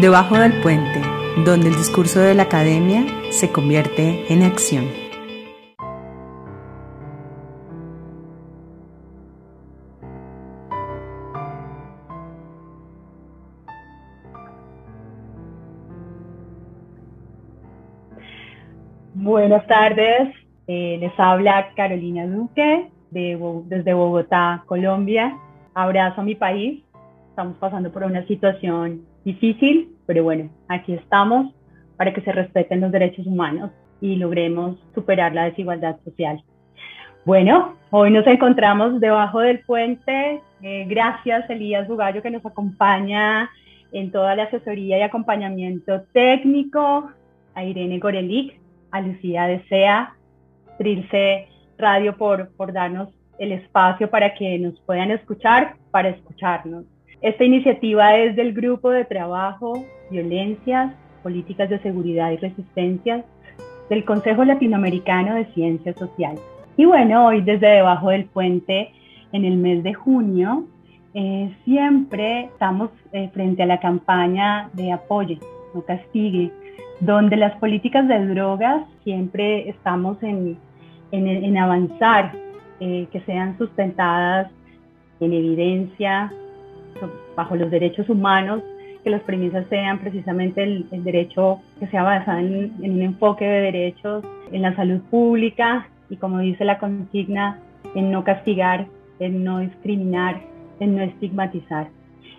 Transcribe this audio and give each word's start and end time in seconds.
Debajo 0.00 0.36
del 0.36 0.52
puente, 0.60 1.00
donde 1.46 1.68
el 1.68 1.74
discurso 1.74 2.20
de 2.20 2.34
la 2.34 2.42
academia 2.42 3.06
se 3.30 3.50
convierte 3.50 4.30
en 4.30 4.42
acción. 4.42 4.84
Buenas 19.14 19.66
tardes, 19.66 20.28
eh, 20.66 20.98
les 21.00 21.18
habla 21.18 21.72
Carolina 21.74 22.26
Duque 22.26 22.90
desde 23.10 23.94
Bogotá, 23.94 24.62
Colombia. 24.66 25.38
Abrazo 25.72 26.20
a 26.20 26.24
mi 26.24 26.34
país. 26.34 26.84
Estamos 27.30 27.56
pasando 27.56 27.90
por 27.90 28.02
una 28.02 28.26
situación 28.26 29.15
difícil, 29.26 29.92
pero 30.06 30.22
bueno, 30.22 30.48
aquí 30.68 30.94
estamos 30.94 31.52
para 31.96 32.14
que 32.14 32.20
se 32.20 32.30
respeten 32.30 32.80
los 32.80 32.92
derechos 32.92 33.26
humanos 33.26 33.72
y 34.00 34.14
logremos 34.16 34.78
superar 34.94 35.34
la 35.34 35.46
desigualdad 35.46 35.96
social. 36.04 36.42
Bueno, 37.24 37.74
hoy 37.90 38.12
nos 38.12 38.24
encontramos 38.28 39.00
debajo 39.00 39.40
del 39.40 39.60
puente. 39.60 40.40
Eh, 40.62 40.86
gracias, 40.88 41.50
Elías 41.50 41.88
Bugallo, 41.88 42.22
que 42.22 42.30
nos 42.30 42.46
acompaña 42.46 43.50
en 43.90 44.12
toda 44.12 44.36
la 44.36 44.44
asesoría 44.44 44.98
y 44.98 45.02
acompañamiento 45.02 46.02
técnico, 46.12 47.10
a 47.54 47.64
Irene 47.64 47.98
Gorelic, 47.98 48.60
a 48.92 49.00
Lucía 49.00 49.48
Desea, 49.48 50.14
Trilce 50.78 51.48
Radio 51.78 52.16
por, 52.16 52.50
por 52.56 52.72
darnos 52.72 53.08
el 53.40 53.50
espacio 53.52 54.08
para 54.08 54.34
que 54.34 54.56
nos 54.58 54.78
puedan 54.82 55.10
escuchar, 55.10 55.74
para 55.90 56.10
escucharnos. 56.10 56.84
Esta 57.22 57.44
iniciativa 57.44 58.16
es 58.16 58.36
del 58.36 58.52
Grupo 58.52 58.90
de 58.90 59.04
Trabajo, 59.04 59.84
Violencias, 60.10 60.92
Políticas 61.22 61.70
de 61.70 61.78
Seguridad 61.80 62.30
y 62.30 62.36
Resistencia 62.36 63.24
del 63.88 64.04
Consejo 64.04 64.44
Latinoamericano 64.44 65.34
de 65.34 65.46
Ciencias 65.54 65.96
Sociales. 65.96 66.40
Y 66.76 66.84
bueno, 66.84 67.26
hoy 67.26 67.40
desde 67.40 67.68
debajo 67.68 68.10
del 68.10 68.26
puente, 68.26 68.92
en 69.32 69.44
el 69.44 69.56
mes 69.56 69.82
de 69.82 69.94
junio, 69.94 70.66
eh, 71.14 71.50
siempre 71.64 72.44
estamos 72.44 72.90
eh, 73.12 73.30
frente 73.32 73.62
a 73.62 73.66
la 73.66 73.80
campaña 73.80 74.68
de 74.74 74.92
apoyo, 74.92 75.38
no 75.74 75.82
castigue, 75.82 76.52
donde 77.00 77.36
las 77.36 77.56
políticas 77.56 78.06
de 78.06 78.26
drogas 78.26 78.82
siempre 79.04 79.68
estamos 79.68 80.22
en, 80.22 80.58
en, 81.12 81.56
avanzar, 81.56 82.32
eh, 82.80 83.06
que 83.10 83.20
sean 83.20 83.56
sustentadas 83.56 84.50
en 85.20 85.32
evidencia, 85.32 86.30
bajo 87.34 87.56
los 87.56 87.70
derechos 87.70 88.08
humanos, 88.08 88.62
que 89.02 89.10
las 89.10 89.22
premisas 89.22 89.66
sean 89.68 89.98
precisamente 89.98 90.62
el, 90.62 90.86
derecho 90.90 91.60
que 91.78 91.86
sea 91.88 92.02
basado 92.02 92.38
en, 92.38 92.72
en, 92.82 92.92
un 92.92 93.02
enfoque 93.02 93.44
de 93.44 93.60
derechos, 93.60 94.24
en 94.50 94.62
la 94.62 94.74
salud 94.74 95.00
pública 95.10 95.88
y 96.10 96.16
como 96.16 96.38
dice 96.38 96.64
la 96.64 96.78
consigna, 96.78 97.60
en 97.94 98.10
no 98.10 98.24
castigar, 98.24 98.86
en 99.18 99.44
no 99.44 99.60
discriminar, 99.60 100.40
en 100.80 100.96
no 100.96 101.02
estigmatizar. 101.02 101.88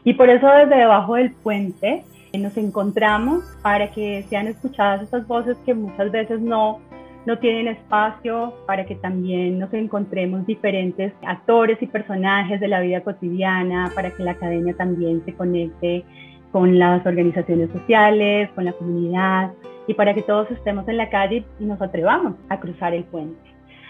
Y 0.03 0.13
por 0.13 0.29
eso 0.29 0.47
desde 0.47 0.77
debajo 0.77 1.15
del 1.15 1.31
puente 1.31 2.03
nos 2.37 2.57
encontramos 2.57 3.43
para 3.61 3.91
que 3.91 4.23
sean 4.29 4.47
escuchadas 4.47 5.01
estas 5.01 5.27
voces 5.27 5.57
que 5.65 5.73
muchas 5.73 6.11
veces 6.11 6.39
no 6.39 6.79
no 7.27 7.37
tienen 7.39 7.67
espacio 7.67 8.53
para 8.65 8.85
que 8.85 8.95
también 8.95 9.59
nos 9.59 9.73
encontremos 9.73 10.47
diferentes 10.47 11.11
actores 11.25 11.77
y 11.81 11.87
personajes 11.87 12.57
de 12.61 12.69
la 12.69 12.79
vida 12.79 13.01
cotidiana, 13.01 13.91
para 13.93 14.11
que 14.11 14.23
la 14.23 14.31
academia 14.31 14.73
también 14.77 15.21
se 15.25 15.33
conecte 15.33 16.05
con 16.53 16.79
las 16.79 17.05
organizaciones 17.05 17.69
sociales, 17.71 18.49
con 18.55 18.63
la 18.63 18.71
comunidad 18.71 19.51
y 19.87 19.93
para 19.93 20.13
que 20.13 20.21
todos 20.21 20.49
estemos 20.51 20.87
en 20.87 20.95
la 20.95 21.09
calle 21.09 21.43
y 21.59 21.65
nos 21.65 21.81
atrevamos 21.81 22.35
a 22.47 22.61
cruzar 22.61 22.93
el 22.93 23.03
puente. 23.03 23.37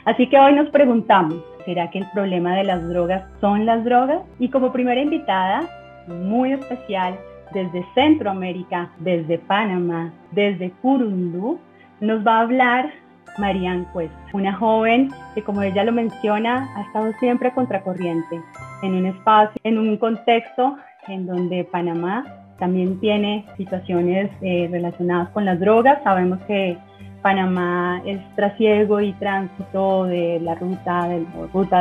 Así 0.06 0.28
que 0.30 0.40
hoy 0.40 0.54
nos 0.54 0.72
preguntamos, 0.72 1.36
¿será 1.64 1.92
que 1.92 2.00
el 2.00 2.10
problema 2.16 2.56
de 2.56 2.64
las 2.64 2.90
drogas 2.90 3.24
son 3.40 3.68
las 3.68 3.84
drogas? 3.84 4.22
Y 4.40 4.50
como 4.50 4.74
primera 4.74 5.00
invitada, 5.00 5.62
muy 6.08 6.54
especial, 6.54 7.20
desde 7.54 7.86
Centroamérica, 7.94 8.90
desde 8.98 9.38
Panamá, 9.38 10.12
desde 10.32 10.72
Curundú, 10.82 11.60
nos 12.02 12.26
va 12.26 12.38
a 12.38 12.42
hablar 12.42 12.92
Marian 13.38 13.86
Cuesta, 13.94 14.18
una 14.34 14.54
joven 14.54 15.12
que 15.36 15.44
como 15.44 15.62
ella 15.62 15.84
lo 15.84 15.92
menciona, 15.92 16.70
ha 16.76 16.82
estado 16.82 17.12
siempre 17.20 17.52
contracorriente 17.54 18.42
en 18.84 18.96
un 18.96 19.06
espacio, 19.06 19.60
en 19.64 19.78
un 19.78 19.98
contexto 19.98 20.78
en 21.08 21.26
donde 21.26 21.64
Panamá 21.64 22.26
también 22.60 23.00
tiene 23.00 23.46
situaciones 23.56 24.32
eh, 24.42 24.68
relacionadas 24.72 25.30
con 25.30 25.46
las 25.46 25.60
drogas. 25.60 26.02
Sabemos 26.04 26.40
que 26.48 26.78
Panamá 27.22 28.02
es 28.06 28.20
trasiego 28.36 29.02
y 29.02 29.14
tránsito 29.14 30.06
de 30.06 30.40
la 30.42 30.56
ruta 30.56 31.08
de, 31.08 31.26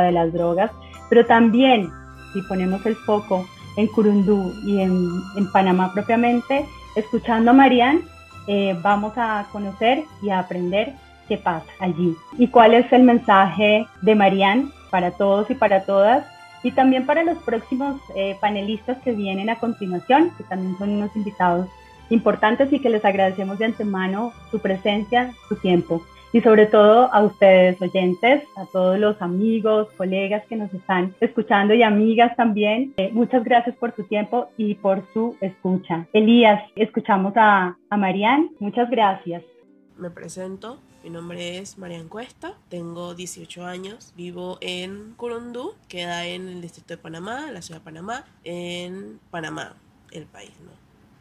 de 0.05 0.11
las 0.11 0.33
drogas, 0.33 0.71
pero 1.09 1.25
también 1.25 1.89
si 2.33 2.41
ponemos 2.43 2.85
el 2.85 2.95
foco 2.95 3.45
en 3.77 3.87
Curundú 3.87 4.53
y 4.65 4.81
en, 4.81 5.51
Panamá 5.51 5.93
propiamente, 5.93 6.65
escuchando 6.95 7.51
a 7.51 7.53
Marian, 7.53 8.01
eh, 8.47 8.77
vamos 8.81 9.13
a 9.17 9.47
conocer 9.51 10.03
y 10.21 10.29
a 10.29 10.39
aprender 10.39 10.93
qué 11.27 11.37
pasa 11.37 11.67
allí 11.79 12.15
y 12.37 12.47
cuál 12.47 12.73
es 12.73 12.91
el 12.91 13.03
mensaje 13.03 13.85
de 14.01 14.15
Marianne 14.15 14.69
para 14.89 15.11
todos 15.11 15.49
y 15.49 15.55
para 15.55 15.83
todas 15.83 16.25
y 16.63 16.71
también 16.71 17.05
para 17.05 17.23
los 17.23 17.37
próximos 17.39 18.01
eh, 18.15 18.35
panelistas 18.41 18.97
que 18.99 19.11
vienen 19.11 19.49
a 19.49 19.59
continuación, 19.59 20.31
que 20.37 20.43
también 20.43 20.77
son 20.77 20.89
unos 20.91 21.15
invitados 21.15 21.67
importantes 22.09 22.71
y 22.71 22.79
que 22.79 22.89
les 22.89 23.03
agradecemos 23.05 23.59
de 23.59 23.65
antemano 23.65 24.33
su 24.51 24.59
presencia, 24.59 25.33
su 25.47 25.55
tiempo 25.55 26.01
y 26.33 26.41
sobre 26.41 26.65
todo 26.65 27.11
a 27.13 27.23
ustedes 27.23 27.81
oyentes, 27.81 28.43
a 28.55 28.65
todos 28.65 28.99
los 28.99 29.21
amigos, 29.21 29.87
colegas 29.97 30.45
que 30.47 30.55
nos 30.55 30.73
están 30.73 31.15
escuchando 31.21 31.73
y 31.73 31.83
amigas 31.83 32.35
también. 32.35 32.93
Eh, 32.97 33.11
muchas 33.13 33.43
gracias 33.43 33.75
por 33.77 33.95
su 33.95 34.03
tiempo 34.03 34.49
y 34.57 34.75
por 34.75 35.03
su 35.13 35.35
escucha. 35.41 36.05
Elías, 36.13 36.61
escuchamos 36.75 37.33
a, 37.37 37.77
a 37.89 37.97
Marianne. 37.97 38.51
Muchas 38.59 38.89
gracias. 38.89 39.43
Me 39.97 40.09
presento, 40.09 40.79
mi 41.07 41.13
nombre 41.13 41.57
es 41.57 41.77
María 41.77 42.03
Cuesta, 42.09 42.57
tengo 42.67 43.15
18 43.15 43.65
años, 43.65 44.11
vivo 44.17 44.57
en 44.59 45.13
Curundú, 45.13 45.73
queda 45.87 46.25
en 46.25 46.49
el 46.49 46.59
distrito 46.59 46.95
de 46.95 46.97
Panamá, 46.97 47.49
la 47.49 47.61
ciudad 47.61 47.79
de 47.79 47.85
Panamá, 47.85 48.25
en 48.43 49.17
Panamá, 49.31 49.77
el 50.11 50.25
país, 50.25 50.51
¿no? 50.65 50.71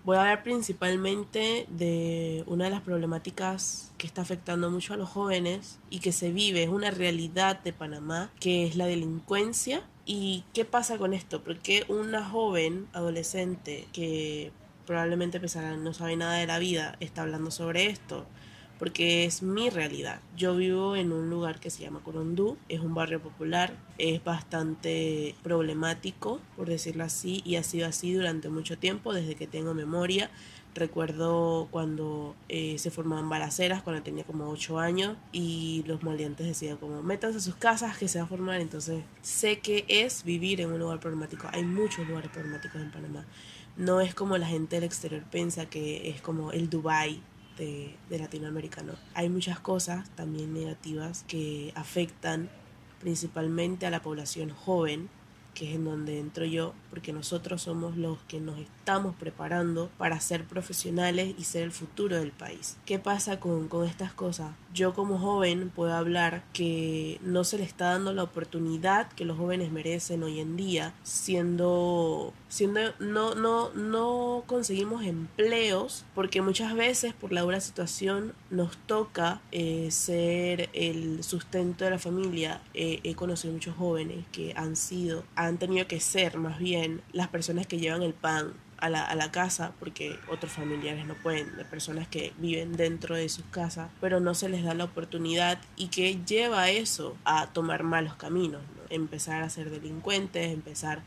Voy 0.04 0.16
a 0.16 0.22
hablar 0.22 0.42
principalmente 0.42 1.66
de 1.68 2.42
una 2.48 2.64
de 2.64 2.70
las 2.72 2.80
problemáticas 2.80 3.92
que 3.96 4.08
está 4.08 4.22
afectando 4.22 4.72
mucho 4.72 4.92
a 4.92 4.96
los 4.96 5.08
jóvenes 5.08 5.78
y 5.88 6.00
que 6.00 6.10
se 6.10 6.32
vive, 6.32 6.64
es 6.64 6.68
una 6.68 6.90
realidad 6.90 7.60
de 7.60 7.72
Panamá, 7.72 8.32
que 8.40 8.66
es 8.66 8.74
la 8.74 8.86
delincuencia. 8.86 9.84
¿Y 10.04 10.42
qué 10.52 10.64
pasa 10.64 10.98
con 10.98 11.14
esto? 11.14 11.44
Porque 11.44 11.84
una 11.86 12.28
joven 12.28 12.88
adolescente 12.92 13.86
que 13.92 14.50
probablemente 14.84 15.38
no 15.38 15.94
sabe 15.94 16.16
nada 16.16 16.38
de 16.38 16.46
la 16.48 16.58
vida 16.58 16.96
está 16.98 17.22
hablando 17.22 17.52
sobre 17.52 17.86
esto 17.86 18.26
porque 18.78 19.24
es 19.24 19.42
mi 19.42 19.70
realidad. 19.70 20.20
Yo 20.36 20.56
vivo 20.56 20.96
en 20.96 21.12
un 21.12 21.30
lugar 21.30 21.60
que 21.60 21.70
se 21.70 21.82
llama 21.82 22.00
Corondú, 22.04 22.56
es 22.68 22.80
un 22.80 22.94
barrio 22.94 23.20
popular, 23.20 23.74
es 23.98 24.22
bastante 24.22 25.34
problemático, 25.42 26.40
por 26.56 26.68
decirlo 26.68 27.04
así, 27.04 27.42
y 27.44 27.56
ha 27.56 27.62
sido 27.62 27.86
así 27.86 28.12
durante 28.12 28.48
mucho 28.48 28.76
tiempo, 28.78 29.14
desde 29.14 29.34
que 29.34 29.46
tengo 29.46 29.74
memoria. 29.74 30.30
Recuerdo 30.74 31.68
cuando 31.70 32.34
eh, 32.50 32.76
se 32.78 32.90
formaban 32.90 33.30
balaceras, 33.30 33.82
cuando 33.82 34.02
tenía 34.02 34.24
como 34.24 34.50
8 34.50 34.78
años, 34.78 35.16
y 35.32 35.82
los 35.86 36.02
maleantes 36.02 36.46
decían 36.46 36.76
como, 36.76 37.02
métanse 37.02 37.38
a 37.38 37.40
sus 37.40 37.56
casas 37.56 37.96
que 37.96 38.08
se 38.08 38.18
va 38.18 38.26
a 38.26 38.28
formar. 38.28 38.60
Entonces, 38.60 39.02
sé 39.22 39.60
que 39.60 39.86
es 39.88 40.22
vivir 40.22 40.60
en 40.60 40.70
un 40.70 40.78
lugar 40.78 41.00
problemático. 41.00 41.48
Hay 41.50 41.64
muchos 41.64 42.06
lugares 42.06 42.30
problemáticos 42.30 42.82
en 42.82 42.90
Panamá. 42.90 43.24
No 43.78 44.02
es 44.02 44.14
como 44.14 44.36
la 44.36 44.46
gente 44.46 44.76
del 44.76 44.84
exterior 44.84 45.22
piensa 45.30 45.66
que 45.66 46.10
es 46.10 46.20
como 46.20 46.52
el 46.52 46.68
Dubai 46.68 47.22
de, 47.56 47.94
de 48.10 48.94
Hay 49.14 49.28
muchas 49.28 49.60
cosas 49.60 50.08
también 50.10 50.52
negativas 50.52 51.24
que 51.26 51.72
afectan 51.74 52.50
principalmente 53.00 53.86
a 53.86 53.90
la 53.90 54.02
población 54.02 54.50
joven, 54.50 55.08
que 55.54 55.68
es 55.68 55.76
en 55.76 55.84
donde 55.84 56.18
entro 56.18 56.44
yo, 56.44 56.74
porque 56.90 57.12
nosotros 57.12 57.62
somos 57.62 57.96
los 57.96 58.18
que 58.28 58.40
nos 58.40 58.58
estamos 58.86 59.16
preparando 59.16 59.90
para 59.98 60.20
ser 60.20 60.44
profesionales 60.44 61.34
y 61.36 61.42
ser 61.42 61.64
el 61.64 61.72
futuro 61.72 62.14
del 62.20 62.30
país. 62.30 62.76
¿Qué 62.86 63.00
pasa 63.00 63.40
con, 63.40 63.66
con 63.66 63.84
estas 63.84 64.12
cosas? 64.12 64.52
Yo 64.72 64.94
como 64.94 65.18
joven 65.18 65.72
puedo 65.74 65.92
hablar 65.92 66.44
que 66.52 67.18
no 67.20 67.42
se 67.42 67.58
le 67.58 67.64
está 67.64 67.86
dando 67.86 68.12
la 68.12 68.22
oportunidad 68.22 69.08
que 69.08 69.24
los 69.24 69.38
jóvenes 69.38 69.72
merecen 69.72 70.22
hoy 70.22 70.38
en 70.38 70.56
día, 70.56 70.94
siendo, 71.02 72.32
siendo 72.48 72.80
no, 73.00 73.34
no, 73.34 73.70
no 73.72 74.44
conseguimos 74.46 75.02
empleos, 75.02 76.04
porque 76.14 76.40
muchas 76.40 76.72
veces 76.76 77.12
por 77.12 77.32
la 77.32 77.40
dura 77.40 77.58
situación 77.60 78.34
nos 78.50 78.76
toca 78.76 79.40
eh, 79.50 79.88
ser 79.90 80.70
el 80.74 81.24
sustento 81.24 81.84
de 81.84 81.90
la 81.90 81.98
familia. 81.98 82.60
Eh, 82.72 83.00
he 83.02 83.16
conocido 83.16 83.52
muchos 83.52 83.74
jóvenes 83.74 84.24
que 84.30 84.52
han 84.54 84.76
sido, 84.76 85.24
han 85.34 85.58
tenido 85.58 85.88
que 85.88 85.98
ser 85.98 86.38
más 86.38 86.60
bien 86.60 87.02
las 87.12 87.26
personas 87.26 87.66
que 87.66 87.80
llevan 87.80 88.02
el 88.02 88.14
pan 88.14 88.52
a 88.78 88.88
la, 88.88 89.10
a 89.10 89.30
casa 89.30 89.72
porque 89.78 90.18
otros 90.28 90.52
familiares 90.52 91.06
no 91.06 91.14
pueden, 91.14 91.56
de 91.56 91.64
personas 91.64 92.08
que 92.08 92.32
viven 92.38 92.72
dentro 92.76 93.16
de 93.16 93.28
sus 93.28 93.44
casas, 93.46 93.90
pero 94.00 94.20
no 94.20 94.34
se 94.34 94.48
les 94.48 94.64
da 94.64 94.74
la 94.74 94.84
oportunidad 94.84 95.58
y 95.76 95.88
que 95.88 96.18
lleva 96.24 96.70
eso 96.70 97.16
a 97.24 97.46
tomar 97.48 97.82
malos 97.82 98.14
caminos, 98.14 98.62
empezar 98.90 99.42
a 99.42 99.50
ser 99.50 99.70
delincuentes, 99.70 100.52
empezar 100.52 101.02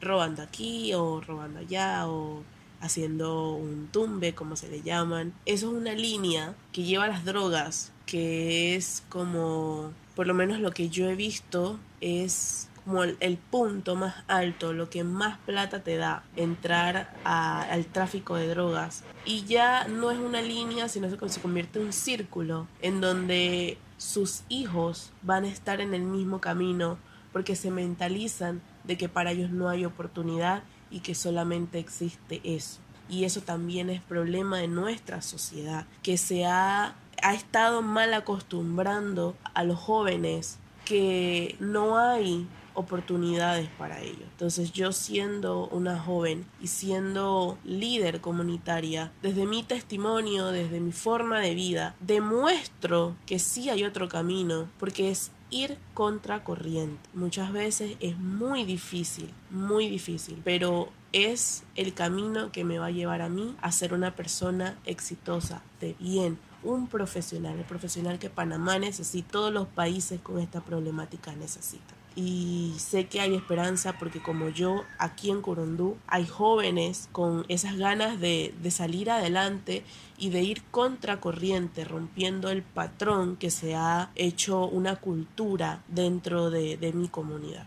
robando 0.00 0.42
aquí 0.42 0.92
o 0.94 1.20
robando 1.20 1.60
allá 1.60 2.06
o 2.08 2.42
haciendo 2.80 3.52
un 3.52 3.88
tumbe, 3.90 4.34
como 4.34 4.56
se 4.56 4.68
le 4.68 4.82
llaman. 4.82 5.32
Eso 5.46 5.68
es 5.68 5.74
una 5.74 5.94
línea 5.94 6.54
que 6.72 6.82
lleva 6.82 7.06
las 7.06 7.24
drogas, 7.24 7.92
que 8.04 8.76
es 8.76 9.02
como, 9.08 9.92
por 10.14 10.26
lo 10.26 10.34
menos 10.34 10.60
lo 10.60 10.70
que 10.72 10.90
yo 10.90 11.08
he 11.08 11.14
visto, 11.14 11.78
es 12.00 12.68
como 12.84 13.02
el, 13.02 13.38
punto 13.50 13.96
más 13.96 14.14
alto, 14.28 14.72
lo 14.72 14.90
que 14.90 15.04
más 15.04 15.38
plata 15.38 15.82
te 15.82 15.96
da 15.96 16.22
entrar 16.36 17.14
al 17.24 17.86
tráfico 17.86 18.36
de 18.36 18.48
drogas. 18.48 19.04
Y 19.24 19.44
ya 19.44 19.88
no 19.88 20.10
es 20.10 20.18
una 20.18 20.42
línea, 20.42 20.88
sino 20.88 21.08
que 21.16 21.28
se 21.28 21.40
convierte 21.40 21.78
en 21.78 21.86
un 21.86 21.92
círculo 21.92 22.66
en 22.82 23.00
donde 23.00 23.78
sus 23.96 24.42
hijos 24.48 25.12
van 25.22 25.44
a 25.44 25.48
estar 25.48 25.80
en 25.80 25.94
el 25.94 26.02
mismo 26.02 26.40
camino 26.40 26.98
porque 27.32 27.56
se 27.56 27.70
mentalizan 27.70 28.60
de 28.84 28.96
que 28.96 29.08
para 29.08 29.32
ellos 29.32 29.50
no 29.50 29.68
hay 29.68 29.84
oportunidad 29.84 30.62
y 30.90 31.00
que 31.00 31.14
solamente 31.14 31.78
existe 31.78 32.40
eso. 32.44 32.80
Y 33.08 33.24
eso 33.24 33.40
también 33.40 33.90
es 33.90 34.00
problema 34.00 34.58
de 34.58 34.68
nuestra 34.68 35.22
sociedad, 35.22 35.86
que 36.02 36.16
se 36.16 36.46
ha, 36.46 36.94
ha 37.22 37.34
estado 37.34 37.82
mal 37.82 38.14
acostumbrando 38.14 39.36
a 39.54 39.64
los 39.64 39.78
jóvenes 39.78 40.58
que 40.84 41.56
no 41.60 41.98
hay 41.98 42.46
oportunidades 42.74 43.68
para 43.78 44.00
ellos. 44.00 44.24
Entonces 44.32 44.72
yo 44.72 44.92
siendo 44.92 45.68
una 45.68 45.98
joven 45.98 46.44
y 46.60 46.66
siendo 46.66 47.58
líder 47.64 48.20
comunitaria, 48.20 49.12
desde 49.22 49.46
mi 49.46 49.62
testimonio, 49.62 50.48
desde 50.48 50.80
mi 50.80 50.92
forma 50.92 51.40
de 51.40 51.54
vida, 51.54 51.94
demuestro 52.00 53.16
que 53.26 53.38
sí 53.38 53.70
hay 53.70 53.84
otro 53.84 54.08
camino, 54.08 54.68
porque 54.78 55.10
es 55.10 55.30
ir 55.50 55.78
contra 55.94 56.42
corriente. 56.42 57.08
Muchas 57.14 57.52
veces 57.52 57.96
es 58.00 58.18
muy 58.18 58.64
difícil, 58.64 59.30
muy 59.50 59.88
difícil, 59.88 60.40
pero 60.44 60.88
es 61.12 61.62
el 61.76 61.94
camino 61.94 62.50
que 62.50 62.64
me 62.64 62.78
va 62.78 62.86
a 62.86 62.90
llevar 62.90 63.22
a 63.22 63.28
mí 63.28 63.54
a 63.60 63.70
ser 63.70 63.94
una 63.94 64.16
persona 64.16 64.76
exitosa, 64.84 65.62
de 65.80 65.94
bien, 66.00 66.38
un 66.64 66.88
profesional, 66.88 67.58
el 67.58 67.64
profesional 67.64 68.18
que 68.18 68.30
Panamá 68.30 68.78
necesita, 68.78 69.30
todos 69.30 69.52
los 69.52 69.68
países 69.68 70.20
con 70.20 70.40
esta 70.40 70.60
problemática 70.60 71.32
necesitan 71.36 72.03
y 72.16 72.72
sé 72.76 73.06
que 73.06 73.20
hay 73.20 73.34
esperanza 73.34 73.94
porque 73.98 74.20
como 74.20 74.48
yo 74.48 74.84
aquí 74.98 75.30
en 75.30 75.42
Corondú 75.42 75.96
hay 76.06 76.26
jóvenes 76.26 77.08
con 77.12 77.44
esas 77.48 77.76
ganas 77.76 78.20
de, 78.20 78.52
salir 78.70 79.10
adelante 79.10 79.82
y 80.18 80.30
de 80.30 80.42
ir 80.42 80.62
contracorriente, 80.70 81.84
rompiendo 81.84 82.50
el 82.50 82.62
patrón 82.62 83.36
que 83.36 83.50
se 83.50 83.74
ha 83.74 84.10
hecho 84.14 84.66
una 84.66 84.96
cultura 84.96 85.80
dentro 85.88 86.50
de, 86.50 86.92
mi 86.94 87.08
comunidad. 87.08 87.66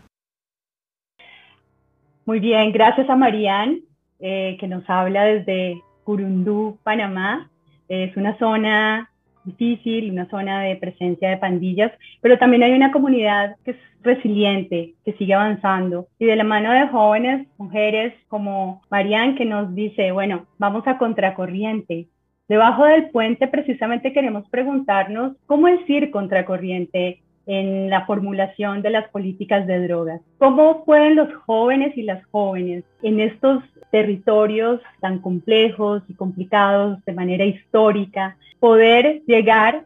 Muy 2.24 2.40
bien, 2.40 2.72
gracias 2.72 3.08
a 3.08 3.16
Marían, 3.16 3.80
eh, 4.20 4.56
que 4.60 4.66
nos 4.66 4.88
habla 4.88 5.24
desde 5.24 5.82
Curundú, 6.04 6.78
Panamá. 6.82 7.50
Es 7.88 8.16
una 8.16 8.36
zona 8.38 9.10
difícil, 9.48 10.10
una 10.10 10.28
zona 10.28 10.62
de 10.62 10.76
presencia 10.76 11.30
de 11.30 11.36
pandillas, 11.36 11.92
pero 12.20 12.38
también 12.38 12.62
hay 12.62 12.72
una 12.72 12.92
comunidad 12.92 13.56
que 13.64 13.72
es 13.72 13.76
resiliente, 14.02 14.94
que 15.04 15.12
sigue 15.14 15.34
avanzando. 15.34 16.06
Y 16.18 16.26
de 16.26 16.36
la 16.36 16.44
mano 16.44 16.72
de 16.72 16.88
jóvenes, 16.88 17.46
mujeres 17.58 18.14
como 18.28 18.82
Marianne, 18.90 19.34
que 19.34 19.44
nos 19.44 19.74
dice, 19.74 20.12
bueno, 20.12 20.46
vamos 20.58 20.86
a 20.86 20.98
contracorriente. 20.98 22.08
Debajo 22.48 22.84
del 22.84 23.10
puente 23.10 23.46
precisamente 23.46 24.12
queremos 24.12 24.48
preguntarnos 24.48 25.36
cómo 25.46 25.68
es 25.68 25.80
ir 25.88 26.10
contracorriente 26.10 27.22
en 27.48 27.90
la 27.90 28.06
formulación 28.06 28.82
de 28.82 28.90
las 28.90 29.08
políticas 29.08 29.66
de 29.66 29.88
drogas. 29.88 30.20
¿Cómo 30.38 30.84
pueden 30.84 31.16
los 31.16 31.34
jóvenes 31.46 31.96
y 31.96 32.02
las 32.02 32.24
jóvenes 32.26 32.84
en 33.02 33.18
estos 33.18 33.64
territorios 33.90 34.80
tan 35.00 35.18
complejos 35.18 36.02
y 36.08 36.14
complicados 36.14 37.04
de 37.04 37.12
manera 37.12 37.44
histórica 37.44 38.36
poder 38.60 39.22
llegar 39.26 39.84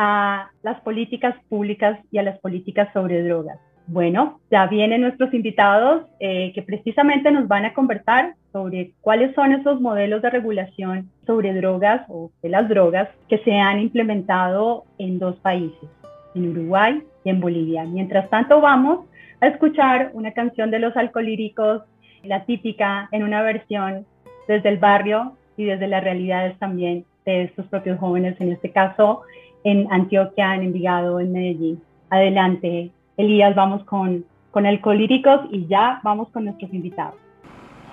a 0.00 0.52
las 0.62 0.80
políticas 0.82 1.34
públicas 1.48 1.98
y 2.12 2.18
a 2.18 2.22
las 2.22 2.38
políticas 2.38 2.88
sobre 2.92 3.24
drogas. 3.24 3.58
Bueno, 3.88 4.38
ya 4.48 4.66
vienen 4.66 5.00
nuestros 5.00 5.34
invitados 5.34 6.04
eh, 6.20 6.52
que 6.54 6.62
precisamente 6.62 7.32
nos 7.32 7.48
van 7.48 7.64
a 7.64 7.74
conversar 7.74 8.34
sobre 8.52 8.92
cuáles 9.00 9.34
son 9.34 9.52
esos 9.52 9.80
modelos 9.80 10.22
de 10.22 10.30
regulación 10.30 11.10
sobre 11.26 11.52
drogas 11.52 12.02
o 12.08 12.30
de 12.42 12.48
las 12.48 12.68
drogas 12.68 13.08
que 13.28 13.38
se 13.38 13.58
han 13.58 13.80
implementado 13.80 14.84
en 14.98 15.18
dos 15.18 15.36
países, 15.36 15.88
en 16.38 16.50
Uruguay 16.50 17.02
y 17.24 17.30
en 17.30 17.40
Bolivia. 17.40 17.84
Mientras 17.84 18.28
tanto, 18.30 18.60
vamos 18.60 19.06
a 19.40 19.48
escuchar 19.48 20.10
una 20.14 20.32
canción 20.32 20.70
de 20.70 20.78
los 20.78 20.96
alcolíricos, 20.96 21.82
la 22.22 22.44
típica, 22.44 23.08
en 23.12 23.22
una 23.22 23.42
versión 23.42 24.06
desde 24.46 24.68
el 24.68 24.78
barrio 24.78 25.36
y 25.56 25.64
desde 25.64 25.88
las 25.88 26.02
realidades 26.02 26.58
también 26.58 27.04
de 27.24 27.44
estos 27.44 27.66
propios 27.66 27.98
jóvenes, 27.98 28.40
en 28.40 28.52
este 28.52 28.70
caso 28.70 29.22
en 29.64 29.92
Antioquia, 29.92 30.54
en 30.54 30.62
Envigado, 30.62 31.20
en 31.20 31.32
Medellín. 31.32 31.82
Adelante, 32.10 32.90
Elías, 33.16 33.54
vamos 33.54 33.84
con, 33.84 34.24
con 34.50 34.66
Alcolíricos 34.66 35.42
y 35.50 35.66
ya 35.66 36.00
vamos 36.02 36.28
con 36.30 36.44
nuestros 36.44 36.72
invitados. 36.72 37.16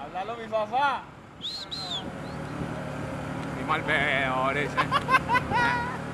Háblalo, 0.02 0.38
mi 0.42 0.48
papá. 0.48 1.04
Mi 3.58 3.68
mal 3.68 3.82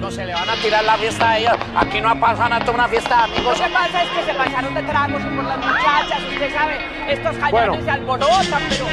No 0.00 0.10
se 0.10 0.26
le 0.26 0.34
van 0.34 0.50
a 0.50 0.56
tirar 0.56 0.82
la 0.82 0.96
fiesta 0.96 1.30
a 1.30 1.38
ellos. 1.38 1.52
Aquí 1.76 2.00
no 2.00 2.18
pasa 2.18 2.48
nada, 2.48 2.68
una 2.72 2.88
fiesta 2.88 3.22
amigos. 3.22 3.56
Lo 3.56 3.64
que 3.64 3.70
pasa 3.70 4.02
es 4.02 4.10
que 4.10 4.24
se 4.24 4.34
pasaron 4.34 4.74
de 4.74 4.82
tragos 4.82 5.22
por 5.22 5.44
las 5.44 5.58
muchachas, 5.58 6.22
usted 6.32 6.52
sabe, 6.52 6.78
estos 7.08 7.36
cañones 7.36 7.84
se 7.84 7.90
alborotan, 7.90 8.62
pero... 8.68 8.86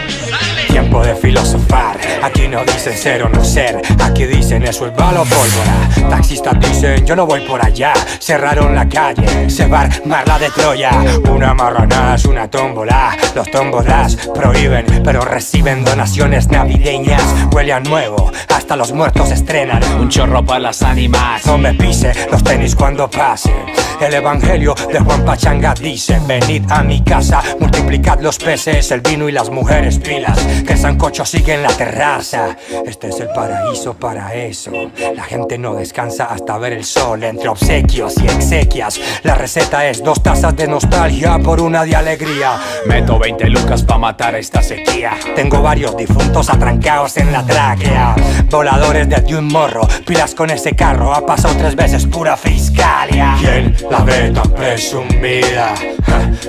Tiempo 0.68 1.04
de 1.04 1.16
filosofar, 1.16 1.98
aquí 2.22 2.48
no 2.48 2.64
dicen 2.64 2.96
ser 2.96 3.24
o 3.24 3.30
no 3.30 3.44
ser, 3.44 3.82
aquí 4.04 4.26
dicen 4.26 4.64
eso 4.64 4.86
es 4.86 4.96
balo 4.96 5.24
pólvora. 5.24 6.10
Taxistas 6.10 6.60
dicen 6.60 7.06
yo 7.06 7.16
no 7.16 7.26
voy 7.26 7.42
por 7.42 7.66
allá, 7.66 7.94
cerraron 8.20 8.76
la 8.76 8.88
calle, 8.88 9.50
se 9.50 9.68
va 9.68 9.90
Marla 10.06 10.38
de 10.38 10.52
Troya. 10.52 10.92
Una 11.32 11.56
marranás, 11.56 12.26
una 12.26 12.50
tómbola, 12.50 13.18
los 13.34 13.50
tómbolas 13.50 14.16
prohíben, 14.34 14.86
pero 15.04 15.22
reciben 15.22 15.84
donaciones 15.84 16.50
navideñas. 16.50 17.24
Huele 17.52 17.74
a 17.74 17.80
nuevo, 17.80 18.32
hasta 18.50 18.76
los 18.76 18.92
muertos 18.92 19.32
estrenan. 19.32 19.82
Un 20.10 20.14
chorro 20.14 20.44
para 20.44 20.60
las 20.60 20.82
ánimas, 20.82 21.46
no 21.46 21.60
me 21.60 21.72
pise 21.76 22.12
los 22.32 22.44
tenis 22.44 22.74
cuando 22.74 23.08
pase. 23.08 23.54
El 24.02 24.12
evangelio 24.12 24.74
de 24.92 25.00
Juan 25.00 25.24
Pachanga 25.24 25.76
dice: 25.76 26.20
Venid 26.26 26.64
a 26.72 26.82
mi 26.82 27.04
casa, 27.04 27.44
multiplicad 27.60 28.20
los 28.20 28.40
peces, 28.40 28.90
el 28.90 29.02
vino 29.02 29.30
y 29.30 29.32
las 29.32 29.52
mujeres 29.52 30.00
pilas. 30.00 30.40
Que 30.66 30.74
el 30.74 30.80
sancocho 30.80 31.26
sigue 31.26 31.54
en 31.54 31.62
la 31.62 31.70
terraza. 31.70 32.58
Este 32.88 33.10
es 33.10 33.20
el 33.20 33.28
paraíso 33.28 33.94
para 33.94 34.34
eso. 34.34 34.72
La 35.16 35.24
gente 35.26 35.60
no 35.60 35.76
descansa 35.76 36.26
hasta 36.26 36.58
ver 36.58 36.74
el 36.74 36.86
sol 36.86 37.24
entre 37.24 37.50
obsequios 37.50 38.16
y 38.18 38.26
exequias. 38.26 39.00
La 39.22 39.36
receta 39.36 39.88
es 39.88 40.04
dos 40.04 40.24
tazas 40.24 40.56
de 40.56 40.68
nostalgia 40.68 41.38
por 41.38 41.62
una 41.62 41.84
de 41.84 41.96
alegría. 41.96 42.58
Meto 42.88 43.20
20 43.20 43.48
lucas 43.50 43.84
pa' 43.84 44.00
matar 44.00 44.34
esta 44.34 44.64
sequía. 44.64 45.12
Tengo 45.36 45.62
varios 45.62 45.96
difuntos 45.96 46.50
atrancados 46.50 47.18
en 47.18 47.32
la 47.32 47.46
tráquea. 47.46 48.16
Voladores 48.50 49.08
de 49.08 49.20
un 49.36 49.48
morro, 49.48 49.88
pilas 50.02 50.36
con 50.36 50.50
ese 50.50 50.76
carro. 50.76 51.14
Ha 51.14 51.26
pasado 51.26 51.56
tres 51.58 51.76
veces 51.76 52.06
pura 52.06 52.36
fiscalia. 52.38 53.36
¿Quién 53.40 53.76
la 53.90 54.00
ve 54.00 54.32
tan 54.32 54.50
presumida? 54.52 55.74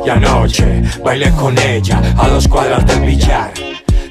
Y 0.05 0.09
anoche 0.09 0.83
bailé 1.05 1.31
con 1.33 1.57
ella 1.59 2.01
a 2.17 2.29
dos 2.29 2.49
cuadras 2.49 2.87
del 2.87 3.01
billar. 3.01 3.53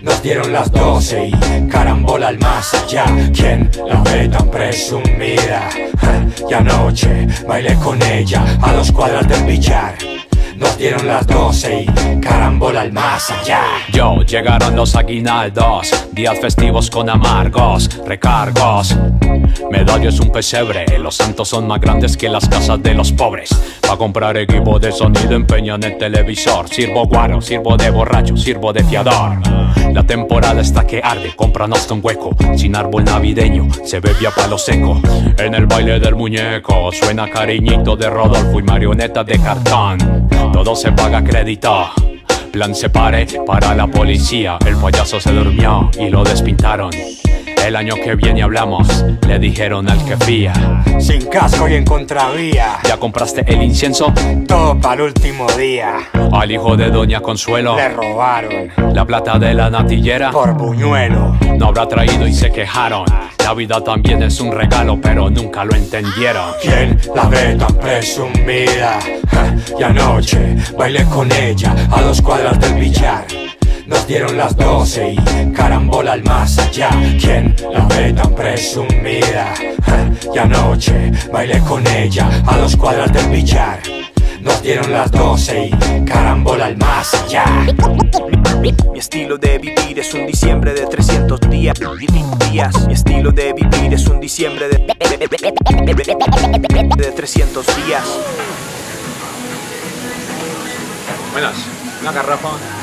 Nos 0.01 0.21
dieron 0.23 0.53
las 0.53 0.71
doce 0.71 1.27
y 1.27 1.67
carambola 1.67 2.29
al 2.29 2.39
más 2.39 2.73
allá. 2.73 3.05
¿Quién 3.33 3.69
la 3.87 4.01
ve 4.01 4.29
tan 4.29 4.49
presumida? 4.49 5.69
Y 6.49 6.53
anoche 6.53 7.27
bailé 7.47 7.75
con 7.75 8.01
ella 8.01 8.43
a 8.61 8.73
dos 8.73 8.91
cuadras 8.91 9.27
del 9.27 9.43
billar. 9.43 9.95
Nos 10.59 10.77
dieron 10.77 11.07
las 11.07 11.25
12 11.25 11.83
y 11.83 12.19
carambola 12.19 12.81
al 12.81 12.91
más 12.91 13.31
allá. 13.31 13.61
Yo, 13.93 14.21
llegaron 14.23 14.75
los 14.75 14.93
aguinaldos, 14.93 16.07
días 16.11 16.37
festivos 16.41 16.89
con 16.89 17.09
amargos, 17.09 17.89
recargos. 18.05 18.93
Medallo 19.71 20.09
es 20.09 20.19
un 20.19 20.31
pesebre, 20.31 20.99
los 20.99 21.15
santos 21.15 21.47
son 21.47 21.65
más 21.65 21.79
grandes 21.79 22.17
que 22.17 22.27
las 22.27 22.49
casas 22.49 22.83
de 22.83 22.93
los 22.93 23.13
pobres. 23.13 23.49
Pa' 23.87 23.95
comprar 23.95 24.35
equipo 24.35 24.79
de 24.79 24.91
sonido 24.91 25.33
empeñan 25.33 25.81
el 25.83 25.97
televisor. 25.97 26.67
Sirvo 26.67 27.05
guaro, 27.05 27.39
sirvo 27.39 27.77
de 27.77 27.89
borracho, 27.89 28.35
sirvo 28.35 28.73
de 28.73 28.83
fiador. 28.83 29.39
La 29.93 30.03
temporada 30.03 30.59
está 30.59 30.85
que 30.85 31.01
arde, 31.01 31.33
compran 31.37 31.71
hasta 31.73 31.93
un 31.93 32.01
hueco. 32.03 32.35
Sin 32.57 32.75
árbol 32.75 33.05
navideño, 33.05 33.67
se 33.85 34.01
bebe 34.01 34.27
a 34.27 34.31
palo 34.31 34.57
seco. 34.57 34.99
En 35.37 35.55
el 35.55 35.67
baile 35.67 35.99
del 35.99 36.15
muñeco, 36.15 36.91
suena 36.91 37.29
cariñito 37.29 37.95
de 37.95 38.09
Rodolfo 38.09 38.59
y 38.59 38.63
marioneta 38.63 39.23
de 39.23 39.39
cartón. 39.39 40.19
Todo 40.51 40.75
se 40.75 40.91
paga 40.91 41.23
crédito 41.23 41.89
Plan 42.51 42.73
se 42.73 42.89
pare 42.89 43.27
para 43.45 43.75
la 43.75 43.85
policía. 43.87 44.57
El 44.65 44.75
payaso 44.75 45.19
se 45.19 45.31
durmió 45.31 45.91
y 45.99 46.09
lo 46.09 46.23
despintaron. 46.23 46.89
El 47.65 47.75
año 47.75 47.95
que 47.95 48.15
viene 48.15 48.41
hablamos, 48.41 49.05
le 49.27 49.37
dijeron 49.37 49.89
al 49.89 50.03
que 50.03 50.17
fía. 50.17 50.53
Sin 50.99 51.25
casco 51.27 51.67
y 51.67 51.75
en 51.75 51.85
contravía. 51.85 52.79
¿Ya 52.83 52.97
compraste 52.97 53.43
el 53.47 53.61
incienso? 53.61 54.11
Todo 54.47 54.79
para 54.79 54.95
el 54.95 55.01
último 55.09 55.45
día. 55.51 55.97
Al 56.31 56.51
hijo 56.51 56.75
de 56.75 56.89
Doña 56.89 57.21
Consuelo 57.21 57.75
le 57.75 57.89
robaron 57.89 58.69
la 58.93 59.05
plata 59.05 59.37
de 59.37 59.53
la 59.53 59.69
natillera 59.69 60.31
por 60.31 60.53
buñuelo. 60.53 61.37
No 61.57 61.67
habrá 61.67 61.87
traído 61.87 62.27
y 62.27 62.33
se 62.33 62.51
quejaron. 62.51 63.05
La 63.43 63.53
vida 63.53 63.83
también 63.83 64.23
es 64.23 64.39
un 64.39 64.51
regalo, 64.51 64.99
pero 65.01 65.29
nunca 65.29 65.63
lo 65.65 65.75
entendieron. 65.75 66.51
¿Quién 66.61 66.99
la 67.15 67.25
ve 67.25 67.55
tan 67.55 67.75
presumida? 67.75 68.99
Y 69.77 69.83
anoche 69.83 70.55
bailé 70.77 71.03
con 71.05 71.31
ella 71.31 71.75
a 71.91 72.01
dos 72.01 72.21
cuadras 72.21 72.59
del 72.59 72.75
billar. 72.75 73.25
Nos 73.89 74.05
dieron 74.05 74.37
las 74.37 74.55
doce 74.55 75.13
y 75.13 75.51
carambola 75.51 76.13
al 76.13 76.23
más 76.23 76.59
allá. 76.59 76.89
¿Quién 77.19 77.55
la 77.73 77.85
ve 77.87 78.13
tan 78.13 78.35
presumida? 78.35 79.55
Y 80.31 80.37
anoche 80.37 81.11
bailé 81.31 81.59
con 81.61 81.85
ella 81.87 82.29
a 82.45 82.57
dos 82.57 82.75
cuadras 82.75 83.11
del 83.11 83.27
billar. 83.29 83.79
Nos 84.41 84.61
dieron 84.61 84.91
las 84.91 85.09
doce 85.11 85.71
y 85.71 86.05
carambola 86.05 86.67
al 86.67 86.77
más 86.77 87.15
allá. 87.15 87.45
Mi 88.61 88.99
estilo 88.99 89.39
de 89.39 89.57
vivir 89.57 89.97
es 89.97 90.13
un 90.13 90.27
diciembre 90.27 90.73
de 90.73 90.85
300 90.85 91.39
días. 91.49 91.75
días. 92.51 92.85
Mi 92.85 92.93
estilo 92.93 93.31
de 93.31 93.53
vivir 93.53 93.91
es 93.91 94.05
un 94.05 94.19
diciembre 94.19 94.69
de, 94.69 94.77
de 96.95 97.11
300 97.11 97.65
días. 97.85 98.03
Buenas, 101.33 101.55
una 102.01 102.11
garrafa. 102.11 102.78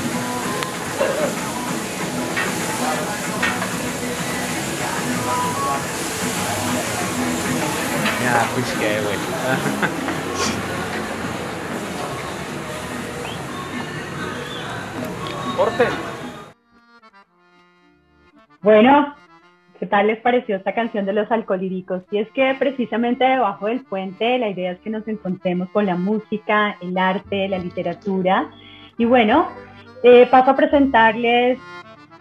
Ya, 8.23 8.49
pues 8.55 8.73
que, 8.73 9.01
güey. 9.03 9.17
Orten. 15.59 15.89
Bueno, 18.63 19.15
¿qué 19.79 19.87
tal 19.87 20.09
les 20.09 20.19
pareció 20.21 20.57
esta 20.57 20.75
canción 20.75 21.07
de 21.07 21.13
los 21.13 21.31
alcohólicos? 21.31 22.03
Y 22.11 22.19
es 22.19 22.29
que 22.33 22.55
precisamente 22.59 23.25
debajo 23.25 23.67
del 23.67 23.85
puente 23.85 24.39
la 24.39 24.49
idea 24.49 24.73
es 24.73 24.81
que 24.81 24.91
nos 24.91 25.07
encontremos 25.07 25.71
con 25.71 25.87
la 25.87 25.95
música, 25.95 26.77
el 26.81 26.99
arte, 26.99 27.49
la 27.49 27.59
literatura. 27.59 28.51
Y 28.99 29.05
bueno, 29.05 29.49
eh, 30.09 30.29
paso 30.31 30.53
a 30.53 30.57
presentarles 30.57 31.59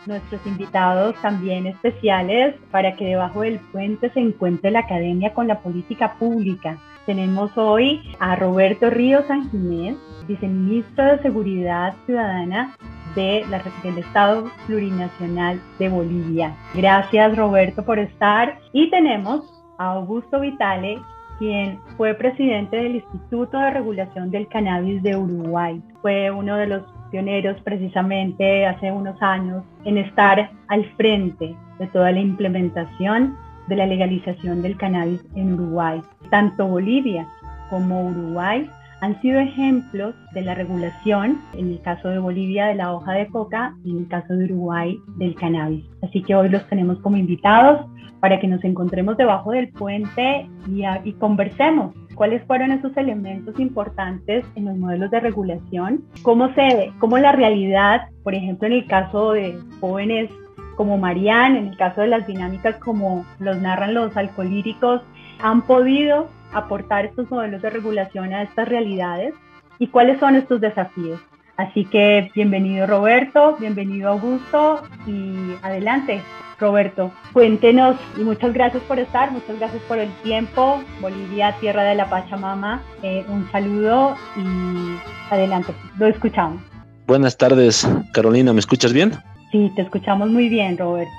nuestros 0.08 0.44
invitados 0.48 1.16
también 1.22 1.68
especiales 1.68 2.56
para 2.72 2.96
que 2.96 3.06
debajo 3.06 3.42
del 3.42 3.60
puente 3.72 4.10
se 4.10 4.22
encuentre 4.22 4.72
la 4.72 4.80
academia 4.80 5.36
con 5.36 5.48
la 5.48 5.60
política 5.60 6.16
pública. 6.18 6.80
Tenemos 7.06 7.56
hoy 7.56 8.02
a 8.20 8.36
Roberto 8.38 8.90
Ríos 8.90 9.26
Sanginés, 9.28 9.98
viceministro 10.28 11.06
de 11.06 11.20
Seguridad 11.20 11.94
Ciudadana 12.08 12.76
de 13.14 13.46
la, 13.52 13.62
del 13.84 14.00
Estado 14.00 14.50
Plurinacional 14.66 15.62
de 15.78 15.88
Bolivia. 15.88 16.56
Gracias 16.74 17.38
Roberto 17.38 17.86
por 17.86 18.00
estar. 18.00 18.58
Y 18.74 18.90
tenemos 18.90 19.64
a 19.78 19.92
Augusto 19.92 20.40
Vitale, 20.40 21.00
quien 21.38 21.80
fue 21.98 22.16
presidente 22.16 22.78
del 22.78 22.96
Instituto 22.96 23.60
de 23.60 23.70
Regulación 23.70 24.32
del 24.32 24.48
Cannabis 24.48 25.04
de 25.04 25.16
Uruguay. 25.16 25.80
Fue 26.02 26.32
uno 26.32 26.58
de 26.58 26.66
los 26.66 26.95
pioneros 27.12 27.60
precisamente 27.64 28.66
hace 28.66 28.92
unos 28.92 29.22
años 29.22 29.64
en 29.84 29.98
estar 29.98 30.52
al 30.68 30.86
frente 30.96 31.56
de 31.80 31.88
toda 31.88 32.12
la 32.12 32.20
implementación 32.20 33.38
de 33.68 33.76
la 33.76 33.86
legalización 33.86 34.62
del 34.62 34.78
cannabis 34.78 35.24
en 35.36 35.54
Uruguay. 35.54 36.02
Tanto 36.30 36.68
Bolivia 36.68 37.28
como 37.70 38.08
Uruguay 38.10 38.70
han 39.02 39.20
sido 39.22 39.40
ejemplos 39.40 40.16
de 40.34 40.42
la 40.42 40.56
regulación, 40.56 41.42
en 41.54 41.72
el 41.72 41.82
caso 41.82 42.10
de 42.10 42.18
Bolivia 42.18 42.68
de 42.68 42.76
la 42.76 42.94
hoja 42.94 43.14
de 43.14 43.28
coca 43.28 43.76
y 43.84 43.92
en 43.92 44.00
el 44.00 44.08
caso 44.08 44.34
de 44.34 44.46
Uruguay 44.46 44.98
del 45.18 45.36
cannabis. 45.36 45.86
Así 46.02 46.24
que 46.24 46.36
hoy 46.36 46.50
los 46.50 46.68
tenemos 46.70 47.00
como 47.00 47.18
invitados 47.18 47.86
para 48.26 48.40
que 48.40 48.48
nos 48.48 48.64
encontremos 48.64 49.18
debajo 49.18 49.52
del 49.52 49.70
puente 49.70 50.50
y, 50.68 51.14
conversemos. 51.20 51.94
Cuáles 52.16 52.44
fueron 52.46 52.72
esos 52.72 52.98
elementos 52.98 53.60
importantes 53.60 54.44
en 54.56 54.66
los 54.66 54.76
modelos 54.78 55.12
de 55.12 55.20
regulación, 55.20 56.04
cómo 56.24 56.52
se 56.56 56.92
cómo 56.98 57.20
la 57.20 57.34
realidad, 57.34 58.08
por 58.24 58.34
ejemplo, 58.34 58.66
en 58.66 58.74
el 58.74 58.88
caso 58.88 59.34
de 59.34 59.56
jóvenes 59.80 60.32
como 60.76 60.98
Marianne, 60.98 61.60
en 61.60 61.68
el 61.68 61.78
caso 61.78 62.02
de 62.02 62.08
las 62.08 62.26
dinámicas 62.26 62.78
como 62.78 63.24
los 63.38 63.62
narran 63.62 63.94
los 63.94 64.18
alcohólicos, 64.18 65.04
han 65.40 65.62
podido 65.62 66.28
aportar 66.52 67.06
estos 67.06 67.30
modelos 67.30 67.62
de 67.62 67.70
regulación 67.70 68.34
a 68.34 68.42
estas 68.42 68.68
realidades 68.68 69.36
y 69.78 69.86
cuáles 69.86 70.20
son 70.20 70.34
estos 70.34 70.60
desafíos. 70.60 71.22
Así 71.58 71.86
que 71.86 72.32
bienvenido 72.36 72.86
Roberto, 72.86 73.56
bienvenido 73.60 74.10
Augusto 74.10 74.82
y 75.08 75.56
adelante. 75.62 76.22
Roberto, 76.60 77.12
cuéntenos 77.34 77.98
y 78.18 78.24
muchas 78.24 78.54
gracias 78.54 78.82
por 78.84 78.98
estar, 79.00 79.32
muchas 79.32 79.58
gracias 79.60 79.82
por 79.84 79.98
el 79.98 80.10
tiempo. 80.24 80.82
Bolivia, 81.02 81.56
tierra 81.60 81.84
de 81.84 81.96
la 81.96 82.10
Pachamama, 82.10 82.82
eh, 83.04 83.26
un 83.28 83.50
saludo 83.52 84.16
y 84.38 84.98
adelante, 85.34 85.74
lo 85.98 86.08
escuchamos. 86.08 86.62
Buenas 87.08 87.38
tardes, 87.38 87.88
Carolina, 88.14 88.54
¿me 88.54 88.60
escuchas 88.60 88.94
bien? 88.94 89.14
Sí, 89.52 89.72
te 89.76 89.82
escuchamos 89.82 90.30
muy 90.30 90.50
bien, 90.50 90.78
Roberto. 90.78 91.12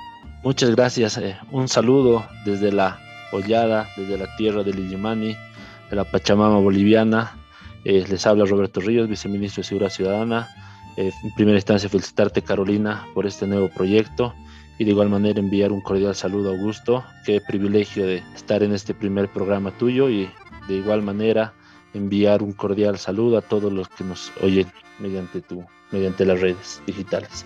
Muchas 0.43 0.71
gracias, 0.75 1.17
eh, 1.17 1.35
un 1.51 1.67
saludo 1.67 2.25
desde 2.45 2.71
la 2.71 2.99
hollada, 3.31 3.87
desde 3.95 4.17
la 4.17 4.35
tierra 4.37 4.63
de 4.63 4.73
Lillimani, 4.73 5.35
de 5.89 5.95
la 5.95 6.03
Pachamama 6.03 6.57
boliviana. 6.59 7.33
Eh, 7.85 8.05
les 8.09 8.25
habla 8.25 8.45
Roberto 8.45 8.79
Ríos, 8.79 9.07
viceministro 9.07 9.61
de 9.61 9.67
Seguridad 9.67 9.91
Ciudadana. 9.91 10.47
en 10.97 11.11
primera 11.35 11.57
instancia, 11.57 11.89
felicitarte, 11.89 12.41
Carolina, 12.41 13.05
por 13.13 13.27
este 13.27 13.45
nuevo 13.45 13.69
proyecto 13.69 14.33
y 14.79 14.83
de 14.83 14.91
igual 14.91 15.09
manera 15.09 15.39
enviar 15.39 15.71
un 15.71 15.81
cordial 15.81 16.15
saludo 16.15 16.49
a 16.49 16.53
Augusto. 16.53 17.03
Qué 17.25 17.41
privilegio 17.41 18.05
de 18.05 18.23
estar 18.35 18.63
en 18.63 18.73
este 18.73 18.93
primer 18.93 19.27
programa 19.29 19.71
tuyo 19.71 20.09
y 20.09 20.29
de 20.67 20.73
igual 20.73 21.01
manera 21.01 21.53
enviar 21.93 22.43
un 22.43 22.53
cordial 22.53 22.97
saludo 22.97 23.37
a 23.37 23.41
todos 23.41 23.71
los 23.71 23.87
que 23.89 24.03
nos 24.03 24.31
oyen 24.41 24.67
mediante 24.99 25.41
tu, 25.41 25.65
mediante 25.91 26.25
las 26.25 26.41
redes 26.41 26.81
digitales. 26.85 27.45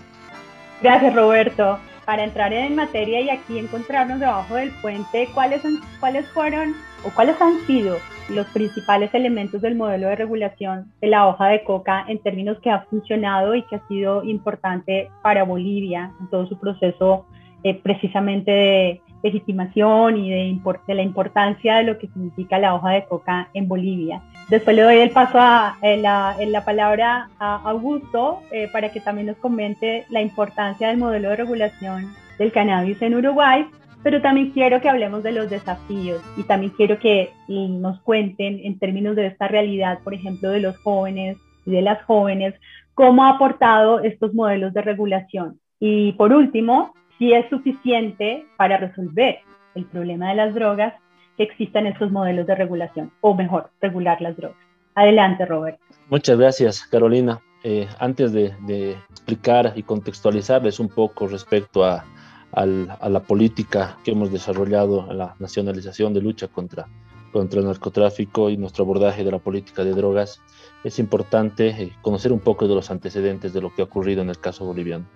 Gracias 0.82 1.14
Roberto. 1.14 1.78
Para 2.04 2.24
entrar 2.24 2.52
en 2.52 2.74
materia 2.74 3.20
y 3.20 3.30
aquí 3.30 3.58
encontrarnos 3.58 4.18
debajo 4.18 4.56
del 4.56 4.72
puente, 4.82 5.28
¿cuáles, 5.32 5.62
son, 5.62 5.80
cuáles 6.00 6.26
fueron 6.30 6.74
o 7.04 7.10
cuáles 7.10 7.40
han 7.40 7.60
sido 7.66 7.96
los 8.28 8.46
principales 8.48 9.12
elementos 9.14 9.60
del 9.60 9.74
modelo 9.74 10.08
de 10.08 10.16
regulación 10.16 10.92
de 11.00 11.08
la 11.08 11.26
hoja 11.26 11.48
de 11.48 11.64
coca 11.64 12.04
en 12.08 12.18
términos 12.18 12.58
que 12.60 12.70
ha 12.70 12.82
funcionado 12.82 13.54
y 13.54 13.62
que 13.62 13.76
ha 13.76 13.88
sido 13.88 14.24
importante 14.24 15.10
para 15.22 15.44
Bolivia 15.44 16.12
en 16.20 16.28
todo 16.28 16.46
su 16.46 16.58
proceso 16.58 17.26
eh, 17.64 17.74
precisamente 17.80 18.50
de 18.50 19.00
legitimación 19.22 20.16
y 20.16 20.30
de, 20.30 20.94
la 20.94 21.02
importancia 21.02 21.76
de 21.76 21.84
lo 21.84 21.98
que 21.98 22.08
significa 22.08 22.58
la 22.58 22.74
hoja 22.74 22.90
de 22.90 23.04
coca 23.04 23.48
en 23.54 23.68
Bolivia. 23.68 24.20
Después 24.48 24.74
le 24.74 24.82
doy 24.82 24.96
el 24.96 25.10
paso 25.10 25.38
a, 25.38 25.76
la, 25.80 26.34
en 26.40 26.50
la, 26.50 26.64
palabra 26.64 27.28
a 27.38 27.56
Augusto 27.68 28.40
eh, 28.50 28.68
para 28.72 28.90
que 28.90 29.00
también 29.00 29.28
nos 29.28 29.36
comente 29.36 30.06
la 30.10 30.20
importancia 30.20 30.88
del 30.88 30.98
modelo 30.98 31.30
de 31.30 31.36
regulación 31.36 32.12
del 32.38 32.50
cannabis 32.50 33.00
en 33.00 33.14
Uruguay 33.14 33.66
pero 34.02 34.20
también 34.20 34.50
quiero 34.50 34.80
que 34.80 34.88
hablemos 34.88 35.22
de 35.22 35.32
los 35.32 35.48
desafíos 35.48 36.20
y 36.36 36.42
también 36.42 36.72
quiero 36.76 36.98
que 36.98 37.30
nos 37.48 38.00
cuenten 38.00 38.60
en 38.64 38.78
términos 38.78 39.16
de 39.16 39.26
esta 39.26 39.48
realidad, 39.48 40.00
por 40.02 40.14
ejemplo, 40.14 40.50
de 40.50 40.60
los 40.60 40.76
jóvenes 40.78 41.36
y 41.64 41.70
de 41.70 41.82
las 41.82 42.02
jóvenes, 42.04 42.54
cómo 42.94 43.24
ha 43.24 43.30
aportado 43.30 44.00
estos 44.00 44.34
modelos 44.34 44.72
de 44.74 44.82
regulación. 44.82 45.60
Y 45.78 46.12
por 46.12 46.32
último, 46.32 46.94
si 47.18 47.32
es 47.32 47.48
suficiente 47.48 48.44
para 48.56 48.76
resolver 48.76 49.38
el 49.74 49.84
problema 49.86 50.30
de 50.30 50.34
las 50.34 50.54
drogas 50.54 50.94
que 51.36 51.44
existan 51.44 51.86
estos 51.86 52.10
modelos 52.10 52.46
de 52.46 52.54
regulación, 52.54 53.10
o 53.20 53.34
mejor, 53.34 53.70
regular 53.80 54.20
las 54.20 54.36
drogas. 54.36 54.58
Adelante, 54.94 55.46
Robert. 55.46 55.78
Muchas 56.10 56.38
gracias, 56.38 56.82
Carolina. 56.82 57.40
Eh, 57.64 57.88
antes 58.00 58.32
de 58.32 58.96
explicar 59.08 59.72
y 59.76 59.82
contextualizarles 59.84 60.80
un 60.80 60.88
poco 60.88 61.28
respecto 61.28 61.84
a, 61.84 62.04
a 62.52 62.66
la 63.08 63.22
política 63.22 63.98
que 64.04 64.12
hemos 64.12 64.30
desarrollado 64.30 65.10
en 65.10 65.18
la 65.18 65.34
nacionalización 65.38 66.12
de 66.12 66.20
lucha 66.20 66.48
contra, 66.48 66.86
contra 67.32 67.60
el 67.60 67.66
narcotráfico 67.66 68.50
y 68.50 68.56
nuestro 68.56 68.84
abordaje 68.84 69.24
de 69.24 69.30
la 69.30 69.38
política 69.38 69.84
de 69.84 69.94
drogas, 69.94 70.40
es 70.84 70.98
importante 70.98 71.68
eh, 71.68 71.92
conocer 72.02 72.32
un 72.32 72.40
poco 72.40 72.68
de 72.68 72.74
los 72.74 72.90
antecedentes 72.90 73.52
de 73.52 73.60
lo 73.62 73.74
que 73.74 73.82
ha 73.82 73.86
ocurrido 73.86 74.22
en 74.22 74.30
el 74.30 74.38
caso 74.38 74.64
boliviano. 74.64 75.06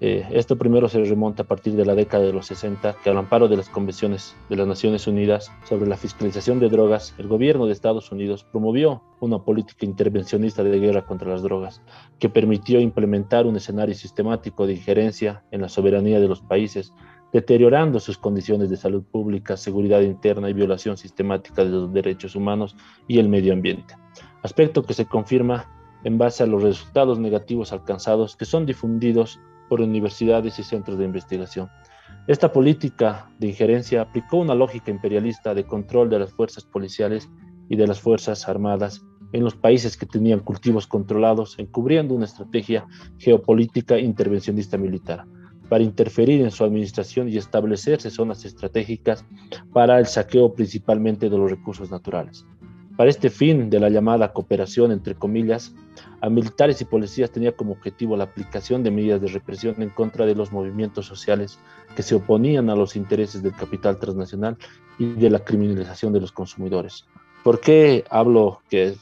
Eh, 0.00 0.24
esto 0.30 0.56
primero 0.56 0.88
se 0.88 1.02
remonta 1.02 1.42
a 1.42 1.46
partir 1.46 1.74
de 1.74 1.84
la 1.84 1.96
década 1.96 2.24
de 2.24 2.32
los 2.32 2.46
60, 2.46 2.96
que 3.02 3.10
al 3.10 3.18
amparo 3.18 3.48
de 3.48 3.56
las 3.56 3.68
convenciones 3.68 4.36
de 4.48 4.56
las 4.56 4.66
Naciones 4.66 5.08
Unidas 5.08 5.50
sobre 5.64 5.88
la 5.88 5.96
fiscalización 5.96 6.60
de 6.60 6.68
drogas, 6.68 7.14
el 7.18 7.26
gobierno 7.26 7.66
de 7.66 7.72
Estados 7.72 8.12
Unidos 8.12 8.44
promovió 8.44 9.02
una 9.18 9.42
política 9.42 9.84
intervencionista 9.86 10.62
de 10.62 10.78
guerra 10.78 11.04
contra 11.04 11.28
las 11.28 11.42
drogas, 11.42 11.82
que 12.20 12.28
permitió 12.28 12.80
implementar 12.80 13.46
un 13.46 13.56
escenario 13.56 13.94
sistemático 13.96 14.68
de 14.68 14.74
injerencia 14.74 15.42
en 15.50 15.62
la 15.62 15.68
soberanía 15.68 16.20
de 16.20 16.28
los 16.28 16.42
países, 16.42 16.92
deteriorando 17.32 17.98
sus 17.98 18.18
condiciones 18.18 18.70
de 18.70 18.76
salud 18.76 19.02
pública, 19.02 19.56
seguridad 19.56 20.00
interna 20.02 20.48
y 20.48 20.52
violación 20.52 20.96
sistemática 20.96 21.64
de 21.64 21.70
los 21.70 21.92
derechos 21.92 22.36
humanos 22.36 22.76
y 23.08 23.18
el 23.18 23.28
medio 23.28 23.52
ambiente. 23.52 23.96
Aspecto 24.42 24.84
que 24.84 24.94
se 24.94 25.06
confirma 25.06 25.66
en 26.04 26.16
base 26.18 26.44
a 26.44 26.46
los 26.46 26.62
resultados 26.62 27.18
negativos 27.18 27.72
alcanzados 27.72 28.36
que 28.36 28.44
son 28.44 28.64
difundidos 28.64 29.40
por 29.68 29.80
universidades 29.80 30.58
y 30.58 30.62
centros 30.62 30.98
de 30.98 31.04
investigación. 31.04 31.68
Esta 32.26 32.52
política 32.52 33.30
de 33.38 33.48
injerencia 33.48 34.02
aplicó 34.02 34.38
una 34.38 34.54
lógica 34.54 34.90
imperialista 34.90 35.54
de 35.54 35.64
control 35.64 36.10
de 36.10 36.18
las 36.18 36.32
fuerzas 36.32 36.64
policiales 36.64 37.28
y 37.68 37.76
de 37.76 37.86
las 37.86 38.00
fuerzas 38.00 38.48
armadas 38.48 39.02
en 39.32 39.44
los 39.44 39.54
países 39.54 39.96
que 39.96 40.06
tenían 40.06 40.40
cultivos 40.40 40.86
controlados, 40.86 41.58
encubriendo 41.58 42.14
una 42.14 42.24
estrategia 42.24 42.86
geopolítica 43.18 43.98
intervencionista 43.98 44.78
militar 44.78 45.26
para 45.68 45.84
interferir 45.84 46.40
en 46.40 46.50
su 46.50 46.64
administración 46.64 47.28
y 47.28 47.36
establecerse 47.36 48.10
zonas 48.10 48.44
estratégicas 48.44 49.24
para 49.72 49.98
el 49.98 50.06
saqueo 50.06 50.54
principalmente 50.54 51.28
de 51.28 51.36
los 51.36 51.50
recursos 51.50 51.90
naturales. 51.90 52.46
Para 52.98 53.10
este 53.10 53.30
fin 53.30 53.70
de 53.70 53.78
la 53.78 53.90
llamada 53.90 54.32
cooperación, 54.32 54.90
entre 54.90 55.14
comillas, 55.14 55.72
a 56.20 56.28
militares 56.28 56.80
y 56.80 56.84
policías 56.84 57.30
tenía 57.30 57.52
como 57.52 57.70
objetivo 57.74 58.16
la 58.16 58.24
aplicación 58.24 58.82
de 58.82 58.90
medidas 58.90 59.20
de 59.20 59.28
represión 59.28 59.80
en 59.80 59.90
contra 59.90 60.26
de 60.26 60.34
los 60.34 60.50
movimientos 60.50 61.06
sociales 61.06 61.60
que 61.94 62.02
se 62.02 62.16
oponían 62.16 62.70
a 62.70 62.74
los 62.74 62.96
intereses 62.96 63.40
del 63.40 63.54
capital 63.54 64.00
transnacional 64.00 64.56
y 64.98 65.12
de 65.12 65.30
la 65.30 65.38
criminalización 65.38 66.12
de 66.12 66.22
los 66.22 66.32
consumidores. 66.32 67.06
¿Por 67.48 67.60
qué 67.60 68.04
hablo 68.10 68.60
que, 68.68 68.94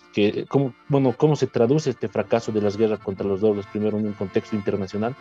cómo, 0.46 0.72
bueno, 0.86 1.12
cómo 1.18 1.34
se 1.34 1.48
traduce 1.48 1.90
este 1.90 2.06
fracaso 2.06 2.52
de 2.52 2.60
las 2.60 2.76
guerras 2.76 3.00
contra 3.00 3.26
los 3.26 3.40
drogas 3.40 3.66
primero 3.66 3.98
en 3.98 4.06
un 4.06 4.12
contexto 4.12 4.54
internacional? 4.54 5.16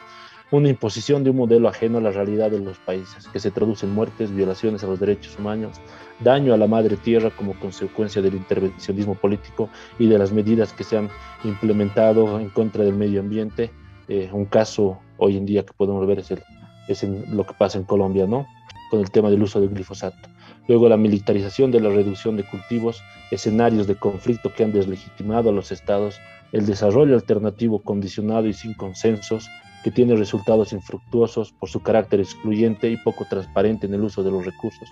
una 0.51 0.69
imposición 0.69 1.23
de 1.23 1.31
un 1.31 1.37
modelo 1.37 1.67
ajeno 1.67 1.97
a 1.97 2.01
la 2.01 2.11
realidad 2.11 2.51
de 2.51 2.59
los 2.59 2.77
países, 2.77 3.27
que 3.29 3.39
se 3.39 3.49
traduce 3.49 3.87
en 3.87 3.95
muertes, 3.95 4.29
violaciones 4.29 4.83
a 4.83 4.87
los 4.87 4.99
derechos 4.99 5.39
humanos, 5.39 5.81
daño 6.19 6.53
a 6.53 6.57
la 6.57 6.67
madre 6.67 6.97
tierra 6.97 7.31
como 7.31 7.59
consecuencia 7.59 8.21
del 8.21 8.35
intervencionismo 8.35 9.15
político 9.15 9.69
y 9.97 10.05
de 10.05 10.19
las 10.19 10.31
medidas 10.31 10.71
que 10.71 10.83
se 10.83 10.95
han 10.95 11.09
implementado 11.43 12.39
en 12.39 12.51
contra 12.51 12.83
del 12.83 12.93
medio 12.93 13.21
ambiente. 13.21 13.71
Eh, 14.07 14.29
un 14.33 14.45
caso 14.45 14.99
hoy 15.17 15.35
en 15.35 15.47
día 15.47 15.65
que 15.65 15.73
podemos 15.73 16.05
ver 16.05 16.19
es, 16.19 16.29
el, 16.29 16.43
es 16.87 17.01
lo 17.01 17.43
que 17.43 17.55
pasa 17.55 17.79
en 17.79 17.85
Colombia, 17.85 18.27
¿no? 18.27 18.45
Con 18.91 18.99
el 18.99 19.09
tema 19.09 19.31
del 19.31 19.41
uso 19.41 19.59
del 19.59 19.69
glifosato. 19.71 20.34
Luego 20.67 20.89
la 20.89 20.97
militarización 20.97 21.71
de 21.71 21.79
la 21.79 21.89
reducción 21.89 22.37
de 22.37 22.43
cultivos, 22.43 23.03
escenarios 23.31 23.87
de 23.87 23.95
conflicto 23.95 24.53
que 24.53 24.63
han 24.63 24.71
deslegitimado 24.71 25.49
a 25.49 25.53
los 25.53 25.71
estados, 25.71 26.19
el 26.51 26.65
desarrollo 26.65 27.15
alternativo 27.15 27.79
condicionado 27.79 28.47
y 28.47 28.53
sin 28.53 28.73
consensos, 28.73 29.47
que 29.83 29.91
tiene 29.91 30.15
resultados 30.15 30.73
infructuosos 30.73 31.51
por 31.51 31.69
su 31.69 31.83
carácter 31.83 32.19
excluyente 32.19 32.89
y 32.89 32.97
poco 32.97 33.25
transparente 33.29 33.85
en 33.85 33.93
el 33.93 34.03
uso 34.03 34.23
de 34.23 34.31
los 34.31 34.43
recursos. 34.43 34.89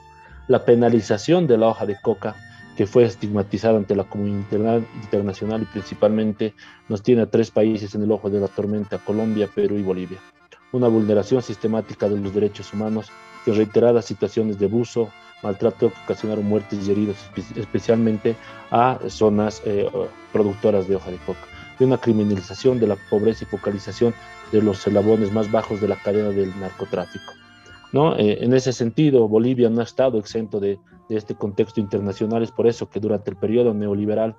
La 0.48 0.66
penalización 0.66 1.48
de 1.48 1.58
la 1.58 1.70
hoja 1.70 1.88
de 1.88 1.98
coca, 2.00 2.36
que 2.78 2.86
fue 2.86 3.04
estigmatizada 3.04 3.78
ante 3.78 3.96
la 3.96 4.04
comunidad 4.04 4.82
internacional 5.02 5.64
y 5.64 5.66
principalmente 5.66 6.54
nos 6.90 7.02
tiene 7.02 7.24
a 7.24 7.26
tres 7.30 7.50
países 7.50 7.96
en 7.96 8.04
el 8.04 8.12
ojo 8.12 8.30
de 8.30 8.40
la 8.40 8.48
tormenta, 8.48 9.00
Colombia, 9.00 9.50
Perú 9.54 9.78
y 9.78 9.84
Bolivia. 9.84 10.20
Una 10.72 10.88
vulneración 10.88 11.42
sistemática 11.42 12.08
de 12.08 12.20
los 12.20 12.34
derechos 12.34 12.72
humanos 12.74 13.12
que 13.46 13.52
reiteradas 13.52 14.06
situaciones 14.06 14.60
de 14.60 14.66
abuso, 14.66 15.10
maltrato 15.44 15.92
que 15.92 16.02
ocasionaron 16.06 16.46
muertes 16.46 16.88
y 16.88 16.92
heridos, 16.92 17.18
especialmente 17.56 18.36
a 18.72 18.98
zonas 19.08 19.62
eh, 19.66 19.90
productoras 20.32 20.88
de 20.88 20.96
hoja 20.96 21.12
de 21.12 21.18
coca 21.18 21.42
de 21.80 21.86
una 21.86 21.98
criminalización 21.98 22.80
de 22.80 22.88
la 22.88 22.96
pobreza 23.10 23.44
y 23.44 23.48
focalización 23.48 24.14
de 24.52 24.62
los 24.62 24.86
eslabones 24.86 25.32
más 25.32 25.52
bajos 25.52 25.82
de 25.82 25.88
la 25.88 25.96
cadena 25.96 26.30
del 26.30 26.58
narcotráfico. 26.60 27.34
¿no? 27.92 28.16
Eh, 28.18 28.44
en 28.44 28.54
ese 28.54 28.74
sentido, 28.74 29.28
Bolivia 29.28 29.70
no 29.70 29.82
ha 29.82 29.84
estado 29.84 30.18
exento 30.18 30.60
de, 30.60 30.80
de, 31.10 31.16
este 31.16 31.36
contexto 31.36 31.80
internacional, 31.80 32.44
es 32.44 32.52
por 32.52 32.68
eso 32.68 32.90
que 32.90 33.00
durante 33.00 33.32
el 33.32 33.38
periodo 33.38 33.74
neoliberal 33.74 34.36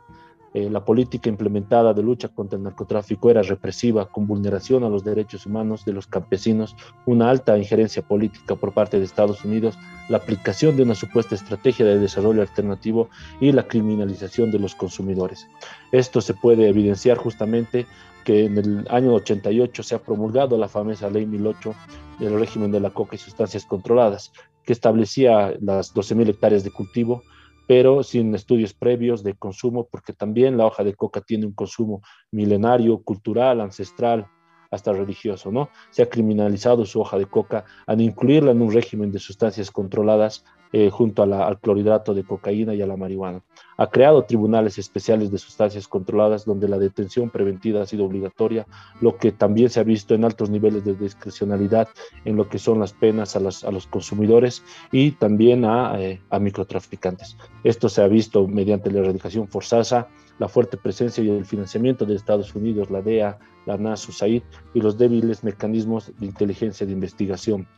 eh, 0.54 0.70
la 0.70 0.84
política 0.84 1.28
implementada 1.28 1.92
de 1.92 2.02
lucha 2.04 2.28
contra 2.28 2.56
el 2.56 2.62
narcotráfico 2.62 3.28
era 3.28 3.42
represiva, 3.42 4.06
con 4.06 4.28
vulneración 4.28 4.84
a 4.84 4.88
los 4.88 5.02
derechos 5.02 5.46
humanos 5.46 5.84
de 5.84 5.92
los 5.92 6.06
campesinos, 6.06 6.76
una 7.06 7.28
alta 7.28 7.58
injerencia 7.58 8.02
política 8.02 8.54
por 8.54 8.72
parte 8.72 9.00
de 9.00 9.04
Estados 9.04 9.44
Unidos, 9.44 9.76
la 10.08 10.18
aplicación 10.18 10.76
de 10.76 10.84
una 10.84 10.94
supuesta 10.94 11.34
estrategia 11.34 11.84
de 11.84 11.98
desarrollo 11.98 12.40
alternativo 12.40 13.08
y 13.40 13.50
la 13.50 13.66
criminalización 13.66 14.52
de 14.52 14.60
los 14.60 14.76
consumidores. 14.76 15.48
Esto 15.90 16.20
se 16.20 16.34
puede 16.34 16.68
evidenciar 16.68 17.18
justamente 17.18 17.86
que 18.24 18.44
en 18.44 18.56
el 18.56 18.86
año 18.90 19.12
88 19.12 19.82
se 19.82 19.96
ha 19.96 19.98
promulgado 19.98 20.56
la 20.56 20.68
famosa 20.68 21.10
Ley 21.10 21.26
1008 21.26 21.74
del 22.20 22.38
régimen 22.38 22.70
de 22.70 22.78
la 22.78 22.90
coca 22.90 23.16
y 23.16 23.18
sustancias 23.18 23.66
controladas, 23.66 24.32
que 24.64 24.72
establecía 24.72 25.52
las 25.60 25.92
12.000 25.92 26.28
hectáreas 26.28 26.62
de 26.62 26.70
cultivo 26.70 27.24
pero 27.66 28.02
sin 28.02 28.34
estudios 28.34 28.74
previos 28.74 29.22
de 29.22 29.34
consumo, 29.34 29.88
porque 29.90 30.12
también 30.12 30.56
la 30.56 30.66
hoja 30.66 30.84
de 30.84 30.94
coca 30.94 31.20
tiene 31.20 31.46
un 31.46 31.52
consumo 31.52 32.02
milenario, 32.30 33.02
cultural, 33.02 33.60
ancestral, 33.60 34.26
hasta 34.70 34.92
religioso, 34.92 35.52
¿no? 35.52 35.70
Se 35.90 36.02
ha 36.02 36.08
criminalizado 36.08 36.84
su 36.84 37.00
hoja 37.00 37.16
de 37.16 37.26
coca 37.26 37.64
al 37.86 38.00
incluirla 38.00 38.50
en 38.50 38.60
un 38.60 38.72
régimen 38.72 39.12
de 39.12 39.18
sustancias 39.18 39.70
controladas 39.70 40.44
eh, 40.76 40.90
junto 40.90 41.22
al 41.22 41.60
clorhidrato 41.60 42.14
de 42.14 42.24
cocaína 42.24 42.74
y 42.74 42.82
a 42.82 42.86
la 42.88 42.96
marihuana. 42.96 43.44
Ha 43.76 43.90
creado 43.90 44.24
tribunales 44.24 44.76
especiales 44.76 45.30
de 45.30 45.38
sustancias 45.38 45.86
controladas 45.86 46.44
donde 46.44 46.66
la 46.66 46.80
detención 46.80 47.30
preventiva 47.30 47.82
ha 47.82 47.86
sido 47.86 48.04
obligatoria, 48.04 48.66
lo 49.00 49.16
que 49.16 49.30
también 49.30 49.70
se 49.70 49.78
ha 49.78 49.84
visto 49.84 50.16
en 50.16 50.24
altos 50.24 50.50
niveles 50.50 50.84
de 50.84 50.94
discrecionalidad 50.94 51.86
en 52.24 52.34
lo 52.34 52.48
que 52.48 52.58
son 52.58 52.80
las 52.80 52.92
penas 52.92 53.36
a, 53.36 53.38
a 53.38 53.70
los 53.70 53.86
consumidores 53.86 54.64
y 54.90 55.12
también 55.12 55.64
a, 55.64 55.94
eh, 56.00 56.20
a 56.30 56.40
microtraficantes. 56.40 57.36
Esto 57.62 57.88
se 57.88 58.02
ha 58.02 58.08
visto 58.08 58.48
mediante 58.48 58.90
la 58.90 58.98
erradicación 58.98 59.46
forzada, 59.46 60.08
la 60.40 60.48
fuerte 60.48 60.76
presencia 60.76 61.22
y 61.22 61.28
el 61.28 61.44
financiamiento 61.44 62.04
de 62.04 62.16
Estados 62.16 62.52
Unidos, 62.56 62.90
la 62.90 63.00
DEA, 63.00 63.38
la 63.66 63.78
NAS, 63.78 64.08
USAID 64.08 64.42
y 64.74 64.80
los 64.80 64.98
débiles 64.98 65.44
mecanismos 65.44 66.10
de 66.18 66.26
inteligencia 66.26 66.84
de 66.84 66.92
investigación 66.92 67.68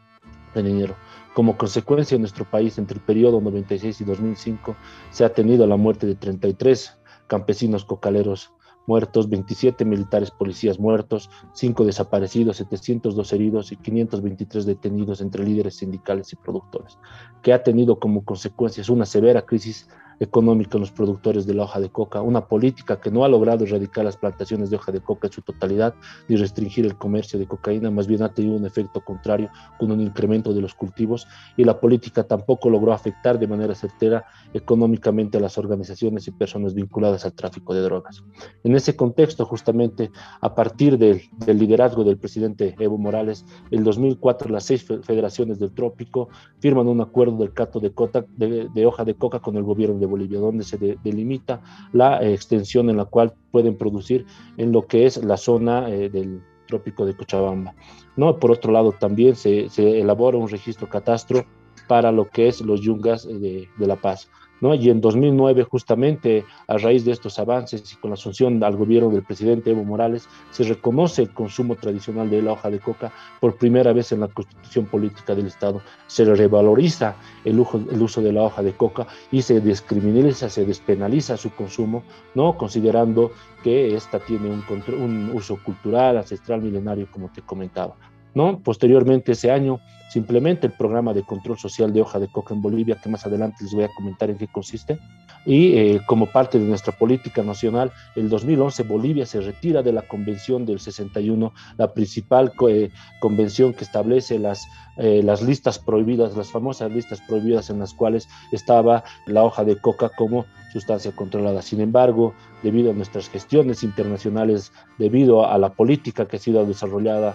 de 0.62 0.71
dinero. 0.71 0.97
Como 1.35 1.57
consecuencia, 1.57 2.14
en 2.14 2.23
nuestro 2.23 2.45
país, 2.45 2.79
entre 2.79 2.99
el 2.99 3.05
periodo 3.05 3.40
96 3.40 4.01
y 4.01 4.05
2005, 4.05 4.77
se 5.11 5.25
ha 5.25 5.33
tenido 5.33 5.66
la 5.66 5.77
muerte 5.77 6.07
de 6.07 6.14
33 6.14 6.99
campesinos 7.27 7.85
cocaleros 7.85 8.53
muertos, 8.87 9.29
27 9.29 9.85
militares 9.85 10.31
policías 10.31 10.79
muertos, 10.79 11.29
5 11.55 11.85
desaparecidos, 11.85 12.57
702 12.59 13.33
heridos 13.33 13.73
y 13.73 13.77
523 13.77 14.64
detenidos 14.64 15.21
entre 15.21 15.45
líderes 15.45 15.77
sindicales 15.77 16.33
y 16.33 16.37
productores, 16.37 16.99
que 17.42 17.53
ha 17.53 17.62
tenido 17.62 17.99
como 17.99 18.25
consecuencias 18.25 18.88
una 18.88 19.05
severa 19.05 19.42
crisis 19.42 19.88
económica 20.20 20.76
en 20.76 20.81
los 20.81 20.92
productores 20.92 21.46
de 21.46 21.55
la 21.55 21.64
hoja 21.64 21.81
de 21.81 21.90
coca, 21.90 22.22
una 22.22 22.46
política 22.46 23.00
que 23.00 23.11
no 23.11 23.24
ha 23.24 23.29
logrado 23.29 23.64
erradicar 23.64 24.05
las 24.05 24.16
plantaciones 24.16 24.70
de 24.70 24.76
hoja 24.76 24.92
de 24.92 25.00
coca 25.00 25.26
en 25.29 25.33
su 25.33 25.42
totalidad 25.42 25.94
ni 26.29 26.37
restringir 26.37 26.87
el 26.87 26.96
comercio 26.96 27.38
de 27.38 27.46
cocaína, 27.46 27.90
más 27.90 28.07
bien 28.07 28.22
ha 28.22 28.33
tenido 28.33 28.57
un 28.57 28.66
efecto 28.66 29.00
contrario 29.00 29.50
con 29.79 29.90
un 29.90 30.00
incremento 30.00 30.52
de 30.52 30.61
los 30.61 30.74
cultivos 30.74 31.26
y 31.57 31.64
la 31.64 31.79
política 31.81 32.24
tampoco 32.24 32.70
logró 32.70 32.92
afectar 32.92 33.38
de 33.38 33.46
manera 33.46 33.74
certera 33.74 34.24
económicamente 34.55 35.38
a 35.38 35.40
las 35.40 35.59
organizaciones 35.59 36.26
y 36.29 36.31
personas 36.31 36.74
vinculadas 36.74 37.24
al 37.24 37.35
tráfico 37.35 37.74
de 37.74 37.83
drogas. 37.83 38.22
En 38.64 38.74
ese 38.74 38.96
contexto, 38.96 39.44
justamente 39.44 40.11
a 40.40 40.55
partir 40.55 40.98
del, 40.98 41.22
del 41.44 41.59
liderazgo 41.59 42.05
del 42.05 42.18
presidente 42.18 42.74
Evo 42.79 42.98
Morales, 42.98 43.44
en 43.70 43.85
2004 43.85 44.50
las 44.50 44.64
seis 44.64 44.85
federaciones 44.85 45.59
del 45.59 45.72
trópico 45.72 46.29
firman 46.61 46.88
un 46.88 47.00
acuerdo 47.00 47.37
del 47.38 47.52
cato 47.52 47.81
de, 47.81 47.92
cota, 47.92 48.24
de, 48.37 48.68
de 48.72 48.87
hoja 48.87 49.05
de 49.05 49.14
coca 49.14 49.40
con 49.40 49.57
el 49.57 49.62
gobierno 49.62 49.98
de 49.98 50.06
Bolivia, 50.07 50.38
donde 50.38 50.64
se 50.64 50.79
de, 50.79 50.99
delimita 51.03 51.61
la 51.92 52.23
eh, 52.23 52.33
extensión 52.33 52.90
en 52.90 52.97
la 52.97 53.05
cual 53.05 53.35
pueden 53.51 53.77
producir 53.77 54.27
en 54.57 54.73
lo 54.73 54.87
que 54.87 55.07
es 55.07 55.23
la 55.23 55.37
zona 55.37 55.88
eh, 55.90 56.09
del 56.09 56.42
trópico 56.66 57.07
de 57.07 57.16
Cochabamba. 57.16 57.75
¿no? 58.16 58.38
Por 58.38 58.51
otro 58.51 58.73
lado, 58.73 58.92
también 58.92 59.37
se, 59.37 59.69
elabora 59.77 60.38
un 60.38 60.49
registro 60.49 60.88
catastro 60.88 61.45
para 61.88 62.11
lo 62.11 62.29
que 62.29 62.49
es 62.49 62.61
los 62.61 62.81
yungas 62.81 63.27
de, 63.27 63.69
de 63.79 63.87
La 63.87 63.97
Paz. 63.97 64.29
Y 64.61 64.90
en 64.90 65.01
2009, 65.01 65.64
justamente 65.64 66.45
a 66.66 66.79
raíz 66.79 67.05
de 67.05 67.12
estos 67.12 67.38
avances 67.38 67.92
y 67.92 67.97
con 67.97 68.11
la 68.11 68.14
asunción 68.14 68.62
al 68.64 68.77
gobierno 68.77 69.11
del 69.11 69.23
presidente 69.23 69.71
Evo 69.71 69.85
Morales, 69.85 70.29
se 70.51 70.64
reconoce 70.64 71.23
el 71.23 71.31
consumo 71.31 71.77
tradicional 71.77 72.31
de 72.31 72.40
la 72.40 72.53
hoja 72.53 72.71
de 72.71 72.81
coca 72.81 73.12
por 73.40 73.57
primera 73.57 73.92
vez 73.92 74.12
en 74.12 74.21
la 74.21 74.29
constitución 74.29 74.87
política 74.87 75.35
del 75.35 75.47
Estado. 75.47 75.83
Se 76.07 76.25
revaloriza 76.25 77.16
el 77.45 77.61
uso, 77.61 78.23
de 78.23 78.33
la 78.33 78.42
hoja 78.42 78.62
de 78.62 78.73
coca 78.73 79.07
y 79.31 79.42
se 79.42 79.61
descriminaliza, 79.61 80.49
se 80.49 80.64
despenaliza 80.64 81.37
su 81.37 81.51
consumo, 81.51 82.03
¿no? 82.35 82.57
considerando 82.57 83.33
que 83.62 83.95
esta 83.95 84.19
tiene 84.19 84.49
un 84.51 85.31
uso 85.35 85.59
cultural, 85.62 86.16
ancestral, 86.16 86.62
milenario, 86.62 87.09
como 87.11 87.31
te 87.31 87.42
comentaba. 87.42 87.95
¿No? 88.37 88.61
Posteriormente 88.61 89.33
ese 89.33 89.51
año 89.51 89.81
se 90.11 90.18
implementa 90.18 90.66
el 90.66 90.75
programa 90.75 91.14
de 91.14 91.22
control 91.22 91.57
social 91.59 91.90
de 91.90 92.03
hoja 92.03 92.18
de 92.18 92.29
coca 92.29 92.53
en 92.53 92.61
Bolivia, 92.61 92.99
que 93.03 93.09
más 93.09 93.25
adelante 93.25 93.64
les 93.64 93.72
voy 93.72 93.85
a 93.85 93.94
comentar 93.96 94.29
en 94.29 94.37
qué 94.37 94.46
consiste. 94.46 94.99
Y 95.46 95.72
eh, 95.72 96.03
como 96.07 96.27
parte 96.27 96.59
de 96.59 96.66
nuestra 96.66 96.92
política 96.92 97.42
nacional, 97.42 97.90
el 98.14 98.29
2011 98.29 98.83
Bolivia 98.83 99.25
se 99.25 99.40
retira 99.40 99.83
de 99.83 99.92
la 99.92 100.03
Convención 100.03 100.66
del 100.66 100.81
61, 100.81 101.51
la 101.79 101.94
principal 101.94 102.53
eh, 102.68 102.90
convención 103.20 103.72
que 103.72 103.85
establece 103.85 104.38
las, 104.38 104.68
eh, 104.99 105.22
las 105.25 105.40
listas 105.40 105.79
prohibidas, 105.79 106.37
las 106.37 106.51
famosas 106.51 106.92
listas 106.92 107.22
prohibidas 107.22 107.70
en 107.70 107.79
las 107.79 107.94
cuales 107.94 108.29
estaba 108.53 109.03
la 109.25 109.44
hoja 109.44 109.64
de 109.64 109.81
coca 109.81 110.11
como 110.11 110.44
sustancia 110.75 111.11
controlada. 111.12 111.62
Sin 111.62 111.81
embargo, 111.81 112.35
debido 112.62 112.90
a 112.90 112.94
nuestras 112.94 113.31
gestiones 113.31 113.83
internacionales, 113.83 114.72
debido 114.99 115.49
a 115.49 115.57
la 115.57 115.70
política 115.70 116.29
que 116.29 116.37
ha 116.37 116.40
sido 116.40 116.66
desarrollada 116.66 117.35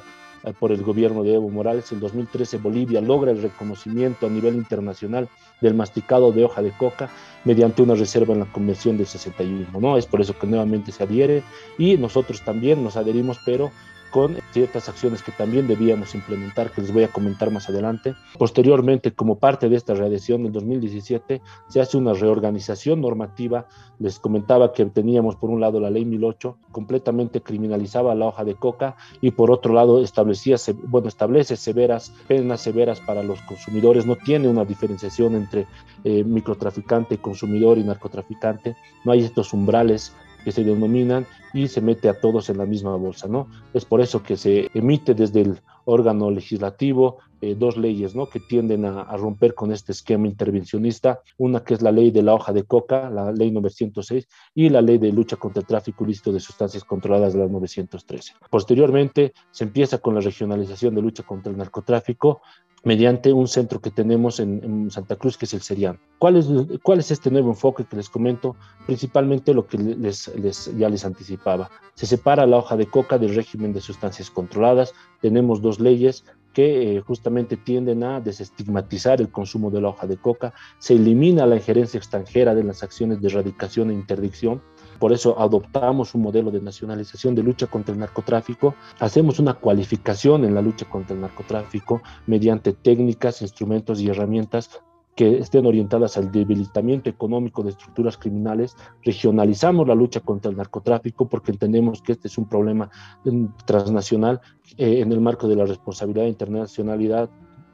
por 0.60 0.72
el 0.72 0.82
gobierno 0.82 1.24
de 1.24 1.36
Evo 1.36 1.50
Morales. 1.50 1.92
En 1.92 2.00
2013 2.00 2.58
Bolivia 2.58 3.02
logra 3.02 3.32
el 3.32 3.42
reconocimiento 3.42 4.26
a 4.26 4.30
nivel 4.30 4.56
internacional 4.56 5.28
del 5.62 5.74
masticado 5.74 6.32
de 6.32 6.44
hoja 6.44 6.62
de 6.62 6.72
coca 6.72 7.10
mediante 7.44 7.82
una 7.82 7.96
reserva 7.96 8.34
en 8.34 8.40
la 8.40 8.52
Convención 8.52 8.98
del 8.98 9.08
61. 9.08 9.68
¿no? 9.80 9.98
Es 9.98 10.06
por 10.06 10.22
eso 10.22 10.38
que 10.38 10.48
nuevamente 10.48 10.92
se 10.92 11.04
adhiere 11.04 11.44
y 11.78 11.98
nosotros 11.98 12.42
también 12.42 12.84
nos 12.84 12.98
adherimos, 12.98 13.40
pero 13.46 13.72
con 14.12 14.38
ciertas 14.52 14.90
acciones 14.90 15.24
que 15.24 15.32
también 15.32 15.68
debíamos 15.68 16.14
implementar, 16.14 16.72
que 16.72 16.82
les 16.82 16.94
voy 16.94 17.04
a 17.04 17.08
comentar 17.08 17.50
más 17.50 17.70
adelante. 17.70 18.14
Posteriormente, 18.38 19.14
como 19.14 19.40
parte 19.40 19.70
de 19.70 19.78
esta 19.78 19.94
readhesión 19.94 20.44
del 20.44 20.52
2017, 20.52 21.42
se 21.68 21.82
hace 21.82 21.98
una 21.98 22.14
reorganización 22.14 23.02
normativa. 23.02 23.68
Les 24.00 24.20
comentaba 24.20 24.74
que 24.74 24.86
teníamos 24.86 25.36
por 25.38 25.50
un 25.50 25.62
lado 25.62 25.80
la 25.80 25.90
ley 25.90 26.06
1008, 26.06 26.58
completamente 26.72 27.42
criminalizaba 27.42 28.14
la 28.14 28.28
hoja 28.28 28.44
de 28.44 28.56
coca 28.56 28.96
y 29.22 29.32
por 29.32 29.50
otro 29.52 29.74
lado 29.74 30.04
establecía, 30.04 30.58
bueno, 30.88 31.08
establece 31.08 31.56
severas, 31.56 32.14
penas 32.28 32.62
severas 32.62 33.00
para 33.00 33.24
los 33.24 33.42
consumidores, 33.42 34.06
no 34.06 34.16
tiene 34.18 34.48
una 34.48 34.66
diferenciación 34.66 35.36
entre 35.36 35.68
eh, 36.04 36.24
microtraficante, 36.24 37.18
consumidor 37.20 37.78
y 37.78 37.84
narcotraficante, 37.84 38.76
no 39.06 39.12
hay 39.12 39.24
estos 39.24 39.54
umbrales 39.54 40.14
que 40.44 40.52
se 40.52 40.64
denominan 40.64 41.26
y 41.54 41.68
se 41.68 41.82
mete 41.82 42.10
a 42.10 42.20
todos 42.20 42.50
en 42.50 42.58
la 42.58 42.66
misma 42.66 42.96
bolsa, 42.96 43.28
¿no? 43.28 43.48
Es 43.74 43.86
por 43.86 44.02
eso 44.02 44.24
que 44.24 44.38
se 44.38 44.70
emite 44.74 45.14
desde 45.14 45.42
el 45.42 45.62
órgano 45.86 46.32
legislativo 46.32 47.18
eh, 47.42 47.56
dos 47.58 47.76
leyes, 47.76 48.16
¿no? 48.16 48.28
Que 48.28 48.40
tienden 48.40 48.86
a, 48.86 49.18
romper 49.18 49.56
con 49.56 49.72
este 49.72 49.92
esquema 49.92 50.28
intervencionista, 50.28 51.22
una 51.38 51.64
que 51.64 51.74
es 51.74 51.82
la 51.82 51.92
ley 51.92 52.12
de 52.12 52.22
la 52.22 52.36
hoja 52.36 52.54
de 52.54 52.64
coca, 52.64 53.10
la 53.10 53.32
ley 53.32 53.50
906, 53.50 54.28
y 54.54 54.70
la 54.70 54.82
ley 54.82 55.00
de 55.00 55.12
lucha 55.12 55.38
contra 55.38 55.62
el 55.62 55.68
tráfico 55.68 56.04
ilícito 56.04 56.32
de 56.32 56.40
sustancias 56.40 56.84
controladas, 56.84 57.34
la 57.34 57.48
913. 57.48 58.34
Posteriormente 58.50 59.34
se 59.50 59.64
empieza 59.64 59.98
con 59.98 60.14
la 60.14 60.22
regionalización 60.22 60.94
de 60.94 61.02
lucha 61.02 61.24
contra 61.24 61.52
el 61.52 61.58
narcotráfico, 61.58 62.42
mediante 62.84 63.32
un 63.32 63.48
centro 63.48 63.80
que 63.80 63.92
tenemos 63.92 64.40
en, 64.40 64.90
Santa 64.90 65.16
Cruz, 65.16 65.38
que 65.38 65.46
es 65.46 65.54
el 65.54 65.62
Serian. 65.62 66.00
¿Cuál 66.18 66.38
es, 66.38 66.48
¿Cuál 66.82 67.00
es 67.00 67.12
este 67.12 67.30
nuevo 67.30 67.50
enfoque 67.50 67.86
que 67.86 67.96
les 67.96 68.10
comento? 68.10 68.56
Principalmente 68.86 69.54
lo 69.54 69.68
que 69.68 69.78
les, 69.78 70.32
ya 70.78 70.90
les 70.90 71.06
anticipaba. 71.06 71.70
Se 71.94 72.06
separa 72.06 72.46
la 72.46 72.58
hoja 72.58 72.78
de 72.78 72.88
coca 72.88 73.18
del 73.18 73.36
régimen 73.36 73.74
de 73.74 73.82
sustancias 73.82 74.30
controladas. 74.32 74.94
Tenemos 75.22 75.62
dos 75.62 75.80
leyes 75.80 76.26
que 76.54 76.98
eh, 76.98 77.02
justamente 77.02 77.58
tienden 77.58 78.04
a 78.04 78.20
desestigmatizar 78.20 79.22
el 79.22 79.32
consumo 79.32 79.72
de 79.72 79.82
la 79.82 79.90
hoja 79.90 80.08
de 80.08 80.18
coca. 80.18 80.54
Se 80.80 80.94
elimina 80.94 81.46
la 81.46 81.56
injerencia 81.56 81.98
extranjera 81.98 82.56
de 82.56 82.64
las 82.64 82.84
acciones 82.84 83.22
de 83.22 83.28
erradicación 83.28 83.90
e 83.90 83.94
interdicción 83.94 84.62
por 85.02 85.14
eso 85.14 85.40
adoptamos 85.40 86.14
un 86.14 86.22
modelo 86.22 86.52
de 86.52 86.62
nacionalización 86.62 87.34
de 87.34 87.42
lucha 87.42 87.66
contra 87.66 87.92
el 87.92 88.00
narcotráfico, 88.00 88.76
hacemos 89.00 89.40
una 89.40 89.56
cualificación 89.56 90.46
en 90.46 90.54
la 90.54 90.62
lucha 90.62 90.88
contra 90.88 91.16
el 91.16 91.22
narcotráfico 91.22 92.04
mediante 92.28 92.72
técnicas, 92.72 93.42
instrumentos 93.42 94.00
y 94.00 94.10
herramientas 94.10 94.84
que 95.16 95.40
estén 95.40 95.66
orientadas 95.66 96.18
al 96.18 96.32
debilitamiento 96.32 97.10
económico 97.10 97.64
de 97.64 97.72
estructuras 97.72 98.18
criminales, 98.18 98.76
regionalizamos 99.04 99.88
la 99.88 99.96
lucha 99.96 100.22
contra 100.22 100.50
el 100.52 100.58
narcotráfico 100.58 101.28
porque 101.28 101.52
entendemos 101.52 102.02
que 102.02 102.14
este 102.14 102.28
es 102.28 102.38
un 102.38 102.48
problema 102.48 102.90
mm, 103.26 103.46
transnacional 103.66 104.42
eh, 104.78 105.02
en 105.02 105.12
el 105.12 105.20
marco 105.20 105.48
de 105.48 105.56
la 105.56 105.66
responsabilidad 105.66 106.28
internacionalidad 106.28 107.30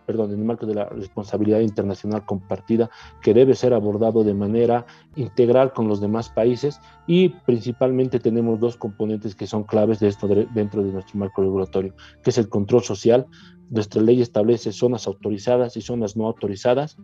perdón, 0.08 0.32
en 0.32 0.40
el 0.40 0.46
marco 0.46 0.66
de 0.66 0.74
la 0.74 0.86
responsabilidad 0.86 1.60
internacional 1.60 2.26
compartida 2.26 2.90
que 3.22 3.34
debe 3.34 3.54
ser 3.54 3.74
abordado 3.74 4.24
de 4.24 4.34
manera 4.34 4.86
integral 5.18 5.74
con 5.74 5.90
los 5.90 6.00
demás 6.00 6.30
países 6.30 6.80
y 7.06 7.30
principalmente 7.30 8.20
tenemos 8.20 8.60
dos 8.60 8.78
componentes 8.78 9.36
que 9.36 9.46
son 9.46 9.66
claves 9.66 10.00
de 10.00 10.08
esto 10.08 10.28
dentro 10.28 10.82
de 10.82 10.94
nuestro 10.94 11.20
marco 11.20 11.42
regulatorio, 11.42 11.94
que 12.24 12.30
es 12.30 12.38
el 12.38 12.48
control 12.48 12.84
social. 12.84 13.28
Nuestra 13.70 14.02
ley 14.02 14.22
establece 14.22 14.72
zonas 14.72 15.08
autorizadas 15.08 15.76
y 15.76 15.82
zonas 15.82 16.16
no 16.16 16.26
autorizadas 16.26 16.98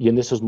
y 0.00 0.08
en 0.08 0.16
esos, 0.16 0.42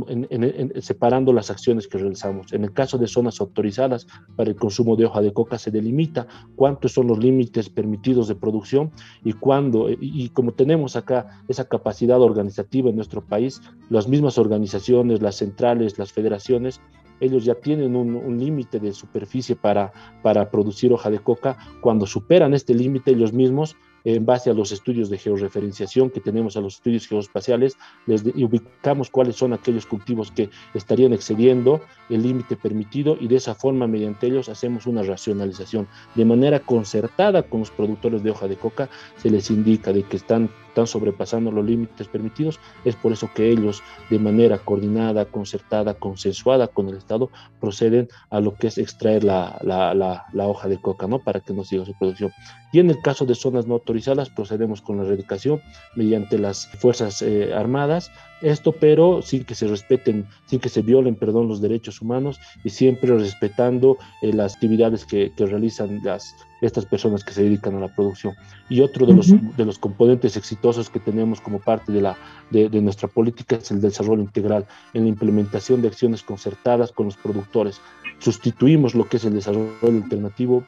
separando 0.81 1.31
las 1.31 1.51
acciones 1.51 1.87
que 1.87 1.99
realizamos. 1.99 2.55
En 2.55 2.65
el 2.65 2.73
caso 2.73 2.97
de 2.97 3.07
zonas 3.07 3.38
autorizadas 3.38 4.07
para 4.35 4.49
el 4.49 4.57
consumo 4.57 4.97
de 4.97 5.05
hoja 5.05 5.21
de 5.21 5.35
coca 5.35 5.59
se 5.59 5.71
delimita 5.71 6.27
cuántos 6.57 6.93
son 6.93 7.09
los 7.09 7.19
límites 7.19 7.69
permitidos 7.69 8.29
de 8.29 8.35
producción 8.35 8.93
y 9.23 9.35
cuándo, 9.35 9.91
y, 9.91 10.31
como 10.31 10.53
tenemos 10.53 10.97
acá 10.97 11.43
esa 11.49 11.69
capacidad 11.69 12.23
organizativa 12.23 12.88
en 12.88 12.97
nuestro 12.97 13.21
país, 13.21 13.61
las 13.91 14.09
mismas 14.09 14.38
organizaciones, 14.38 15.21
las 15.21 15.37
centrales, 15.37 15.99
las 15.99 16.12
federaciones, 16.12 16.81
ellos 17.21 17.45
ya 17.45 17.55
tienen 17.55 17.95
un, 17.95 18.17
un 18.17 18.38
límite 18.38 18.81
de 18.81 18.95
superficie 18.95 19.55
para, 19.55 19.93
para 20.23 20.51
producir 20.51 20.95
hoja 20.95 21.11
de 21.11 21.19
coca. 21.19 21.59
Cuando 21.83 22.07
superan 22.07 22.55
este 22.55 22.75
límite, 22.75 23.11
ellos 23.11 23.35
mismos 23.35 23.77
en 24.05 24.27
base 24.27 24.51
a 24.51 24.55
los 24.55 24.73
estudios 24.73 25.11
de 25.11 25.19
georreferenciación 25.19 26.11
que 26.11 26.21
tenemos, 26.21 26.57
a 26.57 26.61
los 26.61 26.77
estudios 26.77 27.07
geoespaciales, 27.07 27.77
les 28.07 28.25
ubicamos 28.25 29.11
cuáles 29.11 29.37
son 29.37 29.53
aquellos 29.53 29.87
cultivos 29.87 30.31
que 30.31 30.51
estarían 30.75 31.12
excediendo 31.12 31.81
el 32.09 32.23
límite 32.23 32.57
permitido 32.57 33.17
y 33.21 33.29
de 33.29 33.37
esa 33.37 33.55
forma, 33.55 33.87
mediante 33.87 34.27
ellos, 34.27 34.49
hacemos 34.49 34.87
una 34.87 35.03
racionalización. 35.03 35.87
De 36.15 36.25
manera 36.25 36.61
concertada 36.61 37.43
con 37.43 37.61
los 37.61 37.71
productores 37.71 38.23
de 38.23 38.31
hoja 38.31 38.49
de 38.49 38.57
coca, 38.57 38.88
se 39.17 39.31
les 39.31 39.51
indica 39.51 39.93
de 39.93 40.03
que 40.03 40.17
están 40.17 40.51
están 40.73 40.87
sobrepasando 40.87 41.53
los 41.53 41.65
límites 41.65 42.09
permitidos. 42.09 42.59
Es 42.87 42.97
por 42.97 43.13
eso 43.13 43.29
que 43.35 43.51
ellos, 43.51 43.83
de 44.09 44.19
manera 44.19 44.57
coordinada, 44.57 45.27
concertada, 45.27 45.93
consensuada 45.93 46.67
con 46.67 46.89
el 46.89 46.97
Estado, 46.97 47.31
proceden 47.61 48.09
a 48.31 48.41
lo 48.41 48.55
que 48.55 48.69
es 48.69 48.79
extraer 48.79 49.23
la, 49.23 49.59
la, 49.63 50.47
hoja 50.49 50.69
de 50.69 50.81
coca, 50.81 51.07
¿no? 51.07 51.19
Para 51.19 51.41
que 51.41 51.53
no 51.53 51.63
siga 51.63 51.85
su 51.85 51.93
producción. 51.93 52.33
Y 52.73 52.81
en 52.81 52.89
el 52.89 53.03
caso 53.03 53.27
de 53.27 53.35
zonas 53.35 53.67
no 53.67 53.75
autorizadas, 53.75 54.31
procedemos 54.31 54.81
con 54.81 54.97
la 54.97 55.05
erradicación 55.05 55.61
mediante 55.95 56.39
las 56.39 56.67
Fuerzas 56.79 57.21
eh, 57.21 57.53
Armadas, 57.55 58.11
esto 58.43 58.73
pero 58.73 59.23
sin 59.23 59.45
que 59.45 59.55
se 59.55 59.67
respeten, 59.67 60.27
sin 60.47 60.61
que 60.61 60.69
se 60.69 60.83
violen, 60.83 61.15
perdón, 61.15 61.49
los 61.49 61.61
derechos 61.61 62.01
humanos 62.03 62.41
y 62.65 62.71
siempre 62.71 63.17
respetando 63.17 63.99
eh, 64.21 64.33
las 64.33 64.55
actividades 64.55 65.05
que, 65.05 65.33
que, 65.37 65.47
realizan 65.47 66.01
las, 66.03 66.35
estas 66.61 66.85
personas 66.85 67.25
que 67.25 67.33
se 67.33 67.43
dedican 67.45 67.77
a 67.77 67.81
la 67.81 67.95
producción. 67.95 68.35
Y 68.69 68.81
otro 68.81 69.07
de, 69.07 69.15
los, 69.15 69.29
de 69.29 69.65
los 69.65 69.79
componentes 69.79 70.37
exitosos 70.37 70.91
que 70.91 71.01
tenemos 71.01 71.41
como 71.41 71.61
parte 71.61 71.93
de, 71.93 72.01
la, 72.01 72.17
de, 72.51 72.69
de 72.69 72.81
nuestra 72.81 73.09
política 73.09 73.57
es 73.57 73.71
el 73.71 73.81
desarrollo 73.81 74.23
integral 74.23 74.67
en 74.93 75.05
la 75.05 75.09
implementación 75.09 75.83
de 75.83 75.89
acciones 75.89 76.23
concertadas 76.23 76.93
con 76.93 77.07
los 77.07 77.17
productores. 77.17 77.81
Sustituimos 78.19 78.95
lo 78.95 79.09
que 79.09 79.17
es 79.17 79.25
el 79.25 79.35
desarrollo 79.35 79.73
alternativo 79.83 80.65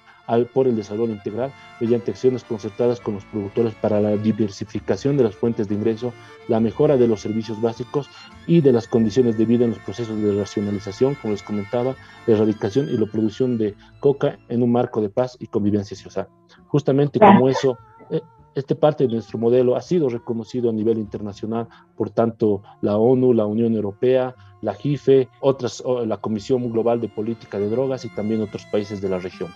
por 0.53 0.67
el 0.67 0.77
desarrollo 0.77 1.13
integral 1.13 1.53
mediante 1.81 2.11
acciones 2.11 2.45
concertadas 2.45 3.01
con 3.01 3.15
los 3.15 3.25
productores 3.27 3.75
para 3.75 4.01
la 4.01 4.17
diversificación 4.17 5.17
de 5.17 5.25
las 5.25 5.37
fuentes 5.37 5.69
de 5.69 5.75
ingreso, 5.75 6.13
la 6.49 6.61
mejora 6.61 6.97
de 6.97 7.07
los 7.07 7.21
servicios 7.21 7.61
básicos 7.61 8.09
y 8.47 8.61
de 8.61 8.73
las 8.73 8.89
condiciones 8.89 9.37
de 9.37 9.45
vida 9.45 9.65
en 9.65 9.71
los 9.71 9.79
procesos 9.81 10.21
de 10.21 10.35
racionalización, 10.35 11.15
como 11.17 11.33
les 11.33 11.43
comentaba, 11.43 11.95
la 12.27 12.35
erradicación 12.35 12.89
y 12.89 12.97
la 12.97 13.07
producción 13.07 13.59
de 13.59 13.75
coca 14.01 14.39
en 14.49 14.63
un 14.63 14.73
marco 14.73 15.01
de 15.01 15.11
paz 15.11 15.37
y 15.41 15.47
convivencia 15.47 15.97
social. 15.97 16.29
Justamente 16.69 17.19
como 17.19 17.49
eso, 17.49 17.79
eh, 18.11 18.23
este 18.55 18.75
parte 18.75 19.07
de 19.07 19.13
nuestro 19.13 19.39
modelo 19.39 19.77
ha 19.77 19.83
sido 19.83 20.09
reconocido 20.09 20.71
a 20.71 20.73
nivel 20.73 20.99
internacional 20.99 21.69
por 21.97 22.11
tanto 22.11 22.63
la 22.81 22.97
ONU, 22.97 23.33
la 23.33 23.47
Unión 23.47 23.75
Europea, 23.75 24.35
la 24.63 24.75
JIFE, 24.75 25.29
otras, 25.41 25.83
la 26.07 26.17
Comisión 26.17 26.71
Global 26.71 27.01
de 27.01 27.09
Política 27.09 27.59
de 27.59 27.69
Drogas 27.69 28.05
y 28.05 28.09
también 28.09 28.41
otros 28.41 28.65
países 28.67 29.01
de 29.03 29.09
la 29.09 29.19
región. 29.19 29.51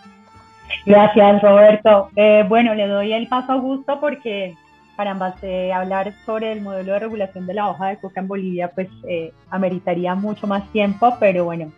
Gracias, 0.87 1.43
Roberto. 1.43 2.11
Eh, 2.17 2.45
bueno, 2.49 2.75
le 2.75 2.87
doy 2.87 3.13
el 3.13 3.29
paso 3.29 3.53
a 3.53 3.55
Augusto 3.57 3.99
porque 4.01 4.57
para 4.99 5.13
ambas 5.13 5.37
hablar 5.73 6.13
sobre 6.27 6.51
el 6.51 6.61
modelo 6.61 6.93
de 6.93 6.99
regulación 6.99 7.47
de 7.47 7.55
la 7.55 7.69
hoja 7.69 7.87
de 7.87 8.01
coca 8.01 8.21
en 8.21 8.27
Bolivia, 8.27 8.73
pues 8.75 8.89
eh, 9.07 9.33
ameritaría 9.49 10.17
mucho 10.17 10.49
más 10.49 10.69
tiempo, 10.73 11.17
pero 11.21 11.45
bueno, 11.45 11.71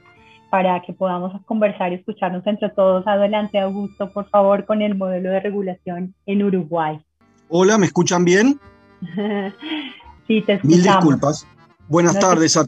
para 0.48 0.80
que 0.80 0.94
podamos 0.94 1.38
conversar 1.44 1.92
y 1.92 1.96
escucharnos 1.96 2.46
entre 2.46 2.70
todos, 2.70 3.06
adelante, 3.06 3.58
Augusto, 3.58 4.10
por 4.10 4.26
favor, 4.30 4.64
con 4.64 4.80
el 4.80 4.94
modelo 4.94 5.28
de 5.28 5.40
regulación 5.40 6.14
en 6.24 6.42
Uruguay. 6.42 6.98
Hola, 7.50 7.76
¿me 7.76 7.84
escuchan 7.84 8.24
bien? 8.24 8.58
sí, 10.26 10.40
te 10.40 10.54
escuchamos. 10.54 10.64
Mil 10.64 10.82
disculpas. 10.82 11.46
Buenas 11.88 12.18
tardes 12.18 12.56
a, 12.56 12.66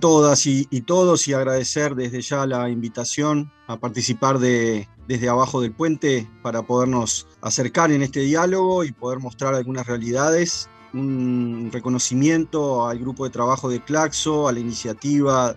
todas 0.00 0.46
y, 0.46 0.66
y, 0.70 0.80
todos 0.80 1.28
y 1.28 1.34
agradecer 1.34 1.94
desde 1.94 2.22
ya 2.22 2.46
la 2.46 2.70
invitación 2.70 3.50
a 3.66 3.76
participar 3.76 4.38
de, 4.38 4.88
desde 5.10 5.28
abajo 5.28 5.60
del 5.60 5.72
puente 5.72 6.30
para 6.40 6.62
podernos 6.62 7.26
acercar 7.40 7.90
en 7.90 8.00
este 8.00 8.20
diálogo 8.20 8.84
y 8.84 8.92
poder 8.92 9.18
mostrar 9.18 9.56
algunas 9.56 9.84
realidades. 9.88 10.70
Un 10.94 11.68
reconocimiento 11.72 12.86
al 12.86 13.00
grupo 13.00 13.24
de 13.24 13.30
trabajo 13.30 13.68
de 13.68 13.82
Claxo, 13.82 14.46
a 14.46 14.52
la 14.52 14.60
iniciativa 14.60 15.56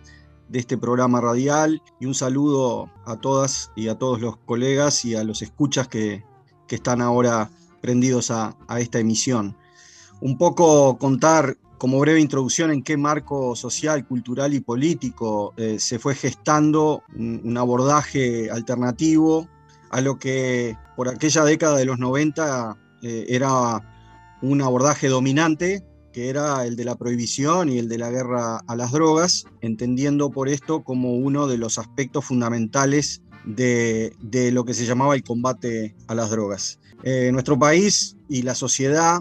de 0.49 0.57
este 0.57 0.75
programa 0.75 1.21
radial 1.21 1.83
y 1.99 2.07
un 2.07 2.15
saludo 2.15 2.89
a 3.05 3.15
todas 3.17 3.71
y 3.75 3.89
a 3.89 3.95
todos 3.95 4.19
los 4.21 4.37
colegas 4.37 5.05
y 5.05 5.13
a 5.13 5.23
los 5.23 5.43
escuchas 5.43 5.87
que, 5.87 6.23
que 6.67 6.73
están 6.73 6.99
ahora 6.99 7.51
prendidos 7.79 8.31
a, 8.31 8.57
a 8.67 8.79
esta 8.79 8.97
emisión. 8.97 9.55
Un 10.19 10.35
poco 10.39 10.97
contar 10.97 11.57
como 11.83 11.99
breve 11.99 12.21
introducción 12.21 12.71
en 12.71 12.81
qué 12.81 12.95
marco 12.95 13.57
social, 13.57 14.07
cultural 14.07 14.53
y 14.53 14.61
político 14.61 15.53
eh, 15.57 15.79
se 15.79 15.99
fue 15.99 16.15
gestando 16.15 17.03
un, 17.13 17.57
abordaje 17.57 18.49
alternativo 18.49 19.49
a 19.89 19.99
lo 19.99 20.17
que 20.17 20.77
por 20.95 21.09
aquella 21.09 21.43
década 21.43 21.75
de 21.75 21.83
los 21.83 21.99
90 21.99 22.77
eh, 23.01 23.25
era 23.27 23.81
un 24.41 24.61
abordaje 24.61 25.09
dominante, 25.09 25.83
que 26.13 26.29
era 26.29 26.65
el 26.65 26.77
de 26.77 26.85
la 26.85 26.95
prohibición 26.95 27.67
y 27.67 27.79
el 27.79 27.89
de 27.89 27.97
la 27.97 28.11
guerra 28.11 28.61
a 28.65 28.75
las 28.77 28.93
drogas, 28.93 29.43
entendiendo 29.59 30.29
por 30.31 30.47
esto 30.47 30.85
como 30.85 31.15
uno 31.17 31.47
de 31.47 31.57
los 31.57 31.77
aspectos 31.77 32.23
fundamentales 32.23 33.23
de, 33.43 34.15
de 34.21 34.53
lo 34.53 34.63
que 34.63 34.73
se 34.73 34.85
llamaba 34.85 35.15
el 35.15 35.23
combate 35.25 35.97
a 36.07 36.15
las 36.15 36.29
drogas. 36.29 36.79
Eh, 37.03 37.31
nuestro 37.33 37.59
país 37.59 38.15
y 38.29 38.43
la 38.43 38.55
sociedad 38.55 39.19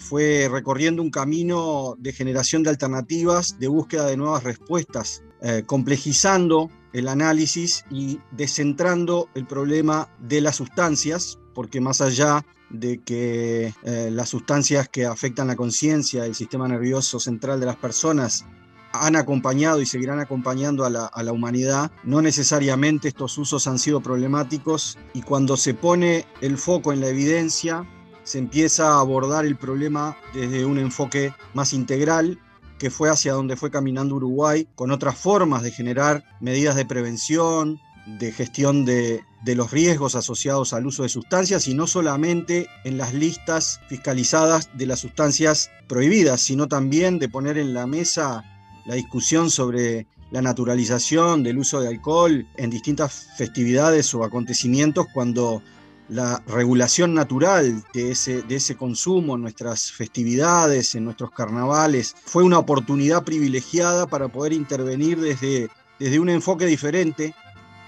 fue 0.00 0.48
recorriendo 0.50 1.02
un 1.02 1.10
camino 1.10 1.94
de 1.98 2.12
generación 2.12 2.62
de 2.62 2.70
alternativas, 2.70 3.58
de 3.60 3.68
búsqueda 3.68 4.06
de 4.06 4.16
nuevas 4.16 4.42
respuestas, 4.42 5.22
eh, 5.42 5.62
complejizando 5.66 6.70
el 6.92 7.06
análisis 7.06 7.84
y 7.90 8.18
descentrando 8.32 9.28
el 9.34 9.46
problema 9.46 10.08
de 10.18 10.40
las 10.40 10.56
sustancias, 10.56 11.38
porque 11.54 11.80
más 11.80 12.00
allá 12.00 12.44
de 12.70 12.98
que 13.02 13.74
eh, 13.84 14.10
las 14.10 14.30
sustancias 14.30 14.88
que 14.88 15.04
afectan 15.04 15.48
la 15.48 15.56
conciencia, 15.56 16.24
el 16.24 16.34
sistema 16.34 16.66
nervioso 16.66 17.20
central 17.20 17.60
de 17.60 17.66
las 17.66 17.76
personas, 17.76 18.44
han 18.92 19.14
acompañado 19.14 19.80
y 19.80 19.86
seguirán 19.86 20.18
acompañando 20.18 20.84
a 20.84 20.90
la, 20.90 21.06
a 21.06 21.22
la, 21.22 21.32
humanidad. 21.32 21.92
No 22.02 22.22
necesariamente 22.22 23.06
estos 23.06 23.38
usos 23.38 23.68
han 23.68 23.78
sido 23.78 24.00
problemáticos 24.00 24.98
y 25.14 25.22
cuando 25.22 25.56
se 25.56 25.74
pone 25.74 26.26
el 26.40 26.58
foco 26.58 26.92
en 26.92 27.00
la 27.00 27.08
evidencia, 27.08 27.86
se 28.30 28.38
empieza 28.38 28.92
a 28.92 29.00
abordar 29.00 29.44
el 29.44 29.56
problema 29.56 30.16
desde 30.32 30.64
un 30.64 30.78
enfoque 30.78 31.34
más 31.52 31.72
integral, 31.72 32.38
que 32.78 32.88
fue 32.88 33.10
hacia 33.10 33.32
donde 33.32 33.56
fue 33.56 33.72
caminando 33.72 34.14
Uruguay, 34.14 34.68
con 34.76 34.92
otras 34.92 35.18
formas 35.18 35.64
de 35.64 35.72
generar 35.72 36.22
medidas 36.40 36.76
de 36.76 36.86
prevención, 36.86 37.80
de 38.20 38.30
gestión 38.30 38.84
de, 38.84 39.24
de, 39.42 39.54
los 39.56 39.72
riesgos 39.72 40.14
asociados 40.14 40.72
al 40.72 40.86
uso 40.86 41.02
de 41.02 41.08
sustancias 41.08 41.66
y 41.66 41.74
no 41.74 41.88
solamente 41.88 42.68
en 42.84 42.98
las 42.98 43.14
listas 43.14 43.80
fiscalizadas 43.88 44.70
de 44.74 44.86
las 44.86 45.00
sustancias 45.00 45.72
prohibidas, 45.88 46.40
sino 46.40 46.68
también 46.68 47.18
de 47.18 47.28
poner 47.28 47.58
en 47.58 47.74
la 47.74 47.88
mesa 47.88 48.44
la 48.86 48.94
discusión 48.94 49.50
sobre 49.50 50.06
la 50.30 50.40
naturalización 50.40 51.42
del 51.42 51.58
uso 51.58 51.80
de 51.80 51.88
alcohol 51.88 52.46
en 52.56 52.70
distintas 52.70 53.26
festividades 53.36 54.14
o 54.14 54.22
acontecimientos 54.22 55.08
cuando 55.12 55.62
la 56.10 56.42
regulación 56.48 57.14
natural 57.14 57.84
de 57.94 58.10
ese, 58.10 58.42
de 58.42 58.56
ese 58.56 58.76
consumo 58.76 59.36
en 59.36 59.42
nuestras 59.42 59.92
festividades, 59.92 60.94
en 60.96 61.04
nuestros 61.04 61.30
carnavales, 61.30 62.16
fue 62.24 62.42
una 62.42 62.58
oportunidad 62.58 63.22
privilegiada 63.22 64.08
para 64.08 64.28
poder 64.28 64.52
intervenir 64.52 65.20
desde, 65.20 65.68
desde 66.00 66.18
un 66.18 66.28
enfoque 66.28 66.66
diferente 66.66 67.34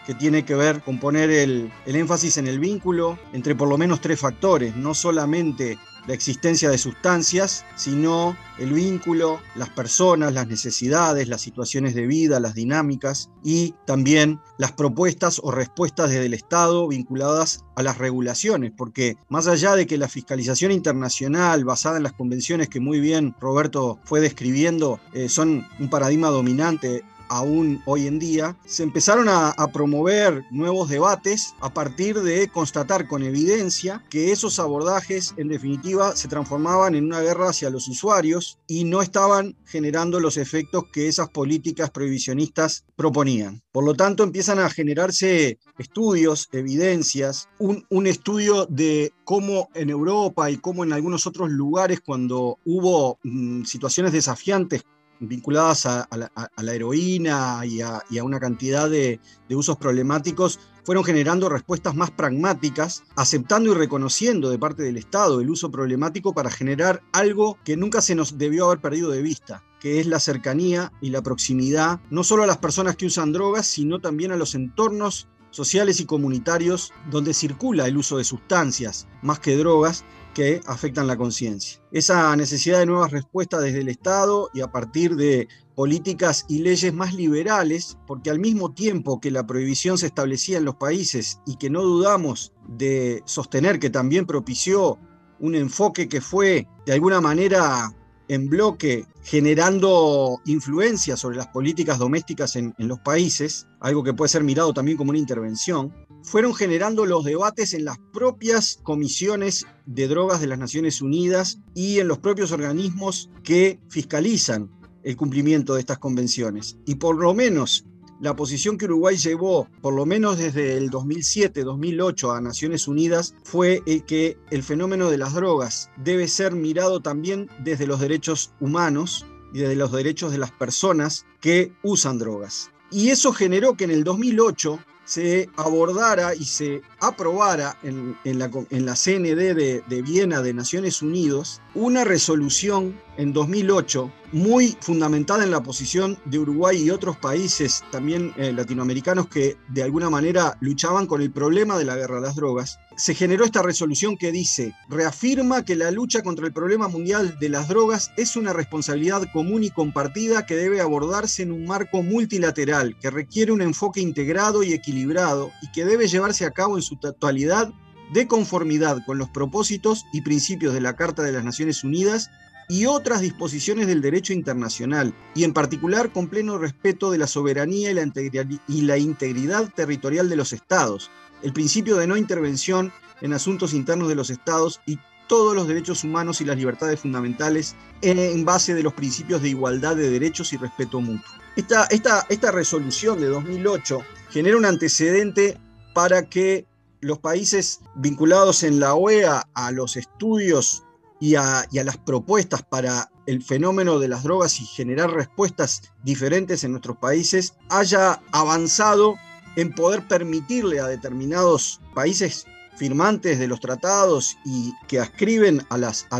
que 0.06 0.14
tiene 0.14 0.44
que 0.44 0.54
ver 0.54 0.82
con 0.82 0.98
poner 0.98 1.30
el, 1.30 1.72
el, 1.85 1.96
énfasis 1.96 2.38
en 2.38 2.46
el 2.46 2.61
vínculo 2.61 3.18
entre 3.32 3.54
por 3.54 3.68
lo 3.68 3.76
menos 3.76 4.00
tres 4.00 4.20
factores, 4.20 4.76
no 4.76 4.94
solamente 4.94 5.78
la 6.07 6.15
existencia 6.15 6.71
de 6.71 6.79
sustancias, 6.79 7.65
sino 7.77 8.37
el 8.59 8.73
vínculo, 8.73 9.41
las 9.55 9.71
personas, 9.71 10.33
las 10.33 10.47
necesidades, 10.47 11.29
las 11.29 11.41
situaciones 11.41 11.95
de 11.95 12.07
vida, 12.07 12.41
las 12.41 12.55
dinámicas 12.55 13.31
y 13.43 13.75
también 13.87 14.41
las 14.59 14.73
propuestas 14.73 15.41
o 15.43 15.51
respuestas 15.51 16.11
desde 16.11 16.27
el 16.27 16.35
Estado 16.35 16.87
vinculadas 16.88 17.65
a 17.75 17.83
las 17.83 17.99
regulaciones, 17.99 18.73
porque 18.77 19.17
más 19.29 19.47
allá 19.47 19.75
de 19.75 19.87
que 19.87 19.99
la 19.99 20.09
fiscalización 20.09 20.73
internacional 20.73 21.65
basada 21.65 21.97
en 21.97 22.03
las 22.03 22.12
convenciones 22.12 22.69
que 22.69 22.81
muy 22.81 23.01
bien 23.01 23.35
Roberto 23.41 23.99
fue 24.05 24.21
describiendo 24.21 25.01
eh, 25.12 25.29
son 25.29 25.67
un 25.79 25.91
paradigma 25.91 26.29
dominante 26.29 27.05
aún 27.33 27.83
hoy 27.87 28.07
en 28.07 28.18
día, 28.18 28.59
se 28.66 28.83
empezaron 28.83 29.27
a, 29.29 29.55
promover 29.73 30.45
nuevos 30.51 30.90
debates 30.90 31.55
a 31.61 31.73
partir 31.73 32.21
de 32.21 32.49
constatar 32.49 33.09
con 33.09 33.23
evidencia 33.23 34.05
que 34.11 34.33
esos 34.33 34.59
abordajes 34.59 35.33
en 35.38 35.49
definitiva 35.49 36.14
se 36.14 36.29
transformaban 36.29 36.95
en 36.95 37.07
una 37.07 37.21
guerra 37.21 37.49
hacia 37.49 37.71
los 37.71 37.88
usuarios 37.88 38.59
y 38.66 38.85
no 38.85 39.01
estaban 39.01 39.57
generando 39.64 40.21
los 40.21 40.37
efectos 40.37 40.85
que 40.92 41.09
esas 41.09 41.31
políticas 41.31 41.90
prohibicionistas 41.90 42.85
proponían. 42.97 43.62
Por 43.73 43.85
lo 43.85 43.95
tanto, 43.95 44.25
empiezan 44.25 44.59
a 44.59 44.68
generarse 44.68 45.59
estudios, 45.79 46.49
evidencias, 46.53 47.49
un, 47.59 48.07
estudio 48.07 48.66
de 48.66 49.12
cómo 49.25 49.71
en 49.75 49.88
Europa 49.88 50.51
y 50.51 50.59
cómo 50.59 50.85
en 50.85 50.92
algunos 50.92 51.27
otros 51.27 51.51
lugares 51.51 52.01
cuando 52.01 52.59
hubo 52.64 53.18
mmm, 53.23 53.62
situaciones 53.62 54.12
desafiantes 54.12 54.83
vinculadas 55.28 55.87
a, 55.87 56.08
la, 56.11 56.74
heroína 56.74 57.64
y 57.64 57.80
a, 57.80 58.02
y 58.11 58.18
a 58.18 58.24
una 58.24 58.40
cantidad 58.40 58.90
de, 58.90 59.20
de, 59.48 59.56
usos 59.56 59.76
problemáticos, 59.76 60.58
fueron 60.85 61.04
generando 61.04 61.48
respuestas 61.48 61.94
más 61.94 62.11
pragmáticas, 62.11 63.04
aceptando 63.14 63.70
y 63.70 63.74
reconociendo 63.74 64.50
de 64.50 64.58
parte 64.58 64.82
del 64.82 64.96
Estado 64.96 65.40
el 65.40 65.50
uso 65.50 65.70
problemático 65.70 66.35
para 66.35 66.50
generar 66.50 67.02
algo 67.12 67.58
que 67.64 67.76
nunca 67.76 68.00
se 68.02 68.14
nos 68.14 68.37
debió 68.37 68.66
haber 68.66 68.80
perdido 68.80 69.11
de 69.11 69.22
vista, 69.22 69.62
que 69.80 70.00
es 70.00 70.06
la 70.06 70.18
cercanía 70.18 70.92
y 71.00 71.11
la 71.11 71.22
proximidad, 71.22 72.00
no 72.11 72.24
solo 72.24 72.42
a 72.42 72.46
las 72.46 72.58
personas 72.58 72.96
que 72.96 73.06
usan 73.06 73.32
drogas, 73.32 73.66
sino 73.66 74.00
también 74.00 74.32
a 74.32 74.37
los 74.37 74.54
entornos 74.54 75.28
sociales 75.50 76.00
y 76.00 76.06
comunitarios 76.06 76.92
donde 77.11 77.35
circula 77.35 77.87
el 77.87 77.96
uso 77.96 78.16
de 78.16 78.24
sustancias 78.24 79.06
más 79.20 79.38
que 79.38 79.56
drogas 79.56 80.04
que 80.35 80.61
afectan 80.66 81.07
la 81.07 81.16
conciencia. 81.16 81.81
Esa 81.92 82.35
necesidad 82.37 82.79
de 82.79 82.87
nuevas 82.87 83.11
respuestas 83.11 83.62
desde 83.62 83.81
el 83.81 83.88
Estado 83.88 84.51
y 84.55 84.61
a 84.61 84.73
partir 84.73 85.16
de 85.16 85.49
políticas 85.75 86.45
y 86.49 86.59
leyes 86.59 86.92
más 86.92 87.14
liberales, 87.14 87.97
porque 88.07 88.31
al 88.31 88.38
mismo 88.38 88.73
tiempo 88.73 89.21
que 89.21 89.31
la 89.31 89.47
prohibición 89.47 89.99
se 89.99 90.07
establecía 90.07 90.59
en 90.59 90.64
los 90.64 90.77
países 90.77 91.40
y 91.47 91.57
que 91.57 91.71
no 91.71 91.83
dudamos 91.83 92.53
de 92.68 93.23
sostener 93.25 93.79
que 93.79 93.90
también 93.90 94.27
propició 94.27 94.99
un 95.40 95.55
enfoque 95.55 96.09
que 96.09 96.21
fue 96.21 96.68
de 96.87 96.92
alguna 96.92 97.21
manera 97.21 97.92
en 98.28 98.48
bloque 98.48 99.06
generando 99.22 100.40
influencia 100.46 101.16
sobre 101.16 101.37
las 101.37 101.48
políticas 101.48 101.98
domésticas 101.98 102.56
en, 102.56 102.74
en, 102.78 102.88
los 102.88 102.98
países, 103.00 103.66
algo 103.80 104.02
que 104.02 104.14
puede 104.14 104.28
ser 104.28 104.44
mirado 104.44 104.72
también 104.72 104.96
como 104.96 105.11
una 105.11 105.18
intervención, 105.18 105.92
fueron 106.22 106.54
generando 106.54 107.04
los 107.04 107.24
debates 107.24 107.74
en 107.74 107.85
las 107.85 107.98
propias 108.12 108.78
comisiones 108.82 109.66
de 109.87 110.08
drogas 110.08 110.40
de 110.40 110.46
las 110.46 110.58
Naciones 110.58 111.02
Unidas 111.02 111.58
y 111.74 111.98
en 111.98 112.08
los 112.08 112.18
propios 112.18 112.52
organismos 112.52 113.30
que 113.42 113.80
fiscalizan 113.88 114.70
el 115.02 115.16
cumplimiento 115.16 115.74
de 115.74 115.80
estas 115.80 115.98
convenciones. 115.98 116.76
Y 116.87 116.96
por 116.96 117.16
lo 117.16 117.35
menos 117.35 117.85
la 118.22 118.37
posición 118.37 118.78
que 118.78 118.85
Uruguay 118.85 119.16
llevó, 119.16 119.66
por 119.80 119.94
lo 119.94 120.06
menos 120.06 120.38
desde 120.38 120.76
el 120.76 120.92
2007-2008 120.92 122.37
a 122.37 122.40
Naciones 122.40 122.87
Unidas, 122.87 123.35
fue 123.42 123.82
el 123.85 124.04
que 124.04 124.38
el 124.52 124.62
fenómeno 124.62 125.11
de 125.11 125.18
las 125.18 125.35
drogas 125.35 125.90
debe 125.96 126.28
ser 126.28 126.52
mirado 126.52 127.00
también 127.00 127.50
desde 127.64 127.88
los 127.88 127.98
derechos 127.98 128.52
humanos 128.61 129.26
y 129.52 129.58
desde 129.58 129.74
los 129.74 129.90
derechos 129.90 130.30
de 130.30 130.38
las 130.38 130.52
personas 130.52 131.26
que 131.40 131.72
usan 131.82 132.18
drogas. 132.18 132.70
Y 132.92 133.08
eso 133.08 133.32
generó 133.32 133.76
que 133.76 133.85
en 133.85 133.90
el 133.90 134.04
2008 134.04 134.78
se 135.04 135.48
abordara 135.56 136.37
y 136.37 136.44
se 136.44 136.80
aprobara 137.00 137.76
en, 137.82 138.16
en, 138.22 138.38
la, 138.38 138.48
en 138.70 138.87
la, 138.87 138.94
CND 138.94 139.52
de, 139.52 139.82
de, 139.85 140.02
Viena 140.02 140.42
de 140.42 140.54
Naciones 140.54 141.02
Unidas 141.02 141.61
una 141.74 142.04
resolución 142.04 142.96
en 143.16 143.32
2008 143.32 144.12
muy 144.33 144.77
fundamentada 144.81 145.45
en 145.45 145.51
la 145.51 145.62
posición 145.62 146.18
de 146.25 146.38
Uruguay 146.38 146.83
y 146.83 146.90
otros 146.90 147.16
países 147.18 147.85
también 147.90 148.33
eh, 148.37 148.53
latinoamericanos 148.53 149.29
que 149.29 149.57
de 149.68 149.83
alguna 149.83 150.09
manera 150.09 150.57
luchaban 150.61 151.07
con 151.07 151.21
el 151.21 151.31
problema 151.31 151.79
de 151.79 151.85
la 151.85 151.97
guerra 151.97 152.18
a 152.18 152.23
las 152.23 152.35
drogas. 152.35 152.79
Se 152.97 153.14
generó 153.14 153.45
esta 153.45 153.62
resolución 153.62 154.16
que 154.16 154.33
dice, 154.33 154.75
reafirma 154.88 155.64
que 155.64 155.77
la 155.77 155.90
lucha 155.90 156.23
contra 156.23 156.47
el 156.47 156.53
problema 156.53 156.88
mundial 156.88 157.37
de 157.38 157.49
las 157.51 157.68
drogas 157.68 158.11
es 158.16 158.37
una 158.37 158.53
responsabilidad 158.53 159.23
común 159.33 159.64
y 159.64 159.71
compartida 159.71 160.47
que 160.47 160.57
debe 160.57 160.81
abordarse 160.81 161.42
en 161.42 161.53
un 161.53 161.66
marco 161.66 162.03
multilateral, 162.03 162.99
que 162.99 163.11
requiere 163.11 163.53
un 163.53 163.62
enfoque 163.62 164.01
integrado 164.01 164.62
y 164.62 164.73
equilibrado 164.73 165.53
y 165.62 165.71
que 165.73 165.85
debe 165.85 166.09
llevarse 166.09 166.47
a 166.47 166.51
cabo 166.51 166.77
en 166.77 166.83
su 166.83 166.97
totalidad 166.97 167.73
de 168.12 168.27
conformidad 168.27 168.99
con 169.07 169.18
los 169.18 169.31
propósitos 169.31 170.05
y 170.12 170.21
principios 170.21 170.75
de 170.75 170.81
la 170.81 170.97
Carta 170.97 171.23
de 171.23 171.33
las 171.33 171.45
Naciones 171.45 171.83
Unidas 171.83 172.31
y 172.68 172.87
otras 172.87 173.20
disposiciones 173.20 173.87
del 173.87 174.01
derecho 174.01 174.33
internacional, 174.33 175.14
y 175.35 175.44
en 175.44 175.53
particular 175.53 176.12
con 176.12 176.29
pleno 176.29 176.59
respeto 176.59 177.11
de 177.11 177.18
la 177.18 177.27
soberanía 177.27 177.90
y 177.90 178.83
la, 178.83 178.98
integridad 178.98 179.72
territorial 179.75 180.29
de 180.29 180.37
los 180.37 180.53
estados, 180.53 181.11
el 181.42 181.53
principio 181.53 181.96
de 181.96 182.07
no 182.07 182.16
intervención 182.16 182.92
en 183.20 183.33
asuntos 183.33 183.75
internos 183.75 184.09
de 184.09 184.14
los 184.14 184.31
estados 184.31 184.81
y 184.87 184.98
todos 185.29 185.55
los 185.55 185.68
derechos 185.68 186.05
humanos 186.05 186.40
y 186.40 186.44
las 186.44 186.57
libertades 186.57 187.01
fundamentales 187.01 187.75
en 188.03 188.44
base 188.44 188.75
de 188.75 188.83
los 188.83 188.92
principios 188.92 189.40
de 189.40 189.51
igualdad 189.51 189.96
de 189.96 190.11
derechos 190.11 190.53
y 190.53 190.57
respeto 190.57 191.01
mutuo. 191.01 191.33
Esta, 191.57 191.85
esta, 191.87 192.27
esta 192.29 192.51
resolución 192.51 193.20
de 193.20 193.29
2008 193.29 194.01
genera 194.31 194.57
un 194.57 194.64
antecedente 194.64 195.59
para 195.94 196.29
que 196.29 196.66
los 197.01 197.18
países 197.18 197.81
vinculados 197.94 198.62
en 198.62 198.81
la 198.81 198.94
OEA 198.94 199.46
a 199.55 199.72
los 199.72 199.96
estudios 199.96 200.85
y 201.22 201.37
a, 201.37 201.68
las 201.72 201.98
propuestas 201.98 202.64
para 202.64 203.08
el 203.26 203.44
fenómeno 203.44 204.00
de 204.00 204.08
las 204.08 204.24
drogas 204.24 204.58
y 204.58 204.66
generar 204.66 205.12
respuestas 205.12 205.82
diferentes 206.02 206.64
en 206.64 206.72
nuestros 206.72 206.96
países 206.96 207.54
haya 207.70 208.20
avanzado 208.32 209.14
en 209.54 209.72
poder 209.72 210.08
permitirle 210.08 210.80
a 210.80 210.88
determinados 210.88 211.80
países 211.94 212.44
firmantes 212.76 213.38
de 213.38 213.46
los 213.46 213.61
tratados 213.61 214.37
y 214.44 214.72
que 214.88 214.98
ascriben 214.98 215.64
a, 215.70 215.78
las, 215.78 216.08
a, 216.11 216.18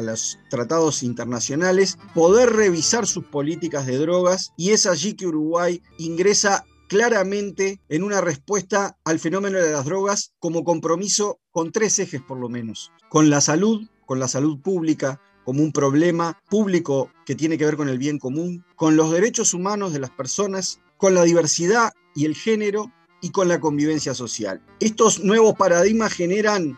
los 0.00 0.38
tratados 0.48 1.02
internacionales, 1.02 1.98
poder 2.14 2.54
revisar 2.54 3.06
sus 3.06 3.26
políticas 3.26 3.84
de 3.84 3.98
drogas 3.98 4.54
y 4.56 4.70
es 4.70 4.86
allí 4.86 5.12
que 5.12 5.26
Uruguay 5.26 5.82
ingresa 5.98 6.64
claramente 6.88 7.82
en 7.90 8.02
una 8.02 8.22
respuesta 8.22 8.96
al 9.04 9.18
fenómeno 9.18 9.58
de 9.58 9.72
las 9.72 9.84
drogas 9.84 10.32
como 10.38 10.64
compromiso 10.64 11.38
con 11.50 11.70
tres 11.70 11.98
ejes 11.98 12.22
por 12.22 12.38
lo 12.38 12.48
menos, 12.48 12.90
con 13.10 13.28
la 13.28 13.42
salud, 13.42 13.86
con 14.06 14.18
la 14.18 14.28
salud 14.28 14.60
pública, 14.60 15.20
como 15.44 15.62
un 15.62 15.72
problema 15.72 16.40
público 16.48 17.10
que 17.26 17.34
tiene 17.34 17.58
que 17.58 17.64
ver 17.64 17.76
con 17.76 17.88
el 17.88 17.98
bien 17.98 18.18
común, 18.18 18.64
con 18.76 18.96
los 18.96 19.10
derechos 19.10 19.54
humanos 19.54 19.92
de 19.92 20.00
las 20.00 20.10
personas, 20.10 20.80
con 20.96 21.14
la 21.14 21.24
diversidad 21.24 21.92
y 22.14 22.26
el 22.26 22.34
género 22.34 22.92
y 23.20 23.30
con 23.30 23.48
la 23.48 23.60
convivencia 23.60 24.14
social. 24.14 24.62
Estos 24.80 25.24
nuevos 25.24 25.54
paradigmas 25.54 26.12
generan 26.12 26.76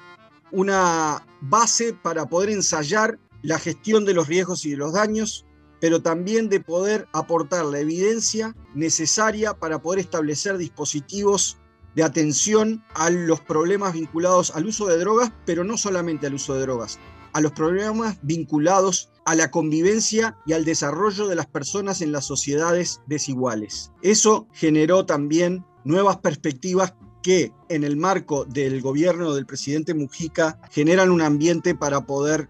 una 0.53 1.27
base 1.41 1.93
para 1.93 2.27
poder 2.27 2.51
ensayar 2.51 3.19
la 3.43 3.59
gestión 3.59 4.05
de 4.05 4.15
los 4.15 4.29
riesgos 4.29 4.65
y 4.65 4.71
de 4.71 4.77
los 4.77 4.93
daños, 4.93 5.45
pero 5.81 6.01
también 6.01 6.49
de 6.49 6.61
poder 6.61 7.07
aportar 7.13 7.65
la 7.67 7.81
evidencia 7.81 8.55
necesaria 8.75 9.55
para 9.55 9.81
poder 9.81 10.01
establecer 10.01 10.57
dispositivos 10.57 11.59
de 11.95 12.03
atención 12.03 12.83
a 12.95 13.11
los 13.11 13.41
problemas 13.41 13.93
vinculados 13.93 14.55
al 14.55 14.67
uso 14.67 14.87
de 14.87 14.99
drogas, 14.99 15.33
pero 15.45 15.65
no 15.65 15.77
solamente 15.77 16.27
al 16.27 16.35
uso 16.35 16.55
de 16.55 16.63
drogas, 16.63 16.99
a 17.35 17.41
los 17.41 17.53
problemas 17.53 18.17
vinculados 18.23 19.11
a 19.27 19.35
la 19.35 19.51
convivencia 19.51 20.39
y 20.47 20.53
al 20.53 20.65
desarrollo 20.65 21.29
de 21.29 21.35
las 21.35 21.47
personas 21.47 22.01
en 22.01 22.13
las 22.13 22.25
sociedades 22.25 23.01
desiguales. 23.07 23.91
Eso 24.03 24.47
generó 24.53 25.05
también 25.05 25.65
nuevas 25.85 26.19
perspectivas 26.19 26.95
que 27.23 27.53
en 27.69 27.85
el 27.85 27.97
marco 27.97 28.45
del 28.45 28.81
gobierno 28.83 29.35
del 29.35 29.47
presidente 29.47 29.95
Mujica 29.95 30.61
generan 30.71 31.11
un 31.11 31.23
ambiente 31.23 31.75
para 31.75 32.07
poder 32.07 32.49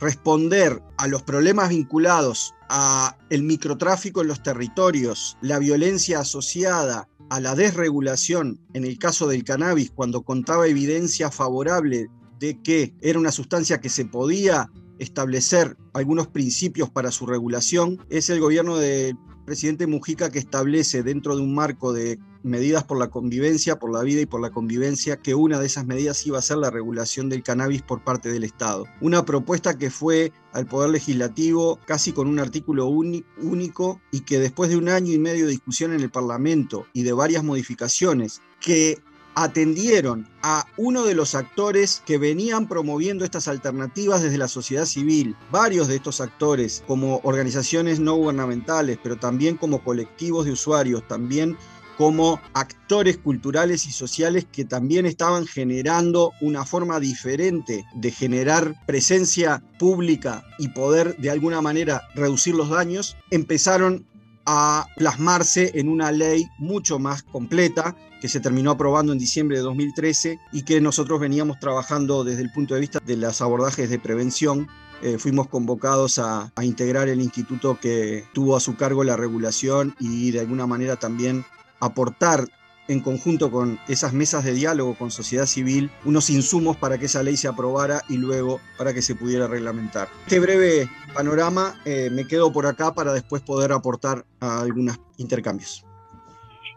responder 0.00 0.82
a 0.98 1.06
los 1.06 1.22
problemas 1.22 1.68
vinculados 1.68 2.54
a 2.68 3.16
el 3.30 3.42
microtráfico 3.42 4.22
en 4.22 4.28
los 4.28 4.42
territorios, 4.42 5.36
la 5.40 5.58
violencia 5.58 6.20
asociada 6.20 7.08
a 7.30 7.40
la 7.40 7.54
desregulación 7.54 8.60
en 8.72 8.84
el 8.84 8.98
caso 8.98 9.26
del 9.26 9.44
cannabis 9.44 9.90
cuando 9.90 10.22
contaba 10.22 10.66
evidencia 10.66 11.30
favorable 11.30 12.08
de 12.38 12.60
que 12.62 12.94
era 13.00 13.18
una 13.18 13.32
sustancia 13.32 13.80
que 13.80 13.88
se 13.88 14.04
podía 14.04 14.70
establecer 14.98 15.76
algunos 15.92 16.28
principios 16.28 16.90
para 16.90 17.10
su 17.10 17.26
regulación, 17.26 17.98
es 18.08 18.30
el 18.30 18.40
gobierno 18.40 18.76
del 18.76 19.16
presidente 19.44 19.86
Mujica 19.86 20.30
que 20.30 20.38
establece 20.38 21.02
dentro 21.02 21.36
de 21.36 21.42
un 21.42 21.54
marco 21.54 21.92
de 21.92 22.18
medidas 22.46 22.84
por 22.84 22.98
la 22.98 23.08
convivencia, 23.08 23.78
por 23.78 23.92
la 23.92 24.02
vida 24.02 24.20
y 24.20 24.26
por 24.26 24.40
la 24.40 24.50
convivencia, 24.50 25.16
que 25.16 25.34
una 25.34 25.58
de 25.58 25.66
esas 25.66 25.84
medidas 25.84 26.24
iba 26.26 26.38
a 26.38 26.42
ser 26.42 26.58
la 26.58 26.70
regulación 26.70 27.28
del 27.28 27.42
cannabis 27.42 27.82
por 27.82 28.04
parte 28.04 28.30
del 28.30 28.44
Estado. 28.44 28.86
Una 29.00 29.24
propuesta 29.24 29.76
que 29.76 29.90
fue 29.90 30.32
al 30.52 30.66
Poder 30.66 30.90
Legislativo 30.90 31.78
casi 31.86 32.12
con 32.12 32.28
un 32.28 32.38
artículo 32.38 32.86
único 32.86 34.00
y 34.12 34.20
que 34.20 34.38
después 34.38 34.70
de 34.70 34.76
un 34.76 34.88
año 34.88 35.12
y 35.12 35.18
medio 35.18 35.44
de 35.44 35.52
discusión 35.52 35.92
en 35.92 36.00
el 36.00 36.10
Parlamento 36.10 36.86
y 36.92 37.02
de 37.02 37.12
varias 37.12 37.42
modificaciones 37.42 38.40
que 38.60 38.98
atendieron 39.36 40.26
a 40.42 40.66
uno 40.78 41.04
de 41.04 41.14
los 41.14 41.34
actores 41.34 42.02
que 42.06 42.16
venían 42.16 42.66
promoviendo 42.66 43.22
estas 43.22 43.48
alternativas 43.48 44.22
desde 44.22 44.38
la 44.38 44.48
sociedad 44.48 44.86
civil. 44.86 45.36
Varios 45.52 45.88
de 45.88 45.96
estos 45.96 46.22
actores, 46.22 46.82
como 46.86 47.20
organizaciones 47.22 48.00
no 48.00 48.14
gubernamentales, 48.14 48.98
pero 49.02 49.16
también 49.16 49.58
como 49.58 49.84
colectivos 49.84 50.46
de 50.46 50.52
usuarios, 50.52 51.06
también 51.06 51.56
como 51.98 52.40
actores 52.54 53.18
culturales 53.18 53.86
y 53.86 53.92
sociales 53.92 54.46
que 54.50 54.64
también 54.64 55.04
estaban 55.04 55.46
generando 55.46 56.32
una 56.40 56.64
forma 56.64 56.98
diferente 56.98 57.84
de 57.94 58.10
generar 58.10 58.74
presencia 58.86 59.62
pública 59.78 60.44
y 60.58 60.68
poder 60.68 61.16
de 61.18 61.30
alguna 61.30 61.60
manera 61.60 62.02
reducir 62.14 62.54
los 62.54 62.70
daños, 62.70 63.16
empezaron 63.30 64.06
a 64.46 64.86
plasmarse 64.96 65.72
en 65.74 65.88
una 65.88 66.12
ley 66.12 66.48
mucho 66.58 66.98
más 66.98 67.22
completa 67.22 67.96
que 68.20 68.28
se 68.28 68.40
terminó 68.40 68.70
aprobando 68.70 69.12
en 69.12 69.18
diciembre 69.18 69.58
de 69.58 69.62
2013 69.62 70.40
y 70.52 70.62
que 70.62 70.80
nosotros 70.80 71.20
veníamos 71.20 71.58
trabajando 71.58 72.24
desde 72.24 72.42
el 72.42 72.52
punto 72.52 72.74
de 72.74 72.80
vista 72.80 73.00
de 73.04 73.16
los 73.16 73.40
abordajes 73.40 73.90
de 73.90 73.98
prevención. 73.98 74.68
Eh, 75.02 75.18
fuimos 75.18 75.48
convocados 75.48 76.18
a, 76.18 76.52
a 76.54 76.64
integrar 76.64 77.08
el 77.08 77.20
instituto 77.20 77.78
que 77.78 78.24
tuvo 78.32 78.56
a 78.56 78.60
su 78.60 78.76
cargo 78.76 79.04
la 79.04 79.16
regulación 79.16 79.94
y 80.00 80.30
de 80.30 80.40
alguna 80.40 80.66
manera 80.66 80.96
también 80.96 81.44
aportar 81.80 82.48
en 82.88 83.00
conjunto 83.00 83.50
con 83.50 83.78
esas 83.88 84.12
mesas 84.12 84.44
de 84.44 84.52
diálogo 84.52 84.94
con 84.94 85.10
sociedad 85.10 85.46
civil, 85.46 85.90
unos 86.04 86.30
insumos 86.30 86.76
para 86.76 86.98
que 86.98 87.06
esa 87.06 87.22
ley 87.22 87.36
se 87.36 87.48
aprobara 87.48 88.00
y 88.08 88.16
luego 88.16 88.60
para 88.78 88.92
que 88.92 89.02
se 89.02 89.14
pudiera 89.14 89.46
reglamentar. 89.46 90.08
Este 90.22 90.40
breve 90.40 90.88
panorama 91.14 91.74
eh, 91.84 92.10
me 92.10 92.26
quedo 92.26 92.52
por 92.52 92.66
acá 92.66 92.92
para 92.94 93.12
después 93.12 93.42
poder 93.42 93.72
aportar 93.72 94.24
a 94.40 94.60
algunos 94.60 95.00
intercambios. 95.18 95.84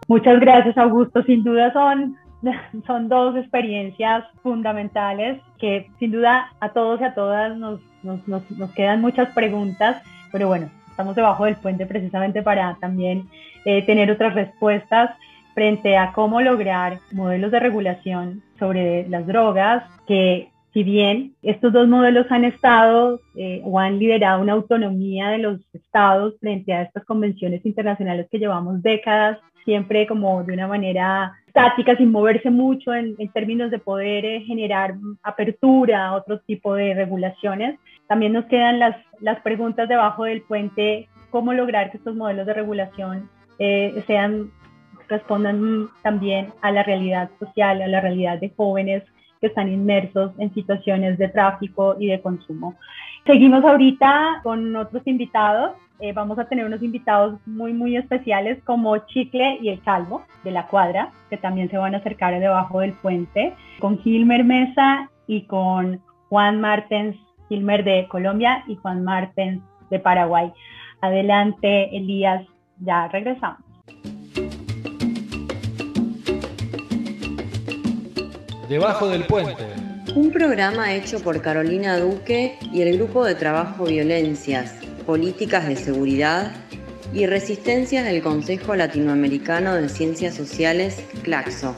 Muchas 0.08 0.40
gracias, 0.40 0.78
Augusto. 0.78 1.22
Sin 1.24 1.44
duda 1.44 1.72
son, 1.74 2.18
son 2.88 3.10
dos 3.10 3.36
experiencias 3.36 4.26
fundamentales 4.42 5.42
que 5.60 5.90
sin 6.00 6.12
duda 6.12 6.52
a 6.60 6.70
todos 6.70 7.00
y 7.02 7.04
a 7.04 7.14
todas 7.14 7.56
nos, 7.58 7.80
nos, 8.02 8.28
nos, 8.28 8.50
nos 8.52 8.72
quedan 8.72 9.02
muchas 9.02 9.30
preguntas, 9.34 10.02
pero 10.32 10.48
bueno, 10.48 10.70
estamos 10.90 11.16
debajo 11.16 11.46
del 11.46 11.56
puente 11.56 11.86
precisamente 11.86 12.42
para 12.42 12.76
también 12.82 13.30
eh, 13.66 13.86
tener 13.86 14.10
otras 14.10 14.34
respuestas 14.34 15.12
frente 15.60 15.98
a 15.98 16.14
cómo 16.14 16.40
lograr 16.40 17.00
modelos 17.12 17.52
de 17.52 17.60
regulación 17.60 18.42
sobre 18.60 19.06
las 19.10 19.28
drogas 19.28 19.84
que 20.08 20.48
si 20.72 20.84
bien 20.84 21.34
estos 21.42 21.74
dos 21.74 21.86
modelos 21.86 22.28
han 22.30 22.46
estado 22.46 23.20
eh, 23.36 23.62
o 23.66 23.78
han 23.78 24.00
liderado 24.00 24.42
una 24.42 24.54
autonomía 24.54 25.28
de 25.32 25.40
los 25.40 25.60
estados 25.74 26.36
frente 26.40 26.72
a 26.72 26.84
estas 26.84 27.04
convenciones 27.04 27.66
internacionales 27.66 28.28
que 28.32 28.40
llevamos 28.40 28.82
décadas, 28.82 29.38
siempre 29.66 30.08
como 30.08 30.46
de 30.46 30.54
una 30.54 30.70
manera 30.70 31.34
estática, 31.48 31.98
sin 31.98 32.10
moverse 32.10 32.50
mucho 32.50 32.94
en, 32.94 33.18
términos 33.34 33.70
de 33.70 33.80
poder 33.80 34.24
eh, 34.24 34.42
generar 34.48 34.96
apertura 35.24 36.08
a 36.08 36.16
otro 36.16 36.40
tipo 36.40 36.74
de 36.74 36.94
regulaciones, 36.94 37.78
también 38.08 38.32
nos 38.32 38.46
quedan 38.46 38.80
las, 38.80 38.96
las 39.20 39.42
preguntas 39.42 39.90
debajo 39.90 40.24
del 40.24 40.42
puente, 40.42 41.10
cómo 41.32 41.52
lograr 41.52 41.92
que 41.92 41.98
estos 41.98 42.16
modelos 42.16 42.46
de 42.46 42.54
regulación 42.54 43.30
eh, 43.62 44.02
sean 44.08 44.52
respondan 45.10 45.90
también 46.02 46.48
a 46.62 46.72
la 46.72 46.84
realidad 46.84 47.30
social, 47.40 47.82
a 47.82 47.88
la 47.88 48.02
realidad 48.02 48.40
de 48.40 48.54
jóvenes 48.56 49.04
que 49.42 49.48
están 49.48 49.72
inmersos 49.72 50.32
en 50.38 50.54
situaciones 50.54 51.18
de 51.18 51.30
tráfico 51.30 51.96
y 52.00 52.08
de 52.08 52.22
consumo. 52.22 52.76
Seguimos 53.26 53.64
ahorita 53.64 54.42
con 54.44 54.76
otros 54.76 55.06
invitados. 55.06 55.72
Eh, 56.00 56.14
vamos 56.14 56.40
a 56.40 56.46
tener 56.46 56.66
unos 56.66 56.82
invitados 56.82 57.40
muy, 57.46 57.74
muy 57.74 57.98
especiales 57.98 58.62
como 58.64 58.98
Chicle 59.08 59.60
y 59.62 59.70
el 59.70 59.82
Calvo 59.82 60.24
de 60.44 60.52
la 60.52 60.68
Cuadra, 60.68 61.12
que 61.30 61.38
también 61.38 61.70
se 61.70 61.78
van 61.78 61.96
a 61.96 61.98
acercar 61.98 62.38
debajo 62.40 62.80
del 62.80 62.94
puente, 62.94 63.54
con 63.80 64.00
Gilmer 64.00 64.44
Mesa 64.44 65.10
y 65.28 65.44
con 65.44 66.02
Juan 66.30 66.62
Martens, 66.62 67.18
Gilmer 67.50 67.84
de 67.84 68.08
Colombia 68.08 68.64
y 68.68 68.76
Juan 68.76 69.04
Martens 69.04 69.62
de 69.90 70.00
Paraguay. 70.00 70.52
Adelante, 71.02 71.96
Elías, 71.96 72.46
ya 72.80 73.08
regresamos. 73.08 73.69
Debajo 78.70 79.10
del 79.10 79.24
puente. 79.24 79.64
Un 80.16 80.30
programa 80.30 80.94
hecho 80.94 81.24
por 81.24 81.42
Carolina 81.42 81.98
Duque 81.98 82.60
y 82.72 82.84
el 82.84 82.98
Grupo 82.98 83.26
de 83.26 83.34
Trabajo 83.34 83.86
Violencias, 83.86 84.80
Políticas 85.08 85.68
de 85.68 85.76
Seguridad 85.76 86.52
y 87.12 87.26
Resistencias 87.26 88.06
del 88.06 88.22
Consejo 88.22 88.76
Latinoamericano 88.76 89.74
de 89.74 89.90
Ciencias 89.90 90.36
Sociales, 90.36 91.04
CLACSO. 91.24 91.76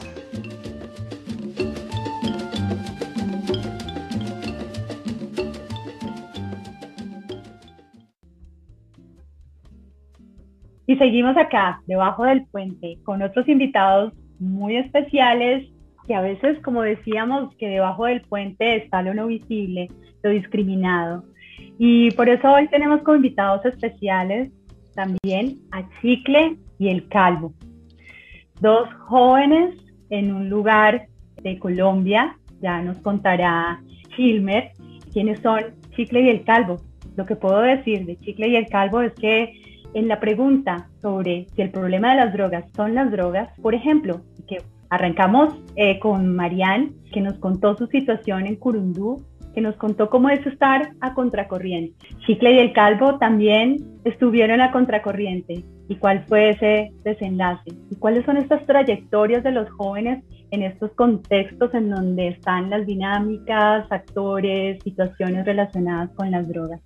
Y 10.86 10.96
seguimos 10.96 11.38
acá, 11.38 11.80
debajo 11.86 12.24
del 12.24 12.44
puente, 12.48 12.98
con 13.02 13.22
otros 13.22 13.48
invitados 13.48 14.12
muy 14.38 14.76
especiales 14.76 15.72
que 16.06 16.14
a 16.14 16.20
veces, 16.20 16.58
como 16.60 16.82
decíamos, 16.82 17.54
que 17.56 17.68
debajo 17.68 18.06
del 18.06 18.22
puente 18.22 18.76
está 18.76 19.02
lo 19.02 19.14
no 19.14 19.26
visible, 19.26 19.88
lo 20.22 20.30
discriminado. 20.30 21.24
Y 21.78 22.10
por 22.12 22.28
eso 22.28 22.52
hoy 22.52 22.68
tenemos 22.68 23.02
como 23.02 23.16
invitados 23.16 23.64
especiales 23.64 24.50
también 24.94 25.58
a 25.70 25.88
Chicle 26.00 26.56
y 26.78 26.88
el 26.88 27.08
Calvo, 27.08 27.54
dos 28.60 28.88
jóvenes 29.08 29.76
en 30.10 30.34
un 30.34 30.48
lugar 30.50 31.06
de 31.42 31.58
Colombia, 31.58 32.36
ya 32.60 32.82
nos 32.82 32.98
contará 32.98 33.80
Gilmer, 34.14 34.72
quiénes 35.12 35.40
son 35.40 35.62
Chicle 35.96 36.22
y 36.22 36.28
el 36.28 36.44
Calvo. 36.44 36.80
Lo 37.16 37.26
que 37.26 37.36
puedo 37.36 37.60
decir 37.60 38.04
de 38.06 38.18
Chicle 38.18 38.48
y 38.48 38.56
el 38.56 38.68
Calvo 38.68 39.00
es 39.02 39.12
que 39.14 39.54
en 39.94 40.08
la 40.08 40.20
pregunta 40.20 40.88
sobre 41.00 41.46
si 41.54 41.62
el 41.62 41.70
problema 41.70 42.10
de 42.10 42.24
las 42.24 42.32
drogas 42.32 42.64
son 42.74 42.94
las 42.94 43.10
drogas, 43.10 43.48
por 43.60 43.74
ejemplo, 43.74 44.22
que 44.46 44.58
arrancamos 44.92 45.54
eh, 45.74 45.98
con 45.98 46.36
Marianne, 46.36 46.92
que 47.14 47.22
nos 47.22 47.38
contó 47.38 47.74
su 47.78 47.86
situación 47.86 48.46
en 48.46 48.56
Curundú, 48.56 49.24
que 49.54 49.62
nos 49.62 49.74
contó 49.76 50.10
cómo 50.10 50.28
es 50.28 50.46
estar 50.46 50.90
a 51.00 51.14
contracorriente. 51.14 51.94
Chicle 52.26 52.52
y 52.52 52.58
el 52.58 52.74
Calvo 52.74 53.16
también 53.18 53.78
estuvieron 54.04 54.60
a 54.60 54.70
contracorriente. 54.70 55.64
¿Y 55.88 55.96
cuál 55.96 56.24
fue 56.26 56.50
ese 56.50 56.92
desenlace? 57.04 57.70
¿Y 57.90 57.96
cuáles 57.96 58.26
son 58.26 58.36
estas 58.36 58.66
trayectorias 58.66 59.42
de 59.42 59.52
los 59.52 59.70
jóvenes 59.70 60.22
en 60.50 60.62
estos 60.62 60.92
contextos 60.92 61.72
en 61.72 61.88
donde 61.88 62.28
están 62.28 62.68
las 62.68 62.86
dinámicas, 62.86 63.90
actores, 63.90 64.82
situaciones 64.84 65.46
relacionadas 65.46 66.10
con 66.16 66.30
las 66.30 66.46
drogas? 66.46 66.82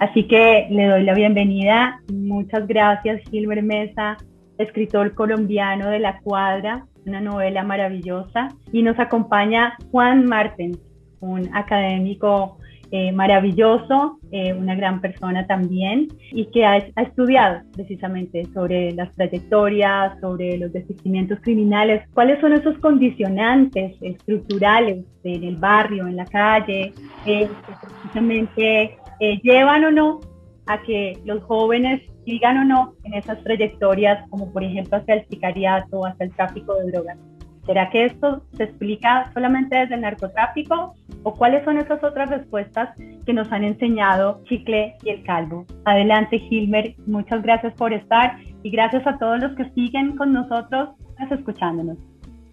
Así 0.00 0.26
que 0.26 0.68
le 0.70 0.86
doy 0.86 1.02
la 1.02 1.12
bienvenida. 1.12 2.00
Muchas 2.10 2.66
gracias, 2.66 3.20
Gilbert 3.30 3.62
Mesa, 3.62 4.16
escritor 4.56 5.14
colombiano 5.14 5.90
de 5.90 5.98
La 5.98 6.18
Cuadra, 6.20 6.86
una 7.06 7.20
novela 7.20 7.62
maravillosa. 7.64 8.48
Y 8.72 8.82
nos 8.82 8.98
acompaña 8.98 9.76
Juan 9.90 10.26
Martens, 10.26 10.78
un 11.20 11.48
académico 11.54 12.58
eh, 12.94 13.10
maravilloso, 13.10 14.18
eh, 14.32 14.52
una 14.52 14.74
gran 14.74 15.00
persona 15.00 15.46
también, 15.46 16.08
y 16.30 16.44
que 16.50 16.66
ha, 16.66 16.76
estudiado 16.76 17.62
precisamente 17.72 18.44
sobre 18.52 18.92
las 18.92 19.10
trayectorias, 19.14 20.20
sobre 20.20 20.58
los 20.58 20.70
desistimientos 20.74 21.38
criminales, 21.40 22.06
cuáles 22.12 22.38
son 22.42 22.52
esos 22.52 22.76
condicionantes 22.80 23.96
estructurales 24.02 25.06
en 25.24 25.42
el 25.42 25.56
barrio, 25.56 26.06
en 26.06 26.16
la 26.16 26.26
calle, 26.26 26.92
eh, 27.24 27.48
que 27.48 27.74
precisamente 27.80 28.98
llevan 29.42 29.84
o 29.84 29.90
no 29.90 30.20
a 30.66 30.82
que 30.82 31.18
los 31.24 31.42
jóvenes 31.44 32.02
sigan 32.24 32.58
o 32.58 32.64
no 32.64 32.94
en 33.04 33.14
esas 33.14 33.42
trayectorias, 33.42 34.28
como 34.30 34.52
por 34.52 34.64
ejemplo 34.64 34.98
hacia 34.98 35.14
el 35.14 35.26
sicariato, 35.28 36.04
hacia 36.06 36.26
el 36.26 36.32
tráfico 36.34 36.74
de 36.76 36.90
drogas. 36.90 37.18
¿Será 37.66 37.90
que 37.90 38.06
esto 38.06 38.42
se 38.56 38.64
explica 38.64 39.30
solamente 39.32 39.76
desde 39.76 39.94
el 39.94 40.00
narcotráfico 40.00 40.94
o 41.22 41.34
cuáles 41.34 41.64
son 41.64 41.78
esas 41.78 42.02
otras 42.02 42.28
respuestas 42.28 42.90
que 43.24 43.32
nos 43.32 43.52
han 43.52 43.62
enseñado 43.62 44.40
Chicle 44.44 44.96
y 45.04 45.10
el 45.10 45.22
Calvo? 45.22 45.64
Adelante, 45.84 46.40
Gilmer. 46.40 46.96
Muchas 47.06 47.40
gracias 47.42 47.72
por 47.74 47.92
estar 47.92 48.36
y 48.64 48.70
gracias 48.70 49.06
a 49.06 49.16
todos 49.18 49.40
los 49.40 49.56
que 49.56 49.70
siguen 49.74 50.16
con 50.16 50.32
nosotros, 50.32 50.90
escuchándonos. 51.30 51.98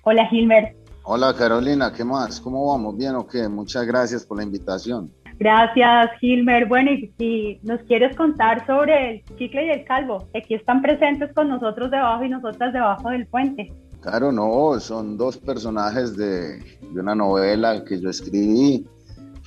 Hola, 0.03 0.27
Gilmer. 0.27 0.75
Hola, 1.03 1.33
Carolina. 1.33 1.91
¿Qué 1.91 2.03
más? 2.03 2.39
¿Cómo 2.39 2.67
vamos? 2.67 2.95
¿Bien 2.95 3.15
o 3.15 3.25
qué? 3.25 3.47
Muchas 3.49 3.85
gracias 3.85 4.25
por 4.25 4.37
la 4.37 4.43
invitación. 4.43 5.11
Gracias, 5.39 6.11
Gilmer. 6.19 6.67
Bueno, 6.67 6.91
y 6.91 7.13
si 7.17 7.59
nos 7.63 7.81
quieres 7.83 8.13
contar 8.17 8.67
sobre 8.67 9.11
el 9.11 9.23
Chicle 9.37 9.67
y 9.67 9.69
el 9.69 9.85
Calvo, 9.85 10.27
aquí 10.35 10.55
están 10.55 10.81
presentes 10.81 11.31
con 11.33 11.47
nosotros 11.47 11.89
debajo 11.89 12.25
y 12.25 12.29
nosotras 12.29 12.73
debajo 12.73 13.09
del 13.09 13.25
puente. 13.25 13.71
Claro, 14.01 14.33
no, 14.33 14.77
son 14.81 15.17
dos 15.17 15.37
personajes 15.37 16.17
de, 16.17 16.61
una 16.93 17.15
novela 17.15 17.85
que 17.85 18.01
yo 18.01 18.09
escribí, 18.09 18.85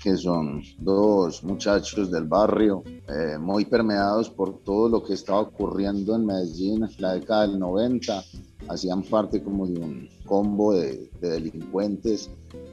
que 0.02 0.16
son 0.16 0.62
dos 0.78 1.44
muchachos 1.44 2.10
del 2.10 2.24
barrio, 2.24 2.82
eh, 3.08 3.36
muy 3.38 3.66
permeados 3.66 4.30
por 4.30 4.62
todo 4.64 4.88
lo 4.88 5.02
que 5.02 5.12
estaba 5.12 5.40
ocurriendo 5.40 6.16
en 6.16 6.24
Medellín 6.24 6.84
en 6.84 6.90
la 6.98 7.12
década 7.12 7.46
del 7.46 7.58
90, 7.58 8.22
hacían 8.68 9.02
parte 9.02 9.42
como 9.42 9.66
de 9.66 9.78
un 9.78 10.08
combo 10.24 10.72
de, 10.72 11.10
de 11.20 11.28
delincuentes 11.28 12.30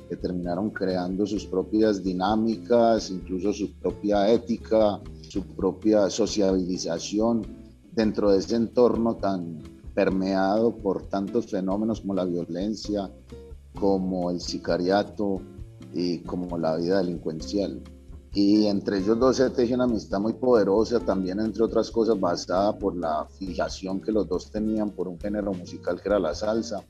que 0.09 0.17
terminaron 0.17 0.71
creando 0.71 1.25
sus 1.25 1.45
propias 1.45 2.03
dinámicas, 2.03 3.11
incluso 3.11 3.53
su 3.53 3.71
propia 3.73 4.27
ética, 4.29 4.99
su 5.21 5.43
propia 5.43 6.09
sociabilización 6.09 7.45
dentro 7.91 8.31
de 8.31 8.39
ese 8.39 8.55
entorno 8.55 9.15
tan 9.15 9.59
permeado 9.93 10.75
por 10.75 11.03
tantos 11.07 11.47
fenómenos 11.47 12.01
como 12.01 12.15
la 12.15 12.25
violencia, 12.25 13.09
como 13.79 14.31
el 14.31 14.41
sicariato 14.41 15.41
y 15.93 16.19
como 16.19 16.57
la 16.57 16.75
vida 16.77 16.97
delincuencial. 16.97 17.81
Y 18.33 18.67
entre 18.67 18.99
ellos 18.99 19.19
dos 19.19 19.37
se 19.37 19.49
teje 19.49 19.73
una 19.73 19.85
amistad 19.85 20.19
muy 20.19 20.33
poderosa, 20.33 20.99
también 20.99 21.39
entre 21.39 21.63
otras 21.63 21.89
cosas 21.89 22.19
basada 22.19 22.77
por 22.77 22.95
la 22.95 23.25
fijación 23.37 23.99
que 23.99 24.11
los 24.11 24.27
dos 24.27 24.51
tenían 24.51 24.91
por 24.91 25.07
un 25.07 25.19
género 25.19 25.51
musical 25.53 25.99
que 25.99 26.09
era 26.09 26.19
la 26.19 26.35
salsa. 26.35 26.83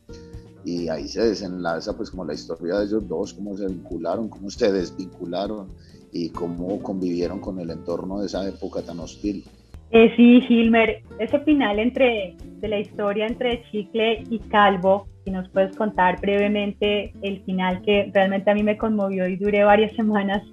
Y 0.66 0.90
ahí 0.90 1.08
se 1.08 1.22
desenlaza 1.22 1.96
pues 1.96 2.12
como 2.12 2.26
la 2.26 2.34
historia 2.34 2.80
de 2.80 2.86
ellos 2.86 3.08
dos, 3.08 3.34
cómo 3.34 3.56
se 3.58 3.68
vincularon, 3.68 4.30
cómo 4.30 4.50
se 4.50 4.72
desvincularon 4.72 5.68
y 6.12 6.30
cómo 6.30 6.82
convivieron 6.82 7.40
con 7.40 7.60
el 7.60 7.70
entorno 7.70 8.20
de 8.20 8.28
esa 8.28 8.48
época 8.48 8.82
tan 8.82 9.00
hostil. 9.00 9.44
Eh, 9.92 10.14
sí, 10.16 10.42
Gilmer, 10.42 11.02
ese 11.18 11.40
final 11.40 11.80
entre, 11.80 12.36
de 12.44 12.68
la 12.68 12.80
historia 12.80 13.26
entre 13.26 13.64
Chicle 13.72 14.24
y 14.30 14.40
Calvo, 14.40 15.08
si 15.24 15.32
nos 15.32 15.50
puedes 15.50 15.76
contar 15.76 16.22
brevemente 16.22 17.12
el 17.24 17.42
final 17.44 17.82
que 17.82 18.12
realmente 18.14 18.52
a 18.52 18.54
mí 18.54 18.62
me 18.62 18.78
conmovió 18.78 19.28
y 19.28 19.36
duré 19.36 19.64
varias 19.64 19.92
semanas 19.96 20.44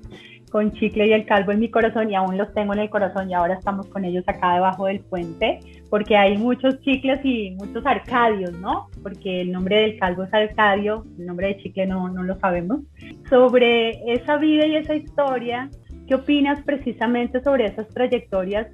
con 0.50 0.72
Chicle 0.72 1.08
y 1.08 1.12
el 1.12 1.26
Calvo 1.26 1.52
en 1.52 1.60
mi 1.60 1.70
corazón 1.70 2.10
y 2.10 2.14
aún 2.14 2.38
los 2.38 2.52
tengo 2.54 2.72
en 2.72 2.78
el 2.78 2.88
corazón 2.88 3.30
y 3.30 3.34
ahora 3.34 3.54
estamos 3.54 3.86
con 3.88 4.06
ellos 4.06 4.24
acá 4.26 4.54
debajo 4.54 4.86
del 4.86 5.00
puente, 5.00 5.60
porque 5.90 6.16
hay 6.16 6.36
muchos 6.36 6.80
chicles 6.80 7.20
y 7.24 7.50
muchos 7.52 7.84
arcadios, 7.86 8.52
¿no? 8.58 8.88
Porque 9.02 9.42
el 9.42 9.52
nombre 9.52 9.80
del 9.80 9.98
Calvo 9.98 10.24
es 10.24 10.34
Arcadio, 10.34 11.04
el 11.18 11.26
nombre 11.26 11.48
de 11.48 11.56
Chicle 11.58 11.86
no, 11.86 12.08
no 12.08 12.22
lo 12.22 12.38
sabemos. 12.38 12.80
Sobre 13.28 14.12
esa 14.12 14.36
vida 14.36 14.66
y 14.66 14.76
esa 14.76 14.94
historia, 14.94 15.70
¿qué 16.06 16.14
opinas 16.14 16.62
precisamente 16.62 17.40
sobre 17.42 17.66
esas 17.66 17.88
trayectorias 17.88 18.68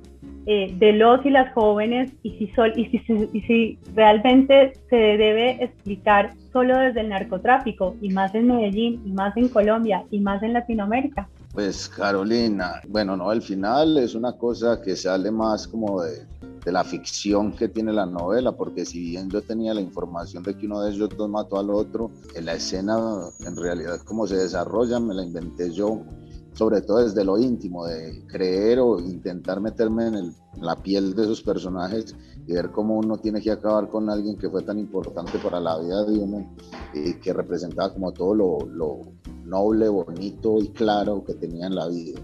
eh, 0.47 0.75
de 0.77 0.93
los 0.93 1.25
y 1.25 1.31
las 1.31 1.53
jóvenes 1.53 2.13
y 2.25 2.31
si, 2.33 2.49
sol, 2.49 2.73
y, 2.75 2.87
si, 2.87 3.01
y 3.33 3.41
si 3.43 3.79
realmente 3.95 4.73
se 4.91 4.97
debe 4.97 5.63
explicar 5.63 6.33
solo 6.53 6.77
desde 6.79 7.01
el 7.01 7.11
narcotráfico 7.11 7.95
y 8.01 8.11
más 8.11 8.35
en 8.35 8.49
Medellín 8.49 9.03
y 9.07 9.13
más 9.13 9.37
en 9.37 9.49
Colombia 9.49 10.03
y 10.11 10.19
más 10.19 10.43
en 10.43 10.53
Latinoamérica? 10.55 11.29
Pues 11.53 11.87
Carolina, 11.89 12.81
bueno, 12.89 13.15
no, 13.15 13.29
al 13.29 13.43
final 13.43 13.99
es 13.99 14.15
una 14.15 14.39
cosa 14.39 14.81
que 14.81 14.97
sale 14.97 15.31
más 15.31 15.69
como 15.69 16.03
de, 16.03 16.27
la 16.65 16.83
ficción 16.83 17.53
que 17.53 17.69
tiene 17.69 17.93
la 17.93 18.07
novela, 18.07 18.53
porque 18.53 18.87
si 18.87 19.01
bien 19.01 19.29
yo 19.29 19.43
tenía 19.43 19.75
la 19.75 19.81
información 19.81 20.43
de 20.43 20.57
que 20.57 20.65
uno 20.65 20.81
de 20.81 20.93
ellos 20.93 21.11
dos 21.17 21.29
mató 21.29 21.59
al 21.59 21.69
otro, 21.71 22.11
en 22.35 22.47
la 22.47 22.55
escena 22.55 22.97
en 23.41 23.57
realidad 23.57 24.01
cómo 24.05 24.27
se 24.27 24.37
desarrolla 24.37 24.99
me 24.99 25.13
la 25.13 25.25
inventé 25.25 25.71
yo 25.73 26.03
sobre 26.55 26.83
todo 26.83 26.99
desde 26.99 27.25
lo 27.25 27.39
íntimo, 27.39 27.87
de 27.87 28.25
creer 28.27 28.79
o 28.79 28.99
intentar 29.01 29.61
meterme 29.61 30.07
en, 30.07 30.35
la 30.61 30.77
piel 30.77 31.15
de 31.15 31.23
esos 31.23 31.43
personajes 31.43 32.15
y 32.47 32.53
ver 32.53 32.71
cómo 32.71 32.99
uno 32.99 33.17
tiene 33.17 33.41
que 33.41 33.51
acabar 33.51 33.89
con 33.89 34.11
alguien 34.11 34.37
que 34.37 34.51
fue 34.51 34.63
tan 34.63 34.79
importante 34.79 35.39
para 35.39 35.59
la 35.59 35.79
vida 35.79 36.05
de 36.05 36.19
uno 36.19 36.55
y 36.93 37.15
que 37.15 37.33
representaba 37.33 37.93
como 37.93 38.13
todo 38.13 38.35
lo, 38.35 38.59
lo 38.67 39.01
noble, 39.45 39.89
bonito 39.89 40.59
y 40.61 40.69
claro 40.69 41.25
que 41.25 41.35
tenía 41.35 41.67
en 41.67 41.75
la 41.75 41.89
vida. 41.89 42.21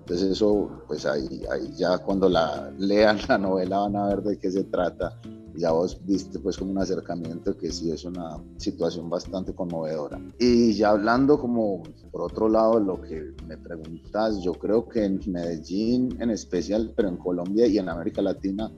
Entonces 0.00 0.32
eso, 0.32 0.82
pues 0.86 1.04
ahí, 1.04 1.42
ahí 1.50 1.72
ya 1.76 1.98
cuando 1.98 2.28
la 2.28 2.72
lean 2.78 3.18
la 3.28 3.38
novela 3.38 3.80
van 3.80 3.96
a 3.96 4.08
ver 4.08 4.22
de 4.22 4.38
qué 4.38 4.50
se 4.50 4.64
trata 4.64 5.18
ya 5.56 5.72
vos 5.72 5.98
viste 6.04 6.38
pues 6.38 6.56
como 6.56 6.70
un 6.70 6.78
acercamiento 6.78 7.56
que 7.56 7.72
sí 7.72 7.90
es 7.90 8.04
una 8.04 8.38
situación 8.56 9.08
bastante 9.08 9.54
conmovedora. 9.54 10.20
Y 10.38 10.74
ya 10.74 10.90
hablando 10.90 11.38
como 11.38 11.82
por 12.10 12.22
otro 12.22 12.48
lado 12.48 12.78
lo 12.80 13.00
que 13.00 13.34
me 13.46 13.56
preguntas, 13.56 14.40
yo 14.42 14.52
creo 14.52 14.88
que 14.88 15.04
en 15.04 15.20
Medellín 15.26 16.16
en 16.20 16.30
especial, 16.30 16.92
pero 16.94 17.08
en 17.08 17.16
Colombia 17.16 17.66
y 17.66 17.78
en 17.78 17.88
América 17.88 18.22
Latina, 18.22 18.70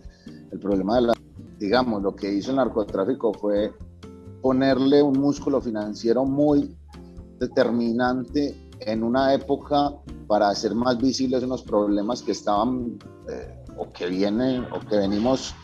el 0.50 0.58
problema 0.58 0.96
de 0.96 1.02
la, 1.02 1.12
digamos, 1.58 2.02
lo 2.02 2.14
que 2.14 2.32
hizo 2.32 2.50
el 2.50 2.56
narcotráfico 2.56 3.32
fue 3.34 3.72
ponerle 4.40 5.02
un 5.02 5.18
músculo 5.18 5.60
financiero 5.60 6.24
muy 6.24 6.76
determinante 7.38 8.54
en 8.80 9.02
una 9.02 9.34
época 9.34 9.92
para 10.26 10.48
hacer 10.48 10.74
más 10.74 10.98
visibles 10.98 11.42
unos 11.42 11.62
problemas 11.62 12.22
que 12.22 12.32
estaban 12.32 12.98
eh, 13.30 13.64
o 13.76 13.90
que 13.92 14.06
vienen 14.08 14.64
o 14.72 14.80
que 14.80 14.96
venimos 14.96 15.54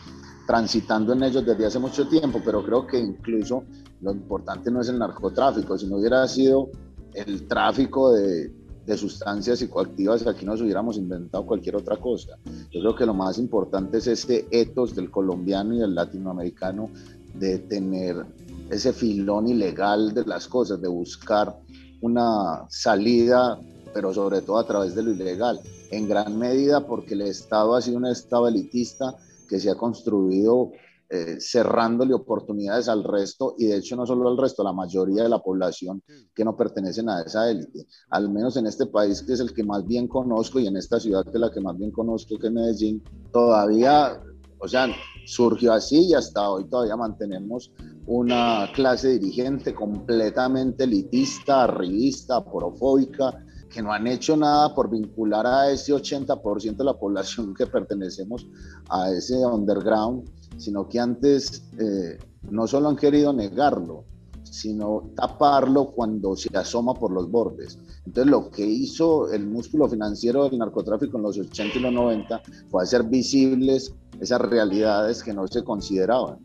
transitando 0.47 1.13
en 1.13 1.23
ellos 1.23 1.45
desde 1.45 1.65
hace 1.65 1.79
mucho 1.79 2.07
tiempo, 2.07 2.39
pero 2.43 2.63
creo 2.63 2.85
que 2.85 2.99
incluso 2.99 3.63
lo 4.01 4.11
importante 4.11 4.69
no 4.69 4.81
es 4.81 4.89
el 4.89 4.99
narcotráfico, 4.99 5.77
si 5.77 5.87
no 5.87 5.97
hubiera 5.97 6.27
sido 6.27 6.69
el 7.13 7.47
tráfico 7.47 8.11
de, 8.13 8.53
de 8.85 8.97
sustancias 8.97 9.59
psicoactivas, 9.59 10.27
aquí 10.27 10.45
nos 10.45 10.61
hubiéramos 10.61 10.97
inventado 10.97 11.45
cualquier 11.45 11.75
otra 11.75 11.97
cosa. 11.97 12.37
Yo 12.71 12.81
creo 12.81 12.95
que 12.95 13.05
lo 13.05 13.13
más 13.13 13.39
importante 13.39 13.97
es 13.97 14.07
este 14.07 14.47
etos 14.51 14.95
del 14.95 15.09
colombiano 15.09 15.73
y 15.73 15.79
del 15.79 15.95
latinoamericano 15.95 16.89
de 17.33 17.59
tener 17.59 18.25
ese 18.69 18.93
filón 18.93 19.47
ilegal 19.47 20.13
de 20.13 20.25
las 20.25 20.47
cosas, 20.47 20.81
de 20.81 20.87
buscar 20.87 21.55
una 22.01 22.65
salida, 22.69 23.59
pero 23.93 24.13
sobre 24.13 24.41
todo 24.41 24.57
a 24.57 24.67
través 24.67 24.95
de 24.95 25.03
lo 25.03 25.11
ilegal, 25.11 25.59
en 25.91 26.07
gran 26.07 26.37
medida 26.37 26.85
porque 26.85 27.13
el 27.13 27.21
Estado 27.21 27.75
ha 27.75 27.81
sido 27.81 27.97
un 27.97 28.07
Estado 28.07 28.47
elitista 28.47 29.15
que 29.47 29.59
se 29.59 29.69
ha 29.69 29.75
construido 29.75 30.71
eh, 31.07 31.37
cerrándole 31.39 32.15
oportunidades 32.15 32.89
al 32.89 33.03
resto 33.03 33.53
y 33.59 33.67
de 33.67 33.77
hecho 33.77 33.95
no 33.95 34.07
solo 34.07 34.27
al 34.27 34.37
resto, 34.37 34.63
la 34.63 34.73
mayoría 34.73 35.21
de 35.21 35.29
la 35.29 35.37
población 35.37 36.01
que 36.33 36.43
no 36.43 36.57
pertenecen 36.57 37.09
a 37.09 37.21
esa 37.21 37.49
élite. 37.49 37.85
Al 38.09 38.29
menos 38.31 38.57
en 38.57 38.65
este 38.65 38.87
país 38.87 39.21
que 39.21 39.33
es 39.33 39.39
el 39.39 39.53
que 39.53 39.63
más 39.63 39.85
bien 39.85 40.07
conozco 40.07 40.59
y 40.59 40.65
en 40.65 40.77
esta 40.77 40.99
ciudad 40.99 41.23
que 41.23 41.29
es 41.29 41.39
la 41.39 41.51
que 41.51 41.61
más 41.61 41.77
bien 41.77 41.91
conozco 41.91 42.39
que 42.39 42.47
es 42.47 42.53
Medellín, 42.53 43.03
todavía, 43.31 44.19
o 44.57 44.67
sea, 44.67 44.87
surgió 45.27 45.73
así 45.73 46.07
y 46.07 46.13
hasta 46.15 46.49
hoy 46.49 46.67
todavía 46.67 46.95
mantenemos 46.95 47.71
una 48.07 48.69
clase 48.73 49.17
dirigente 49.19 49.73
completamente 49.73 50.83
elitista, 50.83 51.63
arribista, 51.63 52.43
porofóbica, 52.43 53.43
que 53.69 53.81
no 53.81 53.91
han 53.91 54.07
hecho 54.07 54.37
nada 54.37 54.73
por 54.73 54.89
vincular 54.89 55.45
a 55.45 55.71
ese 55.71 55.93
80% 55.93 56.77
de 56.77 56.83
la 56.83 56.93
población 56.93 57.53
que 57.53 57.65
pertenecemos 57.67 58.45
a 58.89 59.11
ese 59.11 59.35
underground 59.45 60.29
sino 60.57 60.87
que 60.87 60.99
antes 60.99 61.63
eh, 61.77 62.17
no 62.49 62.67
solo 62.67 62.89
han 62.89 62.95
querido 62.95 63.33
negarlo, 63.33 64.05
sino 64.43 65.11
taparlo 65.15 65.87
cuando 65.87 66.35
se 66.35 66.55
asoma 66.57 66.93
por 66.93 67.11
los 67.11 67.29
bordes. 67.29 67.77
Entonces 68.05 68.31
lo 68.31 68.49
que 68.49 68.65
hizo 68.65 69.31
el 69.31 69.45
músculo 69.45 69.89
financiero 69.89 70.47
del 70.47 70.57
narcotráfico 70.57 71.17
en 71.17 71.23
los 71.23 71.37
80 71.37 71.77
y 71.77 71.81
los 71.81 71.93
90 71.93 72.41
fue 72.69 72.83
hacer 72.83 73.03
visibles 73.03 73.93
esas 74.19 74.41
realidades 74.41 75.23
que 75.23 75.33
no 75.33 75.47
se 75.47 75.63
consideraban, 75.63 76.39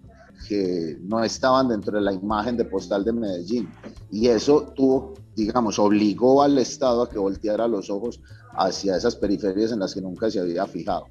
que 0.49 0.97
no 1.03 1.23
estaban 1.23 1.69
dentro 1.69 1.97
de 1.97 2.03
la 2.03 2.13
imagen 2.13 2.57
de 2.57 2.65
postal 2.65 3.05
de 3.05 3.13
Medellín. 3.13 3.69
Y 4.11 4.29
eso 4.29 4.73
tuvo, 4.75 5.15
digamos, 5.37 5.79
obligó 5.79 6.43
al 6.43 6.59
Estado 6.59 7.03
a 7.03 7.09
que 7.09 7.19
volteara 7.19 7.69
los 7.69 7.91
ojos 7.91 8.21
hacia 8.57 8.97
esas 8.97 9.17
periferias 9.17 9.73
en 9.73 9.81
las 9.81 9.95
que 9.95 10.01
nunca 10.01 10.31
se 10.31 10.41
había 10.41 10.67
fijado 10.67 11.07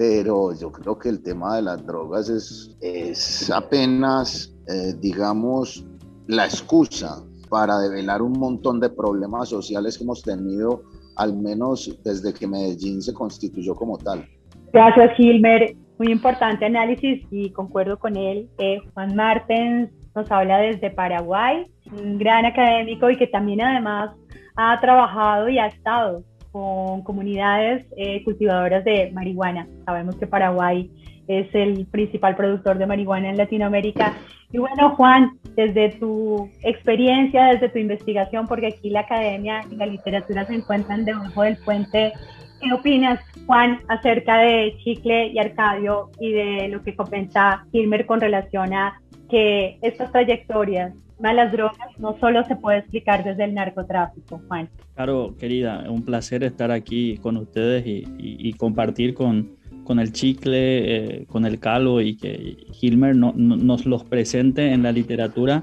pero 0.00 0.54
yo 0.58 0.72
creo 0.72 0.98
que 0.98 1.10
el 1.10 1.22
tema 1.22 1.56
de 1.56 1.60
las 1.60 1.84
drogas 1.84 2.30
es, 2.30 2.74
es 2.80 3.50
apenas, 3.50 4.50
eh, 4.66 4.94
digamos, 4.98 5.84
la 6.26 6.46
excusa 6.46 7.22
para 7.50 7.78
develar 7.78 8.22
un 8.22 8.32
montón 8.32 8.80
de 8.80 8.88
problemas 8.88 9.50
sociales 9.50 9.98
que 9.98 10.04
hemos 10.04 10.22
tenido, 10.22 10.84
al 11.16 11.36
menos 11.36 11.98
desde 12.02 12.32
que 12.32 12.46
Medellín 12.46 13.02
se 13.02 13.12
constituyó 13.12 13.74
como 13.74 13.98
tal. 13.98 14.26
Gracias, 14.72 15.18
Gilmer. 15.18 15.76
Muy 16.00 16.12
importante 16.12 16.64
análisis 16.64 17.26
y 17.30 17.50
concuerdo 17.50 17.98
con 17.98 18.16
él. 18.16 18.48
Eh, 18.56 18.78
Juan 18.94 19.14
Martens 19.14 19.90
nos 20.14 20.30
habla 20.30 20.56
desde 20.56 20.88
Paraguay, 20.90 21.66
un 21.92 22.16
gran 22.16 22.46
académico 22.46 23.10
y 23.10 23.18
que 23.18 23.26
también 23.26 23.60
además 23.60 24.12
ha 24.56 24.80
trabajado 24.80 25.50
y 25.50 25.58
ha 25.58 25.66
estado 25.66 26.24
con 26.52 27.02
comunidades 27.02 27.86
eh, 27.98 28.24
cultivadoras 28.24 28.82
de 28.82 29.10
marihuana. 29.12 29.68
Sabemos 29.84 30.16
que 30.16 30.26
Paraguay 30.26 30.90
es 31.28 31.54
el 31.54 31.84
principal 31.84 32.34
productor 32.34 32.78
de 32.78 32.86
marihuana 32.86 33.28
en 33.28 33.36
Latinoamérica. 33.36 34.14
Y 34.50 34.56
bueno, 34.56 34.96
Juan, 34.96 35.38
desde 35.54 35.90
tu 35.98 36.48
experiencia, 36.62 37.48
desde 37.48 37.68
tu 37.68 37.78
investigación, 37.78 38.46
porque 38.46 38.68
aquí 38.68 38.88
la 38.88 39.00
academia 39.00 39.60
y 39.70 39.76
la 39.76 39.84
literatura 39.84 40.46
se 40.46 40.54
encuentran 40.54 41.04
debajo 41.04 41.42
del 41.42 41.58
puente, 41.58 42.14
¿qué 42.60 42.72
opinas, 42.72 43.20
Juan, 43.46 43.80
acerca 43.88 44.38
de 44.38 44.76
Chicle 44.78 45.28
y 45.28 45.38
Arcadio 45.38 46.10
y 46.20 46.32
de 46.32 46.68
lo 46.68 46.82
que 46.82 46.94
comenta 46.94 47.66
Kilmer 47.72 48.06
con 48.06 48.20
relación 48.20 48.72
a 48.74 49.00
que 49.28 49.78
estas 49.82 50.10
trayectorias 50.12 50.92
malas 51.20 51.52
drogas 51.52 51.76
no 51.98 52.16
solo 52.18 52.44
se 52.44 52.56
puede 52.56 52.78
explicar 52.78 53.22
desde 53.24 53.44
el 53.44 53.54
narcotráfico, 53.54 54.40
Juan. 54.48 54.68
Claro, 54.94 55.34
querida, 55.38 55.84
un 55.88 56.02
placer 56.02 56.42
estar 56.42 56.70
aquí 56.70 57.18
con 57.18 57.36
ustedes 57.36 57.84
y, 57.86 58.52
compartir 58.54 59.14
con, 59.14 59.56
con, 59.84 59.98
el 59.98 60.12
chicle, 60.12 61.20
eh, 61.20 61.26
con 61.26 61.44
el 61.44 61.58
calo 61.58 62.00
y 62.00 62.16
que 62.16 62.56
Hilmer 62.80 63.14
nos 63.16 63.86
los 63.86 64.04
presente 64.04 64.72
en 64.72 64.82
la 64.82 64.92
literatura. 64.92 65.62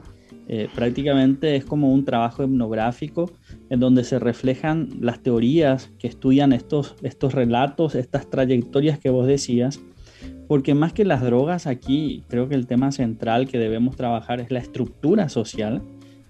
Eh, 0.50 0.70
prácticamente 0.74 1.58
es 1.58 1.66
como 1.66 1.92
un 1.92 2.06
trabajo 2.06 2.44
etnográfico 2.44 3.30
en 3.70 3.82
donde 3.82 4.06
se 4.06 4.18
reflejan 4.18 4.90
las 5.02 5.22
teorías 5.22 5.92
que 6.00 6.08
estudian 6.08 6.54
estos, 6.54 6.96
estos 7.04 7.34
relatos, 7.34 7.96
estas 7.96 8.30
trayectorias 8.30 8.98
que 8.98 9.10
vos 9.10 9.28
decías, 9.28 9.82
porque 10.48 10.74
más 10.74 10.94
que 10.94 11.04
las 11.04 11.22
drogas 11.22 11.68
aquí, 11.68 12.24
creo 12.30 12.48
que 12.48 12.56
el 12.56 12.66
tema 12.66 12.94
central 12.94 13.48
que 13.48 13.60
debemos 13.60 13.98
trabajar 13.98 14.40
es 14.40 14.50
la 14.50 14.60
estructura 14.60 15.28
social, 15.28 15.82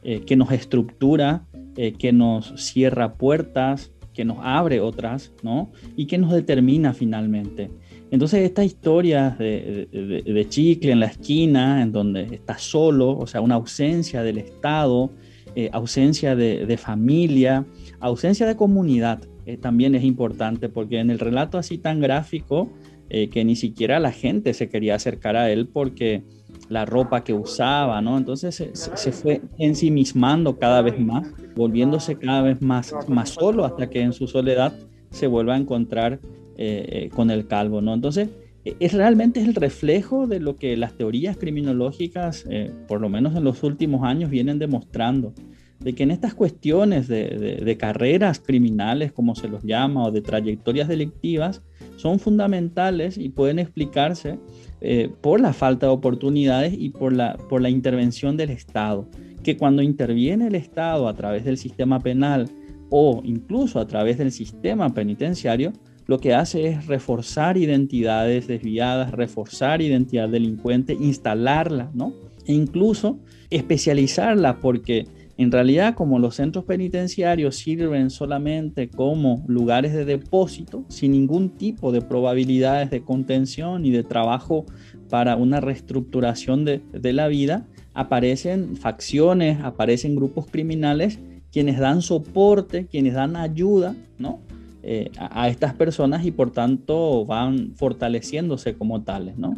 eh, 0.03 0.22
que 0.22 0.36
nos 0.36 0.51
estructura, 0.51 1.45
eh, 1.76 1.93
que 1.93 2.11
nos 2.11 2.53
cierra 2.55 3.13
puertas, 3.13 3.91
que 4.15 4.26
nos 4.26 4.39
abre 4.41 4.82
otras, 4.82 5.32
¿no? 5.43 5.72
Y 5.95 6.07
que 6.07 6.18
nos 6.18 6.32
determina 6.32 6.93
finalmente. 6.93 7.70
Entonces, 8.10 8.41
esta 8.41 8.64
historia 8.64 9.36
de, 9.38 10.45
Chicle 10.49 10.91
en 10.91 10.99
la 11.01 11.08
esquina, 11.08 11.82
en 11.82 11.91
donde 11.91 12.24
está 12.24 12.58
solo, 12.58 13.18
o 13.18 13.28
sea, 13.28 13.41
una 13.41 13.55
ausencia 13.55 14.24
del 14.24 14.38
Estado, 14.38 15.12
eh, 15.55 15.70
ausencia 15.74 16.36
de, 16.36 16.78
familia, 16.78 17.66
ausencia 17.99 18.45
de 18.45 18.55
comunidad, 18.55 19.20
también 19.62 19.95
es 19.95 20.03
importante, 20.03 20.70
porque 20.70 20.99
en 20.99 21.10
el 21.10 21.20
relato 21.20 21.58
así 21.58 21.78
tan 21.78 22.01
gráfico, 22.01 22.70
eh, 23.10 23.30
que 23.30 23.45
ni 23.45 23.55
siquiera 23.55 24.01
la 24.01 24.12
gente 24.12 24.53
se 24.53 24.68
quería 24.68 24.95
acercar 24.95 25.38
a 25.38 25.49
él 25.49 25.70
porque 25.72 26.24
la 26.68 26.86
ropa 26.86 27.24
que 27.24 27.34
usaba, 27.34 28.01
¿no? 28.01 28.18
Entonces 28.18 28.53
se, 28.53 28.76
se, 28.76 29.12
fue 29.14 29.41
ensimismando 29.58 30.58
cada 30.58 30.82
vez 30.82 30.99
más, 30.99 31.26
volviéndose 31.55 32.18
cada 32.18 32.41
vez 32.41 32.62
más, 32.62 32.93
más 33.08 33.30
solo 33.30 33.64
hasta 33.64 33.89
que 33.89 34.01
en 34.01 34.12
su 34.12 34.28
soledad 34.28 34.74
se 35.10 35.28
vuelva 35.28 35.53
a 35.53 35.58
encontrar 35.58 36.20
eh, 36.58 36.86
eh, 36.89 37.10
con 37.10 37.32
el 37.32 37.47
calvo, 37.47 37.82
¿no? 37.82 37.93
Entonces 37.93 38.30
es 38.66 38.93
realmente 38.93 39.39
el 39.39 39.55
reflejo 39.55 40.28
de 40.28 40.41
lo 40.41 40.58
que 40.58 40.76
las 40.76 40.93
teorías 40.93 41.38
criminológicas, 41.38 42.43
por 42.89 42.99
lo 42.99 43.08
menos 43.08 43.34
en 43.38 43.45
los 43.45 43.64
últimos 43.64 44.03
años, 44.03 44.30
vienen 44.30 44.60
demostrando 44.60 45.34
de 45.80 45.93
que 45.93 46.03
en 46.03 46.12
estas 46.12 46.34
cuestiones 46.34 47.08
de, 47.08 47.62
de, 47.64 47.78
carreras 47.78 48.41
criminales, 48.45 49.14
como 49.14 49.36
se 49.36 49.47
los 49.47 49.64
llama, 49.64 50.05
o 50.05 50.12
de 50.12 50.22
trayectorias 50.22 50.89
delictivas, 50.89 51.62
son 51.97 52.20
fundamentales 52.20 53.18
y 53.18 53.30
pueden 53.30 53.60
explicarse 53.60 54.38
eh, 54.82 55.10
por 55.22 55.41
la 55.41 55.53
falta 55.53 55.88
de 55.88 55.91
oportunidades 55.91 56.74
y 56.78 56.89
por 56.89 57.14
la, 57.14 57.38
por 57.49 57.62
la 57.62 57.70
intervención 57.70 58.38
del 58.38 58.51
Estado. 58.51 59.08
Que 59.43 59.58
cuando 59.58 59.82
interviene 59.82 60.47
el 60.47 60.55
Estado 60.55 61.08
a 61.08 61.14
través 61.16 61.45
del 61.45 61.58
sistema 61.58 61.99
penal 61.99 62.49
o 62.89 63.22
incluso 63.24 63.80
a 63.80 63.88
través 63.88 64.18
del 64.18 64.32
sistema 64.32 64.93
penitenciario, 64.93 65.74
lo 66.08 66.20
que 66.20 66.34
hace 66.34 66.68
es 66.68 66.88
reforzar 66.88 67.58
identidades 67.58 68.47
desviadas, 68.47 69.12
reforzar 69.12 69.82
identidad 69.82 70.30
delincuente, 70.30 70.97
instalarla, 70.99 71.91
¿no? 71.93 72.14
E 72.45 72.53
incluso 72.53 73.20
especializarla 73.49 74.60
porque 74.60 75.05
en 75.38 75.51
realidad, 75.51 75.93
como 75.93 76.18
los 76.18 76.36
centros 76.36 76.66
penitenciarios 76.66 77.58
sirven 77.58 78.10
solamente 78.10 78.89
como 78.89 79.43
lugares 79.47 79.93
de 79.93 80.03
depósito, 80.03 80.84
sin 80.89 81.12
ningún 81.12 81.49
tipo 81.49 81.91
de 81.91 82.01
probabilidades 82.01 82.89
de 82.89 83.03
contención 83.03 83.86
y 83.86 83.91
de 83.91 84.03
trabajo 84.03 84.66
para 85.10 85.36
una 85.36 85.62
reestructuración 85.62 86.66
de, 86.66 86.82
la 87.14 87.28
vida, 87.28 87.68
aparecen 87.93 88.78
facciones, 88.78 89.60
aparecen 89.62 90.16
grupos 90.16 90.47
criminales 90.47 91.20
quienes 91.51 91.78
dan 91.78 92.01
soporte, 92.01 92.88
quienes 92.88 93.14
dan 93.14 93.36
ayuda 93.36 93.95
¿no? 94.18 94.41
Eh, 94.89 95.11
a, 95.19 95.49
estas 95.49 95.73
personas 95.73 96.25
y 96.25 96.31
por 96.31 96.51
tanto 96.51 97.25
van 97.25 97.73
fortaleciéndose 97.75 98.75
como 98.75 99.01
tales. 99.01 99.38
¿no? 99.38 99.53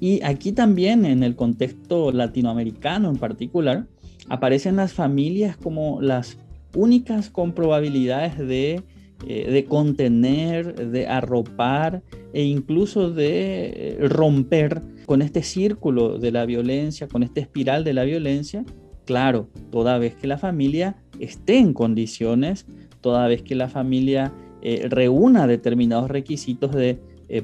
Y 0.00 0.22
aquí 0.22 0.52
también 0.52 1.06
en 1.06 1.22
el 1.22 1.34
contexto 1.34 2.12
latinoamericano 2.12 3.08
en 3.08 3.16
particular, 3.16 3.86
aparecen 4.28 4.76
las 4.76 4.92
familias 4.92 5.56
como 5.56 6.02
las 6.02 6.36
únicas 6.74 7.30
con 7.30 7.52
probabilidades 7.52 8.36
de, 8.36 8.82
eh, 9.26 9.50
de 9.50 9.64
contener, 9.64 10.90
de 10.90 11.06
arropar 11.06 12.02
e 12.34 12.42
incluso 12.42 13.10
de 13.10 13.96
eh, 13.98 14.08
romper 14.08 14.82
con 15.06 15.22
este 15.22 15.42
círculo 15.42 16.18
de 16.18 16.32
la 16.32 16.44
violencia, 16.44 17.08
con 17.08 17.22
esta 17.22 17.40
espiral 17.40 17.82
de 17.82 17.94
la 17.94 18.04
violencia, 18.04 18.62
claro, 19.06 19.48
toda 19.70 19.96
vez 19.96 20.16
que 20.16 20.26
la 20.26 20.36
familia 20.36 20.96
esté 21.18 21.56
en 21.56 21.72
condiciones, 21.72 22.66
toda 23.00 23.26
vez 23.26 23.40
que 23.40 23.54
la 23.54 23.68
familia 23.68 24.34
eh, 24.68 24.88
reúna 24.88 25.46
determinados 25.46 26.10
requisitos 26.10 26.74
de 26.74 26.98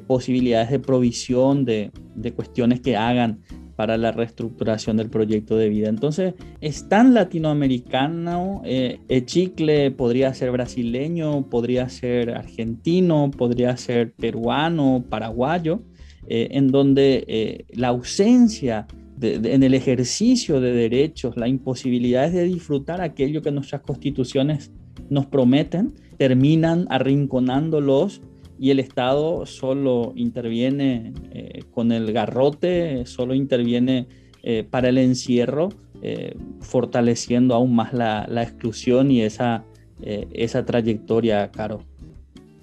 posibilidades 0.06 0.70
de 0.70 0.78
provisión, 0.78 1.64
de, 1.64 1.90
cuestiones 2.36 2.80
que 2.80 2.96
hagan 2.96 3.40
para 3.76 3.96
la 3.96 4.12
reestructuración 4.12 4.96
del 4.96 5.10
proyecto 5.10 5.56
de 5.56 5.68
vida. 5.68 5.88
Entonces, 5.88 6.34
es 6.60 6.88
tan 6.88 7.14
latinoamericano, 7.14 8.62
eh, 8.64 9.00
chicle 9.24 9.90
podría 9.90 10.32
ser 10.34 10.52
brasileño, 10.52 11.48
podría 11.48 11.88
ser 11.88 12.30
argentino, 12.30 13.30
podría 13.30 13.76
ser 13.76 14.12
peruano, 14.12 15.04
paraguayo, 15.08 15.82
eh, 16.28 16.48
en 16.52 16.68
donde 16.68 17.24
eh, 17.26 17.64
la 17.70 17.88
ausencia 17.88 18.86
en 19.20 19.62
el 19.62 19.74
ejercicio 19.74 20.60
de 20.60 20.72
derechos, 20.72 21.36
la 21.36 21.46
imposibilidad 21.46 22.30
de 22.30 22.44
disfrutar 22.44 23.00
aquello 23.00 23.42
que 23.42 23.52
nuestras 23.52 23.82
constituciones 23.82 24.72
nos 25.10 25.26
prometen, 25.26 25.94
terminan 26.16 26.86
arrinconándolos 26.90 28.22
y 28.58 28.70
el 28.70 28.78
Estado 28.78 29.44
solo 29.44 30.12
interviene 30.14 31.12
eh, 31.32 31.64
con 31.72 31.90
el 31.90 32.12
garrote, 32.12 33.06
solo 33.06 33.34
interviene 33.34 34.06
eh, 34.42 34.64
para 34.68 34.88
el 34.88 34.98
encierro, 34.98 35.70
eh, 36.00 36.36
fortaleciendo 36.60 37.54
aún 37.54 37.74
más 37.74 37.92
la, 37.92 38.24
exclusión 38.42 39.10
y 39.10 39.22
esa, 39.22 39.64
esa 40.00 40.64
trayectoria, 40.64 41.50
Caro. 41.50 41.80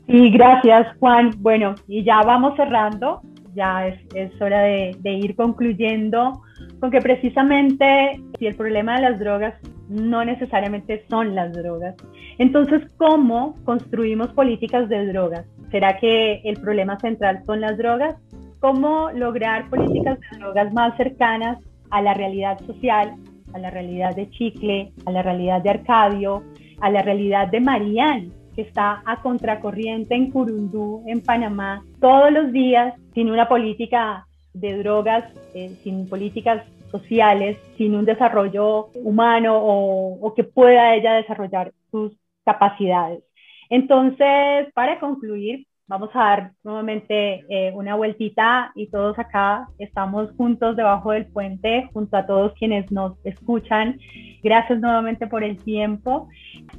Y 0.08 0.30
gracias, 0.32 0.88
Juan. 1.00 1.32
Bueno, 1.40 1.76
y 1.88 2.04
ya 2.04 2.22
vamos 2.22 2.56
cerrando 2.56 3.22
ya 3.56 3.88
es, 3.88 4.00
es 4.14 4.42
hora 4.42 4.62
de, 4.62 4.96
de, 5.00 5.12
ir 5.12 5.36
concluyendo 5.36 6.42
con 6.80 6.92
que 6.92 7.02
precisamente 7.02 8.22
si 8.38 8.46
el 8.46 8.56
problema 8.56 8.96
de 8.96 9.10
las 9.10 9.20
drogas 9.20 9.56
no 9.90 10.24
necesariamente 10.24 11.04
son 11.10 11.36
las 11.36 11.52
drogas, 11.54 11.96
entonces 12.38 12.84
¿cómo 12.98 13.56
construimos 13.66 14.30
políticas 14.30 14.88
de 14.88 15.08
drogas? 15.08 15.46
¿Será 15.72 15.98
que 16.00 16.42
el 16.46 16.60
problema 16.62 16.98
central 17.00 17.44
son 17.46 17.62
las 17.62 17.78
drogas? 17.78 18.16
¿Cómo 18.60 19.12
lograr 19.12 19.70
políticas 19.70 20.20
de 20.20 20.38
drogas 20.38 20.74
más 20.74 20.96
cercanas 20.98 21.58
a 21.90 22.02
la 22.02 22.14
realidad 22.14 22.60
social, 22.66 23.16
a 23.54 23.60
la 23.60 23.70
realidad 23.70 24.16
de 24.16 24.30
Chicle, 24.30 24.92
a 25.06 25.12
la 25.12 25.22
realidad 25.22 25.62
de 25.62 25.72
Arcadio, 25.72 26.44
a 26.82 26.90
la 26.90 27.02
realidad 27.02 27.48
de 27.48 27.60
Marián, 27.60 28.32
que 28.56 28.62
está 28.62 29.02
a 29.06 29.22
contracorriente 29.22 30.16
en 30.16 30.32
Curundú, 30.32 31.04
en 31.08 31.22
Panamá, 31.22 31.84
todos 32.00 32.32
los 32.32 32.52
días, 32.52 32.94
sin 33.14 33.30
una 33.30 33.48
política 33.48 34.28
de 34.54 34.78
drogas, 34.78 35.26
eh, 35.54 35.70
sin 35.84 36.08
políticas 36.08 36.64
sociales, 36.92 37.58
sin 37.78 37.96
un 37.96 38.06
desarrollo 38.06 38.90
humano 38.96 39.58
o, 39.62 40.34
que 40.36 40.44
pueda 40.44 40.96
ella 40.96 41.14
desarrollar 41.14 41.74
sus 41.92 42.14
capacidades. 42.46 43.24
Entonces, 43.70 44.72
para 44.74 45.00
concluir, 45.00 45.68
vamos 45.88 46.10
a 46.14 46.20
dar 46.20 46.52
nuevamente 46.64 47.44
eh, 47.50 47.72
una 47.74 47.96
vueltita 47.96 48.72
y 48.76 48.88
todos 48.88 49.18
acá 49.18 49.68
estamos 49.80 50.32
juntos 50.38 50.76
debajo 50.76 51.12
del 51.12 51.26
puente, 51.28 51.90
junto 51.94 52.18
a 52.18 52.26
todos 52.26 52.54
quienes 52.54 52.92
nos 52.92 53.14
escuchan. 53.26 54.00
Gracias 54.44 54.80
nuevamente 54.80 55.28
por 55.28 55.44
el 55.44 55.58
tiempo. 55.58 56.30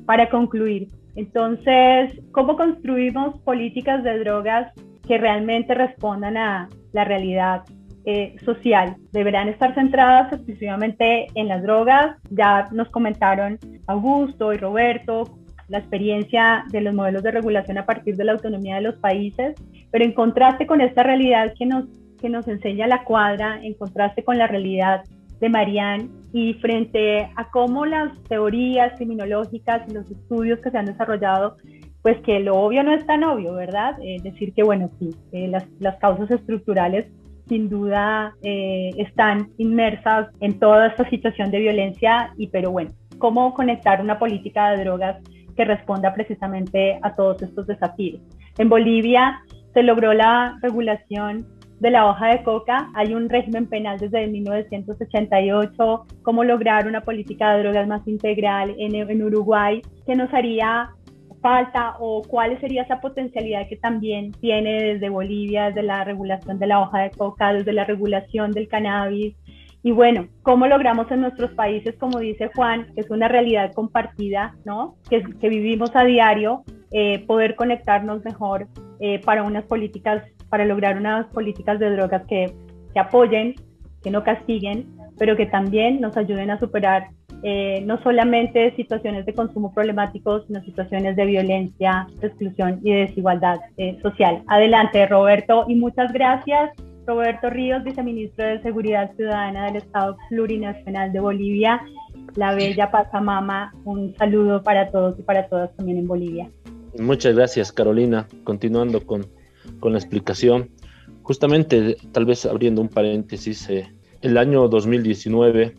Para 0.07 0.29
concluir, 0.31 0.89
entonces, 1.17 2.21
¿cómo 2.33 2.57
construimos 2.57 3.39
políticas 3.41 4.03
de 4.05 4.19
drogas 4.21 4.73
que 5.07 5.19
realmente 5.19 5.75
respondan 5.75 6.37
a 6.37 6.69
la 6.93 7.05
realidad 7.05 7.65
eh, 8.05 8.37
social? 8.45 8.97
Deberán 9.13 9.49
estar 9.49 9.75
centradas 9.75 10.33
exclusivamente 10.33 11.27
en 11.35 11.49
las 11.49 11.63
drogas. 11.63 12.17
Ya 12.31 12.69
nos 12.73 12.89
comentaron 12.91 13.59
Augusto 13.87 14.53
y 14.53 14.57
Roberto 14.57 15.25
la 15.71 15.79
experiencia 15.79 16.65
de 16.71 16.81
los 16.81 16.95
modelos 16.95 17.23
de 17.23 17.31
regulación 17.31 17.79
a 17.79 17.87
partir 17.87 18.17
de 18.17 18.25
la 18.25 18.33
autonomía 18.33 18.75
de 18.75 18.83
los 18.83 18.97
países, 18.97 19.55
pero 19.93 20.05
en 20.05 20.13
contraste 20.13 20.67
con 20.67 20.81
esta 20.81 21.05
realidad 21.05 21.55
que 21.57 21.65
nos, 21.65 21.85
que 22.21 22.29
nos 22.29 22.49
enseña 22.49 22.89
la 22.89 23.05
cuadra, 23.05 23.61
en 23.63 23.75
contraste 23.75 24.25
con 24.25 24.37
la 24.37 24.49
realidad 24.49 25.05
de 25.41 25.49
Marianne 25.49 26.09
y 26.33 26.55
frente 26.55 27.31
a 27.37 27.51
cómo 27.51 27.87
las 27.87 28.21
teorías 28.25 28.95
criminológicas 28.97 29.89
y 29.89 29.95
los 29.95 30.11
estudios 30.11 30.59
que 30.59 30.71
se 30.71 30.79
han 30.79 30.87
desarrollado, 30.87 31.57
pues 32.03 32.21
que 32.23 32.41
lo 32.41 32.57
obvio 32.57 32.83
no 32.83 32.93
es 32.93 33.07
tan 33.07 33.23
obvio, 33.25 33.55
¿verdad? 33.55 33.97
Es 34.03 34.23
decir, 34.23 34.53
que 34.53 34.65
bueno, 34.65 34.91
sí, 34.99 35.11
eh, 35.33 35.49
las, 35.49 35.65
las, 35.79 35.97
causas 35.99 36.31
estructurales 36.31 37.07
sin 37.51 37.69
duda 37.69 38.33
eh, 38.43 38.93
están 38.97 39.51
inmersas 39.59 40.29
en 40.41 40.59
toda 40.61 40.87
esta 40.87 41.11
situación 41.11 41.51
de 41.51 41.59
violencia, 41.59 42.33
y 42.39 42.47
pero 42.47 42.71
bueno, 42.71 42.93
¿cómo 43.19 43.53
conectar 43.53 44.01
una 44.01 44.19
política 44.19 44.71
de 44.71 44.85
drogas 44.85 45.17
que 45.57 45.65
responda 45.65 46.15
precisamente 46.15 46.99
a 47.03 47.15
todos 47.17 47.43
estos 47.43 47.67
desafíos? 47.67 48.23
En 48.57 48.69
Bolivia 48.69 49.43
se 49.75 49.83
logró 49.83 50.15
la 50.15 50.59
regulación 50.63 51.45
de 51.81 51.91
la 51.91 52.07
hoja 52.07 52.29
de 52.29 52.43
coca. 52.45 52.89
Hay 52.95 53.15
un 53.15 53.29
régimen 53.29 53.67
penal 53.67 53.99
desde 53.99 54.27
1988, 54.29 56.07
cómo 56.23 56.45
lograr 56.45 56.87
una 56.87 57.01
política 57.01 57.53
de 57.53 57.63
drogas 57.63 57.89
más 57.89 58.07
integral 58.07 58.75
en, 58.79 58.95
en 58.95 59.23
Uruguay, 59.23 59.83
que 60.07 60.15
nos 60.15 60.33
haría 60.33 60.91
falta 61.41 61.97
o 61.99 62.23
cuál 62.23 62.59
sería 62.61 62.83
esa 62.83 63.01
potencialidad 63.01 63.69
que 63.69 63.77
también 63.77 64.33
tiene 64.33 64.83
desde 64.83 65.09
Bolivia, 65.09 65.67
desde 65.67 65.83
la 65.83 66.05
regulación 66.05 66.59
de 66.59 66.67
la 66.67 66.81
hoja 66.81 67.01
de 67.01 67.11
coca, 67.11 67.53
desde 67.53 67.73
la 67.73 67.85
regulación 67.85 68.53
del 68.53 68.69
cannabis. 68.69 69.35
Y 69.83 69.93
bueno, 69.93 70.29
¿cómo 70.43 70.67
logramos 70.67 71.11
en 71.11 71.23
nuestros 71.23 71.53
países, 71.53 71.97
como 71.97 72.19
dice 72.19 72.51
Juan, 72.55 72.93
que 72.95 73.01
es 73.01 73.11
una 73.11 73.29
realidad 73.29 73.73
compartida, 73.73 74.55
¿no? 74.65 74.97
que, 75.09 75.23
vivimos 75.49 75.91
a 75.95 76.05
diario, 76.05 76.65
eh, 76.91 77.25
poder 77.27 77.55
conectarnos 77.55 78.23
mejor 78.25 78.69
eh, 79.01 79.21
para 79.25 79.43
unas 79.43 79.65
políticas 79.65 80.23
para 80.51 80.65
lograr 80.65 80.99
unas 80.99 81.27
políticas 81.29 81.79
de 81.79 81.91
drogas 81.91 82.27
que, 82.27 82.53
que 82.93 83.01
apoyen, 83.01 83.55
que 84.03 84.11
no 84.11 84.23
castiguen, 84.25 84.87
pero 85.17 85.37
que 85.37 85.47
también 85.47 86.01
nos 86.01 86.17
ayuden 86.17 86.51
a 86.51 86.59
superar 86.59 87.09
eh, 87.43 87.83
no 87.87 88.03
solamente 88.03 88.75
situaciones 88.77 89.27
de 89.27 89.35
consumo 89.35 89.73
problemáticos, 89.73 90.47
sino 90.47 90.63
situaciones 90.63 91.17
de 91.17 91.25
violencia, 91.27 92.07
de 92.21 92.27
exclusión 92.27 92.81
y 92.83 92.93
de 92.93 92.99
desigualdad 93.07 93.61
eh, 93.77 93.99
social. 94.03 94.43
Adelante, 94.47 95.07
Roberto, 95.07 95.65
y 95.69 95.75
muchas 95.75 96.13
gracias. 96.13 96.71
Roberto 97.07 97.51
Ríos, 97.51 97.83
viceministro 97.83 98.45
de 98.45 98.63
Seguridad 98.63 99.11
Ciudadana 99.17 99.67
del 99.67 99.77
Estado 99.77 100.17
Plurinacional 100.29 101.13
de 101.13 101.21
Bolivia, 101.21 101.81
la 102.37 102.55
bella 102.55 102.91
Pachamama. 102.91 103.73
Un 103.85 104.15
saludo 104.17 104.63
para 104.63 104.91
todos 104.91 105.19
y 105.19 105.23
para 105.23 105.49
todas 105.49 105.75
también 105.77 105.99
en 105.99 106.07
Bolivia. 106.07 106.51
Muchas 106.99 107.35
gracias, 107.35 107.73
Carolina. 107.73 108.29
Continuando 108.45 109.05
con 109.05 109.27
con 109.79 109.93
la 109.93 109.99
explicación. 109.99 110.71
Justamente, 111.23 111.97
tal 112.13 112.25
vez 112.25 112.47
abriendo 112.47 112.81
un 112.81 112.89
paréntesis, 112.89 113.69
eh, 113.69 113.93
el 114.23 114.39
año 114.39 114.69
2019 114.69 115.75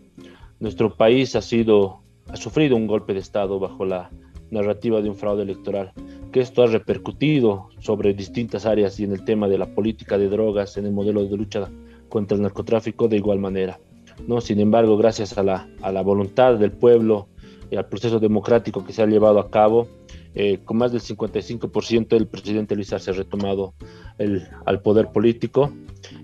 nuestro 0.62 0.96
país 0.96 1.36
ha 1.36 1.42
sido 1.42 2.02
ha 2.32 2.38
sufrido 2.38 2.76
un 2.76 2.88
golpe 2.88 3.14
de 3.14 3.20
estado 3.20 3.60
bajo 3.60 3.84
la 3.84 4.10
narrativa 4.52 5.02
de 5.02 5.10
un 5.10 5.16
fraude 5.16 5.44
electoral, 5.44 5.92
que 6.32 6.40
esto 6.40 6.64
ha 6.64 6.68
repercutido 6.68 7.70
sobre 7.80 8.14
distintas 8.14 8.66
áreas 8.66 9.00
y 9.00 9.04
en 9.04 9.12
el 9.12 9.26
tema 9.26 9.48
de 9.48 9.58
la 9.58 9.74
política 9.74 10.18
de 10.18 10.30
drogas, 10.30 10.78
en 10.78 10.86
el 10.86 10.92
modelo 10.92 11.26
de 11.26 11.36
lucha 11.36 11.70
contra 12.10 12.36
el 12.36 12.44
narcotráfico 12.44 13.08
de 13.08 13.18
igual 13.18 13.40
manera. 13.40 13.80
¿no? 14.28 14.40
Sin 14.42 14.60
embargo, 14.60 14.98
gracias 14.98 15.38
a 15.38 15.44
la, 15.44 15.70
a 15.82 15.92
la 15.92 16.02
voluntad 16.02 16.56
del 16.56 16.72
pueblo 16.72 17.28
y 17.70 17.78
al 17.78 17.88
proceso 17.88 18.20
democrático 18.20 18.86
que 18.86 18.94
se 18.94 19.02
ha 19.02 19.06
llevado 19.06 19.40
a 19.40 19.50
cabo, 19.50 19.88
eh, 20.34 20.60
con 20.64 20.78
más 20.78 20.92
del 20.92 21.02
55% 21.02 22.16
el 22.16 22.28
presidente 22.28 22.76
Luis 22.76 22.94
Arce 22.94 23.12
ha 23.12 23.14
retomado 23.14 23.74
el, 24.18 24.48
al 24.66 24.82
poder 24.82 25.12
político 25.12 25.72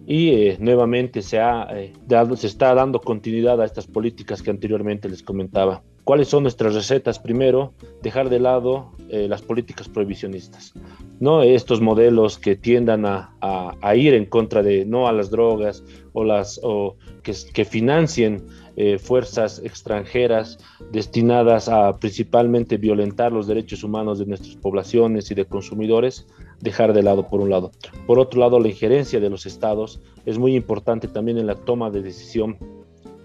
y 0.05 0.29
eh, 0.29 0.57
nuevamente 0.59 1.21
se, 1.21 1.39
ha, 1.39 1.67
eh, 1.71 1.93
dado, 2.05 2.37
se 2.37 2.47
está 2.47 2.73
dando 2.73 3.01
continuidad 3.01 3.61
a 3.61 3.65
estas 3.65 3.85
políticas 3.85 4.41
que 4.41 4.49
anteriormente 4.49 5.09
les 5.09 5.23
comentaba. 5.23 5.83
¿Cuáles 6.05 6.29
son 6.29 6.43
nuestras 6.43 6.73
recetas? 6.73 7.19
Primero, 7.19 7.73
dejar 8.01 8.29
de 8.29 8.39
lado 8.39 8.93
las 9.09 9.41
políticas 9.41 9.89
prohibicionistas, 9.89 10.73
¿no? 11.19 11.43
estos 11.43 11.81
modelos 11.81 12.37
que 12.37 12.55
tiendan 12.55 13.05
a, 13.05 13.33
a, 13.41 13.95
ir 13.95 14.13
en 14.13 14.25
contra 14.25 14.63
de 14.63 14.85
no 14.85 15.09
a 15.09 15.11
las 15.11 15.29
drogas 15.29 15.83
o, 16.13 16.23
las, 16.23 16.61
o 16.63 16.95
que, 17.23 17.33
que 17.53 17.65
financien 17.65 18.41
eh, 18.79 18.99
fuerzas 18.99 19.59
extranjeras 19.63 20.59
destinadas 20.91 21.67
a 21.67 21.97
principalmente 21.97 22.77
violentar 22.77 23.31
los 23.31 23.47
derechos 23.47 23.83
humanos 23.83 24.19
de 24.19 24.27
nuestras 24.27 24.55
poblaciones 24.55 25.31
y 25.31 25.33
de 25.33 25.45
consumidores, 25.45 26.27
dejar 26.61 26.93
de 26.93 27.01
lado 27.01 27.27
por 27.27 27.41
un 27.41 27.49
lado. 27.49 27.71
Por 28.05 28.19
otro 28.19 28.39
lado, 28.39 28.59
la 28.59 28.67
injerencia 28.67 29.19
de 29.19 29.31
los 29.31 29.47
estados 29.47 29.99
es 30.27 30.37
muy 30.37 30.55
importante 30.55 31.07
también 31.07 31.39
en 31.39 31.47
la 31.47 31.55
toma 31.55 31.89
de 31.89 32.03
decisión 32.03 32.59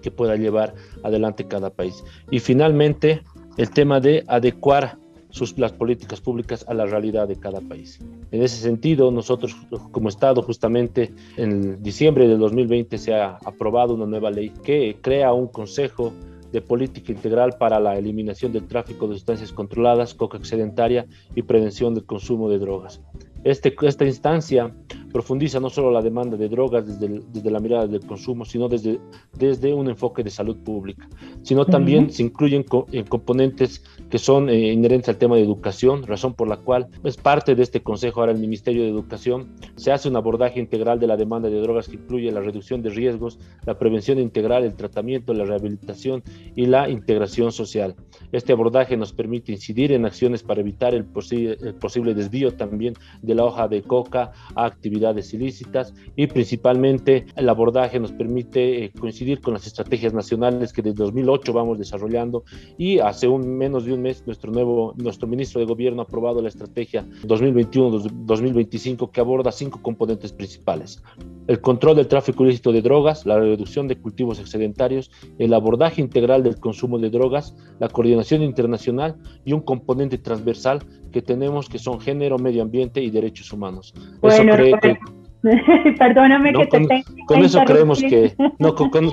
que 0.00 0.10
pueda 0.10 0.36
llevar 0.36 0.74
adelante 1.02 1.46
cada 1.46 1.68
país. 1.68 2.02
Y 2.30 2.40
finalmente, 2.40 3.22
el 3.58 3.68
tema 3.70 4.00
de 4.00 4.24
adecuar 4.28 4.98
sus, 5.32 5.58
las 5.58 5.72
políticas 5.72 6.20
públicas 6.20 6.64
a 6.68 6.74
la 6.74 6.86
realidad 6.86 7.26
de 7.26 7.36
cada 7.36 7.60
país. 7.60 7.98
En 8.30 8.42
ese 8.42 8.56
sentido, 8.56 9.10
nosotros 9.10 9.56
como 9.90 10.08
Estado, 10.08 10.42
justamente 10.42 11.12
en 11.36 11.82
diciembre 11.82 12.28
del 12.28 12.38
2020 12.38 12.96
se 12.98 13.14
ha 13.14 13.38
aprobado 13.44 13.94
una 13.94 14.06
nueva 14.06 14.30
ley 14.30 14.52
que 14.62 14.96
crea 15.00 15.32
un 15.32 15.48
consejo 15.48 16.12
de 16.52 16.60
política 16.60 17.10
integral 17.10 17.56
para 17.58 17.80
la 17.80 17.96
eliminación 17.96 18.52
del 18.52 18.68
tráfico 18.68 19.08
de 19.08 19.14
sustancias 19.14 19.52
controladas, 19.52 20.14
coca 20.14 20.36
excedentaria 20.36 21.06
y 21.34 21.42
prevención 21.42 21.94
del 21.94 22.04
consumo 22.04 22.50
de 22.50 22.58
drogas. 22.58 23.00
Este, 23.42 23.74
esta 23.82 24.04
instancia 24.04 24.72
profundiza 25.12 25.60
no 25.60 25.70
solo 25.70 25.90
la 25.90 26.02
demanda 26.02 26.36
de 26.36 26.48
drogas 26.48 26.86
desde, 26.86 27.20
desde 27.32 27.50
la 27.50 27.60
mirada 27.60 27.86
del 27.86 28.04
consumo, 28.06 28.44
sino 28.44 28.68
desde, 28.68 28.98
desde 29.38 29.72
un 29.74 29.88
enfoque 29.88 30.22
de 30.22 30.30
salud 30.30 30.56
pública, 30.64 31.08
sino 31.42 31.64
también 31.66 32.10
se 32.10 32.22
incluyen 32.22 32.64
componentes 33.08 33.84
que 34.10 34.18
son 34.18 34.48
eh, 34.48 34.72
inherentes 34.72 35.10
al 35.10 35.18
tema 35.18 35.36
de 35.36 35.42
educación, 35.42 36.02
razón 36.04 36.34
por 36.34 36.48
la 36.48 36.56
cual 36.56 36.88
es 37.04 37.16
parte 37.16 37.54
de 37.54 37.62
este 37.62 37.82
consejo 37.82 38.20
ahora 38.20 38.32
el 38.32 38.38
Ministerio 38.38 38.82
de 38.82 38.88
Educación, 38.88 39.54
se 39.76 39.92
hace 39.92 40.08
un 40.08 40.16
abordaje 40.16 40.60
integral 40.60 40.98
de 40.98 41.06
la 41.06 41.16
demanda 41.16 41.48
de 41.48 41.60
drogas 41.60 41.88
que 41.88 41.96
incluye 41.96 42.30
la 42.32 42.40
reducción 42.40 42.82
de 42.82 42.90
riesgos, 42.90 43.38
la 43.66 43.78
prevención 43.78 44.18
integral, 44.18 44.64
el 44.64 44.74
tratamiento, 44.74 45.34
la 45.34 45.44
rehabilitación 45.44 46.22
y 46.54 46.66
la 46.66 46.88
integración 46.88 47.52
social. 47.52 47.94
Este 48.32 48.52
abordaje 48.52 48.96
nos 48.96 49.12
permite 49.12 49.52
incidir 49.52 49.92
en 49.92 50.06
acciones 50.06 50.42
para 50.42 50.60
evitar 50.60 50.94
el, 50.94 51.04
posible 51.04 52.14
desvío 52.14 52.54
también 52.54 52.94
de 53.20 53.34
la 53.34 53.44
hoja 53.44 53.68
de 53.68 53.82
coca 53.82 54.32
a 54.54 54.64
actividades 54.64 55.01
ilícitas 55.32 55.94
y 56.16 56.26
principalmente 56.26 57.26
el 57.36 57.48
abordaje 57.48 57.98
nos 57.98 58.12
permite 58.12 58.84
eh, 58.84 58.92
coincidir 58.98 59.40
con 59.40 59.54
las 59.54 59.66
estrategias 59.66 60.12
nacionales 60.12 60.72
que 60.72 60.82
desde 60.82 61.04
2008 61.04 61.52
vamos 61.52 61.78
desarrollando 61.78 62.44
y 62.78 62.98
hace 62.98 63.28
un 63.28 63.56
menos 63.56 63.84
de 63.84 63.92
un 63.92 64.02
mes 64.02 64.24
nuestro 64.26 64.52
nuevo 64.52 64.94
nuestro 64.96 65.26
ministro 65.28 65.60
de 65.60 65.66
gobierno 65.66 66.02
ha 66.02 66.04
aprobado 66.04 66.40
la 66.40 66.48
estrategia 66.48 67.04
2021-2025 67.24 69.10
que 69.10 69.20
aborda 69.20 69.52
cinco 69.52 69.80
componentes 69.82 70.32
principales. 70.32 71.02
El 71.46 71.60
control 71.60 71.96
del 71.96 72.08
tráfico 72.08 72.44
ilícito 72.44 72.72
de 72.72 72.82
drogas, 72.82 73.26
la 73.26 73.38
reducción 73.38 73.88
de 73.88 73.96
cultivos 73.96 74.38
excedentarios, 74.38 75.10
el 75.38 75.54
abordaje 75.54 76.00
integral 76.00 76.42
del 76.42 76.60
consumo 76.60 76.98
de 76.98 77.10
drogas, 77.10 77.54
la 77.80 77.88
coordinación 77.88 78.42
internacional 78.42 79.16
y 79.44 79.52
un 79.52 79.60
componente 79.60 80.18
transversal 80.18 80.80
que 81.10 81.22
tenemos 81.22 81.68
que 81.68 81.78
son 81.78 82.00
género, 82.00 82.38
medio 82.38 82.62
ambiente 82.62 83.02
y 83.02 83.10
derechos 83.10 83.52
humanos. 83.52 83.92
Eso 84.22 84.42
cree 84.42 84.74
que 84.80 84.98
Perdóname 85.98 86.52
que 86.52 86.68
con, 86.68 86.86
te 86.86 87.04
Con 87.26 87.44
eso 87.44 87.60
creemos 87.64 88.00
que. 88.00 88.34
No, 88.58 88.74
con, 88.74 88.90
con, 88.90 89.10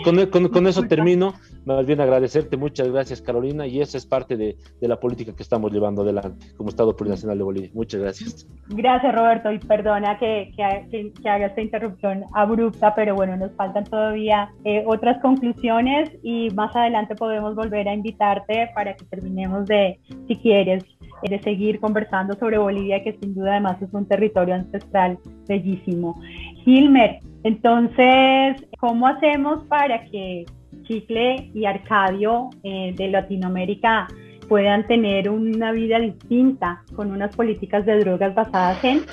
con, 0.50 0.68
eso 0.68 0.84
termino. 0.84 1.34
Más 1.66 1.86
bien 1.86 2.02
agradecerte. 2.02 2.58
Muchas 2.58 2.90
gracias, 2.92 3.22
Carolina. 3.22 3.68
Y 3.68 3.82
esa 3.82 3.98
es 3.98 4.06
parte 4.06 4.38
de, 4.38 4.58
de, 4.80 4.88
la 4.88 5.00
política 5.00 5.36
que 5.36 5.44
estamos 5.44 5.72
llevando 5.72 6.02
adelante 6.02 6.48
como 6.58 6.70
Estado 6.70 6.96
Plurinacional 6.96 7.38
de 7.38 7.44
Bolivia. 7.44 7.70
Muchas 7.74 8.02
gracias. 8.02 8.48
Gracias, 8.70 9.16
Roberto. 9.16 9.52
Y 9.52 9.60
perdona 9.60 10.18
que, 10.18 10.52
que, 10.56 11.30
haga 11.30 11.48
esta 11.48 11.62
interrupción 11.62 12.26
abrupta, 12.34 12.94
pero 12.96 13.16
bueno, 13.16 13.38
nos 13.38 13.52
faltan 13.54 13.84
todavía 13.84 14.50
eh, 14.64 14.84
otras 14.88 15.22
conclusiones 15.22 16.10
y 16.24 16.50
más 16.52 16.76
adelante 16.76 17.16
podemos 17.16 17.56
volver 17.56 17.88
a 17.88 17.94
invitarte 17.94 18.70
para 18.74 18.96
que 18.96 19.06
terminemos 19.06 19.66
de, 19.66 20.00
si 20.28 20.36
quieres, 20.38 20.84
de 21.22 21.40
seguir 21.42 21.80
conversando 21.80 22.34
sobre 22.36 22.58
Bolivia, 22.58 23.04
que 23.04 23.18
sin 23.22 23.36
duda 23.36 23.52
además 23.52 23.82
es 23.82 23.94
un 23.94 24.08
territorio 24.08 24.56
ancestral 24.56 25.20
bellísimo. 25.48 26.20
Gilmer, 26.64 27.20
entonces, 27.44 28.68
¿cómo 28.80 29.08
hacemos 29.08 29.64
para 29.66 30.06
que 30.06 30.46
Chicle 30.90 31.52
y 31.54 31.66
Arcadio 31.66 32.50
eh, 32.64 32.96
de 32.98 33.10
Latinoamérica 33.10 34.08
puedan 34.48 34.88
tener 34.88 35.30
una 35.30 35.72
vida 35.72 36.00
distinta 36.00 36.84
con 36.96 37.12
unas 37.12 37.36
políticas 37.36 37.86
de 37.86 38.00
drogas 38.00 38.34
basadas 38.34 38.84
en? 38.84 39.06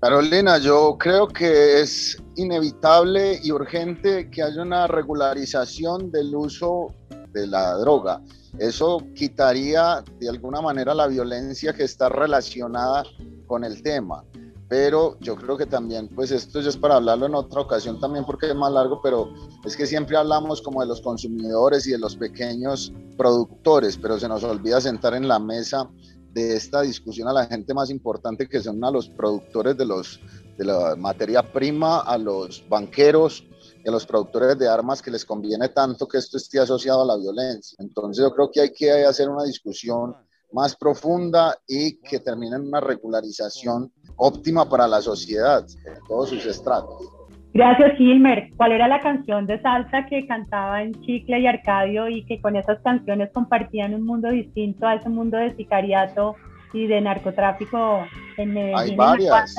Carolina, 0.00 0.56
yo 0.56 0.96
creo 0.98 1.28
que 1.28 1.82
es 1.82 2.16
inevitable 2.36 3.40
y 3.42 3.52
urgente 3.52 4.30
que 4.30 4.42
haya 4.42 4.62
una 4.62 4.86
regularización 4.86 6.10
del 6.10 6.34
uso 6.34 6.94
de 7.34 7.46
la 7.46 7.74
droga. 7.74 8.22
Eso 8.58 9.04
quitaría 9.14 10.02
de 10.18 10.30
alguna 10.30 10.62
manera 10.62 10.94
la 10.94 11.08
violencia 11.08 11.74
que 11.74 11.84
está 11.84 12.08
relacionada 12.08 13.04
con 13.46 13.64
el 13.64 13.82
tema. 13.82 14.24
Pero 14.68 15.18
yo 15.20 15.34
creo 15.36 15.56
que 15.56 15.64
también, 15.64 16.08
pues 16.08 16.30
esto 16.30 16.60
ya 16.60 16.68
es 16.68 16.76
para 16.76 16.96
hablarlo 16.96 17.26
en 17.26 17.34
otra 17.34 17.62
ocasión 17.62 17.98
también 17.98 18.26
porque 18.26 18.48
es 18.48 18.54
más 18.54 18.70
largo, 18.70 19.00
pero 19.02 19.32
es 19.64 19.74
que 19.74 19.86
siempre 19.86 20.16
hablamos 20.16 20.60
como 20.60 20.82
de 20.82 20.86
los 20.86 21.00
consumidores 21.00 21.86
y 21.86 21.92
de 21.92 21.98
los 21.98 22.16
pequeños 22.16 22.92
productores, 23.16 23.96
pero 23.96 24.18
se 24.18 24.28
nos 24.28 24.44
olvida 24.44 24.80
sentar 24.80 25.14
en 25.14 25.26
la 25.26 25.38
mesa 25.38 25.88
de 26.32 26.54
esta 26.54 26.82
discusión 26.82 27.28
a 27.28 27.32
la 27.32 27.46
gente 27.46 27.72
más 27.72 27.88
importante 27.88 28.46
que 28.46 28.60
son 28.60 28.84
a 28.84 28.90
los 28.90 29.08
productores 29.08 29.76
de, 29.76 29.86
los, 29.86 30.20
de 30.58 30.64
la 30.66 30.94
materia 30.96 31.42
prima, 31.42 32.00
a 32.00 32.18
los 32.18 32.62
banqueros, 32.68 33.44
a 33.86 33.90
los 33.90 34.04
productores 34.04 34.58
de 34.58 34.68
armas 34.68 35.00
que 35.00 35.10
les 35.10 35.24
conviene 35.24 35.70
tanto 35.70 36.06
que 36.06 36.18
esto 36.18 36.36
esté 36.36 36.60
asociado 36.60 37.02
a 37.02 37.06
la 37.06 37.16
violencia. 37.16 37.76
Entonces 37.80 38.22
yo 38.22 38.34
creo 38.34 38.50
que 38.50 38.60
hay 38.60 38.72
que 38.72 38.92
hacer 39.04 39.30
una 39.30 39.44
discusión 39.44 40.14
más 40.52 40.76
profunda 40.76 41.58
y 41.66 41.98
que 42.00 42.20
termine 42.20 42.56
en 42.56 42.68
una 42.68 42.80
regularización 42.80 43.92
óptima 44.18 44.68
para 44.68 44.86
la 44.86 45.00
sociedad 45.00 45.64
en 45.86 46.04
todos 46.06 46.28
sus 46.28 46.44
estratos. 46.44 47.10
Gracias, 47.54 47.96
Gilmer. 47.96 48.50
¿Cuál 48.56 48.72
era 48.72 48.86
la 48.86 49.00
canción 49.00 49.46
de 49.46 49.60
salsa 49.62 50.06
que 50.06 50.26
cantaba 50.26 50.82
en 50.82 50.92
Chicle 51.00 51.40
y 51.40 51.46
Arcadio 51.46 52.08
y 52.08 52.24
que 52.26 52.40
con 52.40 52.56
esas 52.56 52.78
canciones 52.82 53.30
compartían 53.32 53.94
un 53.94 54.04
mundo 54.04 54.28
distinto 54.28 54.86
a 54.86 54.96
ese 54.96 55.08
mundo 55.08 55.38
de 55.38 55.56
sicariato 55.56 56.36
y 56.72 56.86
de 56.86 57.00
narcotráfico 57.00 58.04
en 58.36 58.54
Medellín? 58.54 58.76
Hay 58.76 58.96
varias. 58.96 59.56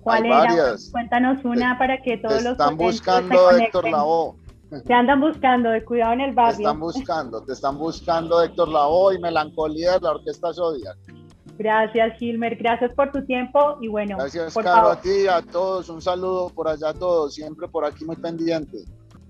¿Cuál 0.00 0.26
era? 0.26 0.74
Cuéntanos 0.90 1.44
una 1.44 1.78
para 1.78 2.00
que 2.02 2.16
todos 2.16 2.42
los 2.42 2.52
están 2.52 2.76
buscando 2.76 3.50
Héctor 3.50 3.90
Lavoe. 3.90 4.34
Te 4.86 4.94
andan 4.94 5.20
buscando, 5.20 5.68
de 5.68 5.84
cuidado 5.84 6.14
en 6.14 6.22
el 6.22 6.34
barrio. 6.34 6.56
Te 6.56 6.62
están 6.62 6.80
buscando, 6.80 7.44
te 7.44 7.52
están 7.52 7.78
buscando 7.78 8.42
Héctor 8.42 8.68
Lavoe 8.68 9.16
y 9.16 9.18
Melancolía 9.20 9.92
de 9.92 10.00
la 10.00 10.12
Orquesta 10.12 10.52
Zodiac. 10.54 10.96
Gracias, 11.58 12.18
Gilmer. 12.18 12.56
Gracias 12.56 12.92
por 12.94 13.12
tu 13.12 13.24
tiempo 13.24 13.78
y 13.80 13.88
bueno. 13.88 14.16
Gracias, 14.16 14.54
Caro, 14.54 14.90
a 14.90 15.00
ti 15.00 15.24
y 15.24 15.28
a 15.28 15.42
todos. 15.42 15.88
Un 15.88 16.00
saludo 16.00 16.48
por 16.50 16.68
allá 16.68 16.90
a 16.90 16.94
todos. 16.94 17.34
Siempre 17.34 17.68
por 17.68 17.84
aquí 17.84 18.04
muy 18.04 18.16
pendiente. 18.16 18.78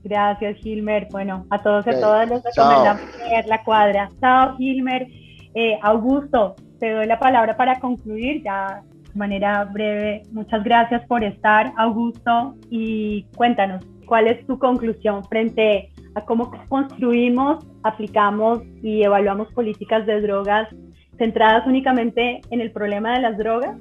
Gracias, 0.04 0.56
Gilmer. 0.58 1.08
Bueno, 1.10 1.46
a 1.50 1.62
todos 1.62 1.86
y 1.86 1.90
a 1.90 2.00
todas 2.00 2.28
les 2.28 2.42
recomendamos 2.42 3.02
leer 3.18 3.46
la 3.46 3.62
cuadra. 3.64 4.08
Chao, 4.20 4.56
Gilmer. 4.56 5.06
Eh, 5.54 5.78
Augusto, 5.82 6.54
te 6.78 6.92
doy 6.92 7.06
la 7.06 7.18
palabra 7.18 7.56
para 7.56 7.78
concluir. 7.78 8.42
Ya 8.42 8.82
manera 9.14 9.64
breve. 9.64 10.22
Muchas 10.32 10.62
gracias 10.64 11.04
por 11.06 11.22
estar, 11.24 11.72
Augusto, 11.76 12.54
y 12.70 13.24
cuéntanos, 13.36 13.84
¿cuál 14.06 14.28
es 14.28 14.46
tu 14.46 14.58
conclusión 14.58 15.24
frente 15.24 15.90
a 16.14 16.24
cómo 16.24 16.50
construimos, 16.68 17.64
aplicamos 17.82 18.60
y 18.82 19.02
evaluamos 19.02 19.52
políticas 19.52 20.06
de 20.06 20.20
drogas 20.20 20.68
centradas 21.22 21.64
únicamente 21.68 22.40
en 22.50 22.60
el 22.60 22.72
problema 22.72 23.14
de 23.14 23.20
las 23.20 23.38
drogas? 23.38 23.76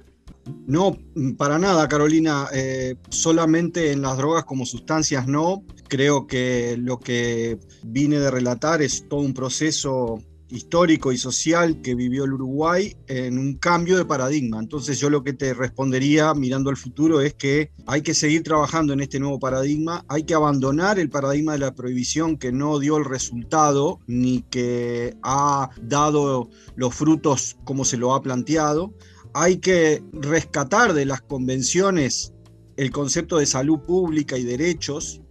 No, 0.68 0.96
para 1.38 1.58
nada, 1.58 1.88
Carolina. 1.88 2.48
Eh, 2.54 2.96
solamente 3.10 3.92
en 3.92 4.04
las 4.04 4.18
drogas 4.18 4.46
como 4.46 4.66
sustancias 4.66 5.28
no. 5.28 5.64
Creo 5.88 6.28
que 6.28 6.78
lo 6.78 7.00
que 7.00 7.58
vine 7.84 8.20
de 8.20 8.30
relatar 8.30 8.82
es 8.82 9.08
todo 9.10 9.22
un 9.22 9.34
proceso 9.34 10.20
histórico 10.52 11.12
y 11.12 11.18
social 11.18 11.82
que 11.82 11.96
vivió 11.96 12.26
el 12.26 12.34
Uruguay 12.34 12.96
en 13.08 13.40
un 13.40 13.56
cambio 13.56 13.98
de 13.98 14.06
paradigma. 14.06 14.60
Entonces 14.60 15.00
yo 15.00 15.10
lo 15.10 15.24
que 15.24 15.34
te 15.34 15.54
respondería 15.54 16.34
mirando 16.34 16.70
al 16.70 16.78
futuro 16.78 17.22
es 17.22 17.34
que 17.34 17.72
hay 17.88 18.02
que 18.02 18.14
seguir 18.14 18.44
trabajando 18.44 18.94
en 18.94 19.00
este 19.00 19.20
nuevo 19.20 19.40
paradigma, 19.40 20.06
hay 20.08 20.24
que 20.24 20.34
abandonar 20.34 21.00
el 21.00 21.10
paradigma 21.10 21.54
de 21.54 21.60
la 21.60 21.74
prohibición 21.74 22.38
que 22.38 22.52
no 22.52 22.80
dio 22.80 22.98
el 22.98 23.06
resultado 23.06 24.00
ni 24.08 24.42
que 24.44 25.16
ha 25.24 25.70
dado 25.82 26.50
los 26.76 26.94
frutos 26.94 27.58
como 27.64 27.86
se 27.86 27.98
lo 27.98 28.14
ha 28.14 28.22
planteado. 28.22 28.94
Hay 29.34 29.58
que 29.58 30.04
rescatar 30.12 30.94
de 30.94 31.06
las 31.06 31.22
convenciones 31.22 32.34
el 32.76 32.92
concepto 32.92 33.38
de 33.38 33.46
salud 33.46 33.80
pública 33.80 34.38
y 34.38 34.44
derechos 34.44 35.22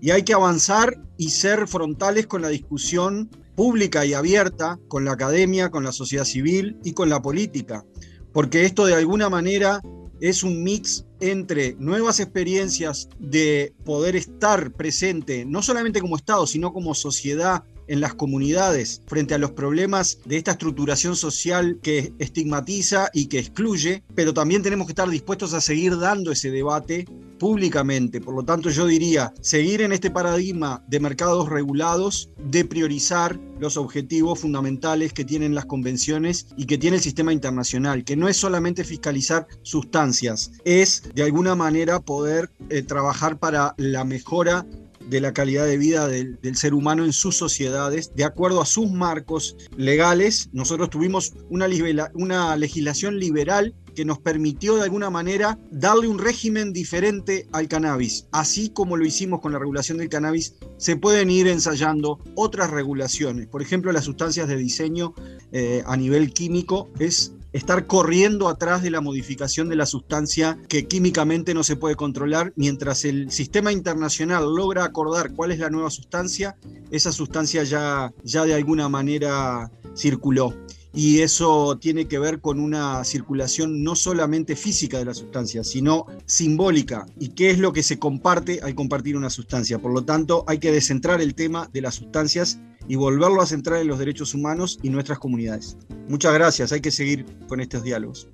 y 0.00 0.10
hay 0.10 0.22
que 0.22 0.34
avanzar 0.34 1.00
y 1.16 1.30
ser 1.30 1.68
frontales 1.68 2.26
con 2.26 2.42
la 2.42 2.48
discusión 2.48 3.30
pública 3.56 4.04
y 4.06 4.14
abierta 4.14 4.78
con 4.86 5.04
la 5.04 5.12
academia, 5.12 5.70
con 5.70 5.82
la 5.82 5.92
sociedad 5.92 6.24
civil 6.24 6.78
y 6.84 6.92
con 6.92 7.08
la 7.08 7.22
política, 7.22 7.84
porque 8.32 8.64
esto 8.64 8.86
de 8.86 8.94
alguna 8.94 9.28
manera 9.28 9.80
es 10.20 10.42
un 10.42 10.62
mix 10.62 11.06
entre 11.20 11.74
nuevas 11.78 12.20
experiencias 12.20 13.08
de 13.18 13.74
poder 13.84 14.16
estar 14.16 14.72
presente, 14.72 15.44
no 15.44 15.62
solamente 15.62 16.00
como 16.00 16.16
Estado, 16.16 16.46
sino 16.46 16.72
como 16.72 16.94
sociedad 16.94 17.64
en 17.88 18.00
las 18.00 18.14
comunidades 18.14 19.02
frente 19.06 19.34
a 19.34 19.38
los 19.38 19.52
problemas 19.52 20.18
de 20.24 20.36
esta 20.36 20.52
estructuración 20.52 21.16
social 21.16 21.78
que 21.82 22.12
estigmatiza 22.18 23.10
y 23.12 23.26
que 23.26 23.38
excluye, 23.38 24.02
pero 24.14 24.34
también 24.34 24.62
tenemos 24.62 24.86
que 24.86 24.92
estar 24.92 25.08
dispuestos 25.08 25.54
a 25.54 25.60
seguir 25.60 25.98
dando 25.98 26.32
ese 26.32 26.50
debate 26.50 27.06
públicamente. 27.38 28.20
Por 28.20 28.34
lo 28.34 28.44
tanto, 28.44 28.70
yo 28.70 28.86
diría, 28.86 29.32
seguir 29.40 29.82
en 29.82 29.92
este 29.92 30.10
paradigma 30.10 30.82
de 30.88 31.00
mercados 31.00 31.48
regulados, 31.48 32.30
de 32.38 32.64
priorizar 32.64 33.38
los 33.58 33.76
objetivos 33.76 34.40
fundamentales 34.40 35.12
que 35.12 35.24
tienen 35.24 35.54
las 35.54 35.66
convenciones 35.66 36.46
y 36.56 36.66
que 36.66 36.78
tiene 36.78 36.96
el 36.96 37.02
sistema 37.02 37.32
internacional, 37.32 38.04
que 38.04 38.16
no 38.16 38.28
es 38.28 38.36
solamente 38.36 38.84
fiscalizar 38.84 39.46
sustancias, 39.62 40.52
es 40.64 41.02
de 41.14 41.22
alguna 41.22 41.54
manera 41.54 42.00
poder 42.00 42.50
eh, 42.68 42.82
trabajar 42.82 43.38
para 43.38 43.74
la 43.78 44.04
mejora 44.04 44.66
de 45.08 45.20
la 45.20 45.32
calidad 45.32 45.66
de 45.66 45.78
vida 45.78 46.08
del, 46.08 46.38
ser 46.54 46.74
humano 46.74 47.04
en 47.04 47.12
sus 47.12 47.36
sociedades, 47.36 48.12
de 48.14 48.24
acuerdo 48.24 48.60
a 48.60 48.66
sus 48.66 48.90
marcos 48.90 49.56
legales. 49.76 50.48
Nosotros 50.52 50.90
tuvimos 50.90 51.34
una, 51.50 52.56
legislación 52.56 53.18
liberal 53.18 53.74
que 53.94 54.04
nos 54.04 54.18
permitió 54.18 54.76
de 54.76 54.82
alguna 54.82 55.08
manera 55.10 55.58
darle 55.70 56.08
un 56.08 56.18
régimen 56.18 56.72
diferente 56.72 57.48
al 57.52 57.68
cannabis. 57.68 58.26
Así 58.30 58.68
como 58.68 58.96
lo 58.96 59.06
hicimos 59.06 59.40
con 59.40 59.52
la 59.52 59.58
regulación 59.58 59.98
del 59.98 60.08
cannabis, 60.08 60.54
se 60.76 60.96
pueden 60.96 61.30
ir 61.30 61.46
ensayando 61.48 62.18
otras 62.34 62.70
regulaciones. 62.70 63.46
Por 63.46 63.62
ejemplo, 63.62 63.92
las 63.92 64.04
sustancias 64.04 64.48
de 64.48 64.56
diseño 64.56 65.14
eh, 65.52 65.82
a 65.86 65.96
nivel 65.96 66.32
químico 66.32 66.90
es 66.98 67.35
estar 67.56 67.86
corriendo 67.86 68.48
atrás 68.48 68.82
de 68.82 68.90
la 68.90 69.00
modificación 69.00 69.68
de 69.68 69.76
la 69.76 69.86
sustancia 69.86 70.58
que 70.68 70.86
químicamente 70.86 71.54
no 71.54 71.64
se 71.64 71.76
puede 71.76 71.96
controlar, 71.96 72.52
mientras 72.54 73.04
el 73.04 73.30
sistema 73.30 73.72
internacional 73.72 74.44
logra 74.54 74.84
acordar 74.84 75.32
cuál 75.32 75.52
es 75.52 75.58
la 75.58 75.70
nueva 75.70 75.90
sustancia, 75.90 76.56
esa 76.90 77.12
sustancia 77.12 77.64
ya, 77.64 78.12
ya 78.22 78.44
de 78.44 78.54
alguna 78.54 78.88
manera 78.88 79.70
circuló. 79.96 80.54
Y 80.96 81.20
eso 81.20 81.76
tiene 81.76 82.08
que 82.08 82.18
ver 82.18 82.40
con 82.40 82.58
una 82.58 83.04
circulación 83.04 83.84
no 83.84 83.94
solamente 83.94 84.56
física 84.56 84.98
de 84.98 85.04
la 85.04 85.12
sustancia, 85.12 85.62
sino 85.62 86.06
simbólica. 86.24 87.04
¿Y 87.20 87.34
qué 87.34 87.50
es 87.50 87.58
lo 87.58 87.74
que 87.74 87.82
se 87.82 87.98
comparte 87.98 88.60
al 88.62 88.74
compartir 88.74 89.14
una 89.14 89.28
sustancia? 89.28 89.78
Por 89.78 89.92
lo 89.92 90.06
tanto, 90.06 90.46
hay 90.48 90.56
que 90.56 90.72
descentrar 90.72 91.20
el 91.20 91.34
tema 91.34 91.68
de 91.70 91.82
las 91.82 91.96
sustancias 91.96 92.62
y 92.88 92.96
volverlo 92.96 93.42
a 93.42 93.46
centrar 93.46 93.82
en 93.82 93.88
los 93.88 93.98
derechos 93.98 94.32
humanos 94.32 94.78
y 94.82 94.88
nuestras 94.88 95.18
comunidades. 95.18 95.76
Muchas 96.08 96.32
gracias, 96.32 96.72
hay 96.72 96.80
que 96.80 96.90
seguir 96.90 97.26
con 97.46 97.60
estos 97.60 97.82
diálogos. 97.82 98.30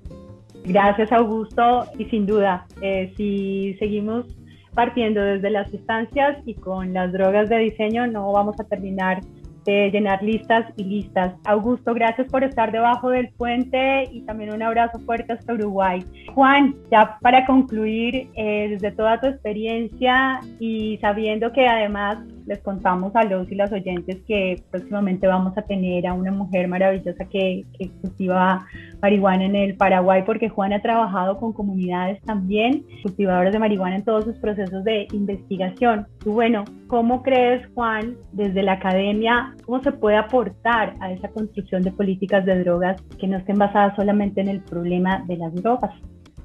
Gracias 0.63 1.11
Augusto 1.11 1.85
y 1.99 2.05
sin 2.05 2.25
duda, 2.25 2.65
eh, 2.81 3.13
si 3.17 3.75
seguimos 3.77 4.25
partiendo 4.73 5.21
desde 5.21 5.49
las 5.49 5.69
sustancias 5.69 6.37
y 6.45 6.53
con 6.53 6.93
las 6.93 7.11
drogas 7.11 7.49
de 7.49 7.57
diseño 7.57 8.07
no 8.07 8.31
vamos 8.31 8.57
a 8.61 8.63
terminar 8.63 9.19
de 9.65 9.89
llenar 9.91 10.21
listas 10.23 10.65
y 10.77 10.83
listas. 10.83 11.33
Augusto, 11.45 11.93
gracias 11.93 12.27
por 12.29 12.43
estar 12.43 12.71
debajo 12.71 13.09
del 13.09 13.29
puente 13.29 14.09
y 14.11 14.21
también 14.21 14.53
un 14.53 14.61
abrazo 14.61 14.99
fuerte 14.99 15.33
hasta 15.33 15.53
Uruguay. 15.53 16.03
Juan, 16.33 16.75
ya 16.91 17.17
para 17.21 17.45
concluir, 17.45 18.29
eh, 18.35 18.69
desde 18.69 18.91
toda 18.91 19.19
tu 19.19 19.27
experiencia 19.27 20.39
y 20.59 20.97
sabiendo 20.99 21.51
que 21.51 21.67
además 21.67 22.17
les 22.45 22.59
contamos 22.59 23.15
a 23.15 23.23
los 23.23 23.51
y 23.51 23.55
las 23.55 23.71
oyentes 23.71 24.17
que 24.27 24.61
próximamente 24.71 25.27
vamos 25.27 25.57
a 25.57 25.61
tener 25.61 26.07
a 26.07 26.13
una 26.13 26.31
mujer 26.31 26.67
maravillosa 26.67 27.25
que, 27.25 27.65
cultiva 28.01 28.65
marihuana 29.01 29.45
en 29.45 29.55
el 29.55 29.75
Paraguay, 29.75 30.23
porque 30.25 30.49
Juan 30.49 30.73
ha 30.73 30.81
trabajado 30.81 31.37
con 31.39 31.53
comunidades 31.53 32.21
también, 32.21 32.85
cultivadoras 33.01 33.53
de 33.53 33.59
marihuana 33.59 33.97
en 33.97 34.03
todos 34.03 34.25
sus 34.25 34.37
procesos 34.37 34.83
de 34.83 35.07
investigación. 35.13 36.07
Y 36.25 36.29
bueno, 36.29 36.63
¿cómo 36.87 37.23
crees, 37.23 37.67
Juan, 37.73 38.15
desde 38.31 38.63
la 38.63 38.73
academia, 38.73 39.55
cómo 39.65 39.81
se 39.81 39.91
puede 39.91 40.17
aportar 40.17 40.93
a 40.99 41.11
esa 41.11 41.29
construcción 41.29 41.81
de 41.83 41.91
políticas 41.91 42.45
de 42.45 42.63
drogas 42.63 43.01
que 43.19 43.27
no 43.27 43.37
estén 43.37 43.57
basadas 43.57 43.95
solamente 43.95 44.41
en 44.41 44.49
el 44.49 44.61
problema 44.61 45.23
de 45.27 45.37
las 45.37 45.53
drogas? 45.55 45.93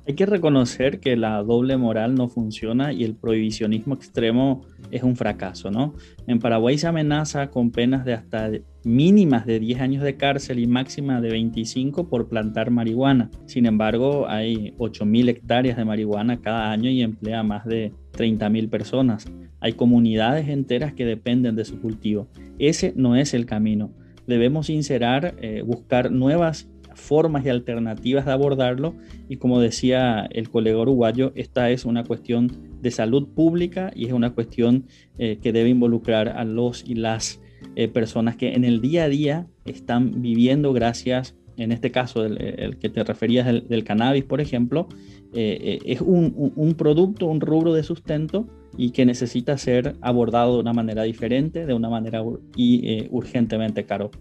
Hay 0.08 0.14
que 0.14 0.24
reconocer 0.24 1.00
que 1.00 1.18
la 1.18 1.42
doble 1.42 1.76
moral 1.76 2.14
no 2.14 2.30
funciona 2.30 2.94
y 2.94 3.04
el 3.04 3.14
prohibicionismo 3.14 3.94
extremo 3.94 4.62
es 4.90 5.02
un 5.02 5.16
fracaso, 5.16 5.70
¿no? 5.70 5.92
En 6.26 6.38
Paraguay 6.38 6.78
se 6.78 6.86
amenaza 6.86 7.50
con 7.50 7.70
penas 7.70 8.06
de 8.06 8.14
hasta 8.14 8.50
mínimas 8.84 9.44
de 9.44 9.60
10 9.60 9.82
años 9.82 10.02
de 10.02 10.16
cárcel 10.16 10.60
y 10.60 10.66
máxima 10.66 11.20
de 11.20 11.28
25 11.28 12.08
por 12.08 12.26
plantar 12.30 12.70
marihuana. 12.70 13.30
Sin 13.44 13.66
embargo, 13.66 14.26
hay 14.30 14.72
8.000 14.78 15.28
hectáreas 15.28 15.76
de 15.76 15.84
marihuana 15.84 16.40
cada 16.40 16.72
año 16.72 16.88
y 16.88 17.02
emplea 17.02 17.42
más 17.42 17.66
de 17.66 17.92
30.000 18.12 18.70
personas. 18.70 19.26
Hay 19.60 19.74
comunidades 19.74 20.48
enteras 20.48 20.94
que 20.94 21.04
dependen 21.04 21.54
de 21.54 21.66
su 21.66 21.82
cultivo. 21.82 22.28
Ese 22.58 22.94
no 22.96 23.14
es 23.14 23.34
el 23.34 23.44
camino. 23.44 23.92
Debemos 24.26 24.68
sincerar, 24.68 25.34
eh, 25.42 25.60
buscar 25.66 26.10
nuevas 26.10 26.66
formas 26.98 27.44
y 27.46 27.48
alternativas 27.48 28.26
de 28.26 28.32
abordarlo 28.32 28.94
y 29.28 29.36
como 29.36 29.60
decía 29.60 30.26
el 30.30 30.50
colega 30.50 30.78
uruguayo, 30.78 31.32
esta 31.34 31.70
es 31.70 31.84
una 31.84 32.04
cuestión 32.04 32.50
de 32.82 32.90
salud 32.90 33.28
pública 33.28 33.90
y 33.94 34.06
es 34.06 34.12
una 34.12 34.30
cuestión 34.30 34.84
eh, 35.18 35.38
que 35.42 35.52
debe 35.52 35.70
involucrar 35.70 36.28
a 36.28 36.44
los 36.44 36.88
y 36.88 36.94
las 36.94 37.40
eh, 37.76 37.88
personas 37.88 38.36
que 38.36 38.52
en 38.54 38.64
el 38.64 38.80
día 38.80 39.04
a 39.04 39.08
día 39.08 39.46
están 39.64 40.20
viviendo 40.22 40.72
gracias, 40.72 41.36
en 41.56 41.72
este 41.72 41.90
caso 41.90 42.24
el, 42.24 42.78
que 42.78 42.88
te 42.88 43.02
referías 43.02 43.46
del, 43.46 43.84
cannabis, 43.84 44.24
por 44.24 44.40
ejemplo, 44.40 44.88
eh, 45.34 45.78
es 45.84 46.00
un, 46.00 46.74
producto, 46.78 47.26
un 47.26 47.40
rubro 47.40 47.74
de 47.74 47.82
sustento 47.82 48.46
y 48.76 48.92
que 48.92 49.04
necesita 49.04 49.58
ser 49.58 49.94
abordado 50.00 50.54
de 50.54 50.60
una 50.60 50.72
manera 50.72 51.02
diferente, 51.02 51.66
de 51.66 51.74
una 51.74 51.88
manera 51.88 52.22
y 52.54 53.08
urgentemente 53.10 53.84
caro. 53.84 54.12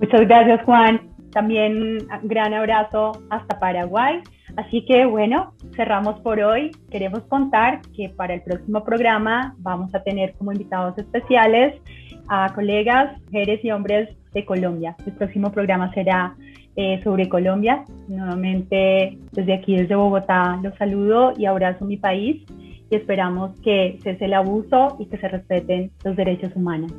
Muchas 0.00 0.22
gracias 0.22 0.62
Juan. 0.64 1.11
También 1.32 1.98
un 2.22 2.28
gran 2.28 2.54
abrazo 2.54 3.12
hasta 3.30 3.58
Paraguay. 3.58 4.20
Así 4.56 4.84
que 4.84 5.06
bueno, 5.06 5.54
cerramos 5.74 6.20
por 6.20 6.40
hoy. 6.40 6.70
Queremos 6.90 7.22
contar 7.22 7.80
que 7.96 8.10
para 8.10 8.34
el 8.34 8.42
próximo 8.42 8.84
programa 8.84 9.54
vamos 9.58 9.94
a 9.94 10.02
tener 10.02 10.34
como 10.34 10.52
invitados 10.52 10.96
especiales 10.98 11.80
a 12.28 12.52
colegas, 12.54 13.20
mujeres 13.24 13.64
y 13.64 13.70
hombres 13.70 14.08
de 14.32 14.44
Colombia. 14.44 14.94
El 15.06 15.12
próximo 15.12 15.50
programa 15.50 15.92
será 15.94 16.34
eh, 16.76 17.00
sobre 17.02 17.28
Colombia. 17.28 17.84
Nuevamente 18.08 19.18
desde 19.32 19.54
aquí, 19.54 19.76
desde 19.76 19.94
Bogotá, 19.94 20.58
los 20.62 20.74
saludo 20.76 21.32
y 21.36 21.46
abrazo 21.46 21.84
mi 21.84 21.96
país 21.96 22.44
y 22.90 22.96
esperamos 22.96 23.58
que 23.60 23.98
cese 24.02 24.26
el 24.26 24.34
abuso 24.34 24.96
y 24.98 25.06
que 25.06 25.16
se 25.16 25.28
respeten 25.28 25.90
los 26.04 26.14
derechos 26.14 26.52
humanos. 26.54 26.92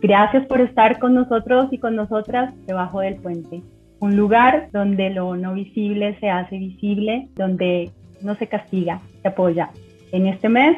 Gracias 0.00 0.46
por 0.46 0.60
estar 0.60 0.98
con 0.98 1.14
nosotros 1.14 1.68
y 1.70 1.78
con 1.78 1.96
nosotras 1.96 2.54
debajo 2.66 3.00
del 3.00 3.16
puente. 3.16 3.62
Un 4.04 4.18
lugar 4.18 4.68
donde 4.70 5.08
lo 5.08 5.34
no 5.34 5.54
visible 5.54 6.14
se 6.20 6.28
hace 6.28 6.58
visible, 6.58 7.28
donde 7.36 7.90
no 8.20 8.34
se 8.34 8.48
castiga, 8.48 9.00
se 9.22 9.28
apoya. 9.28 9.70
En 10.12 10.26
este 10.26 10.50
mes, 10.50 10.76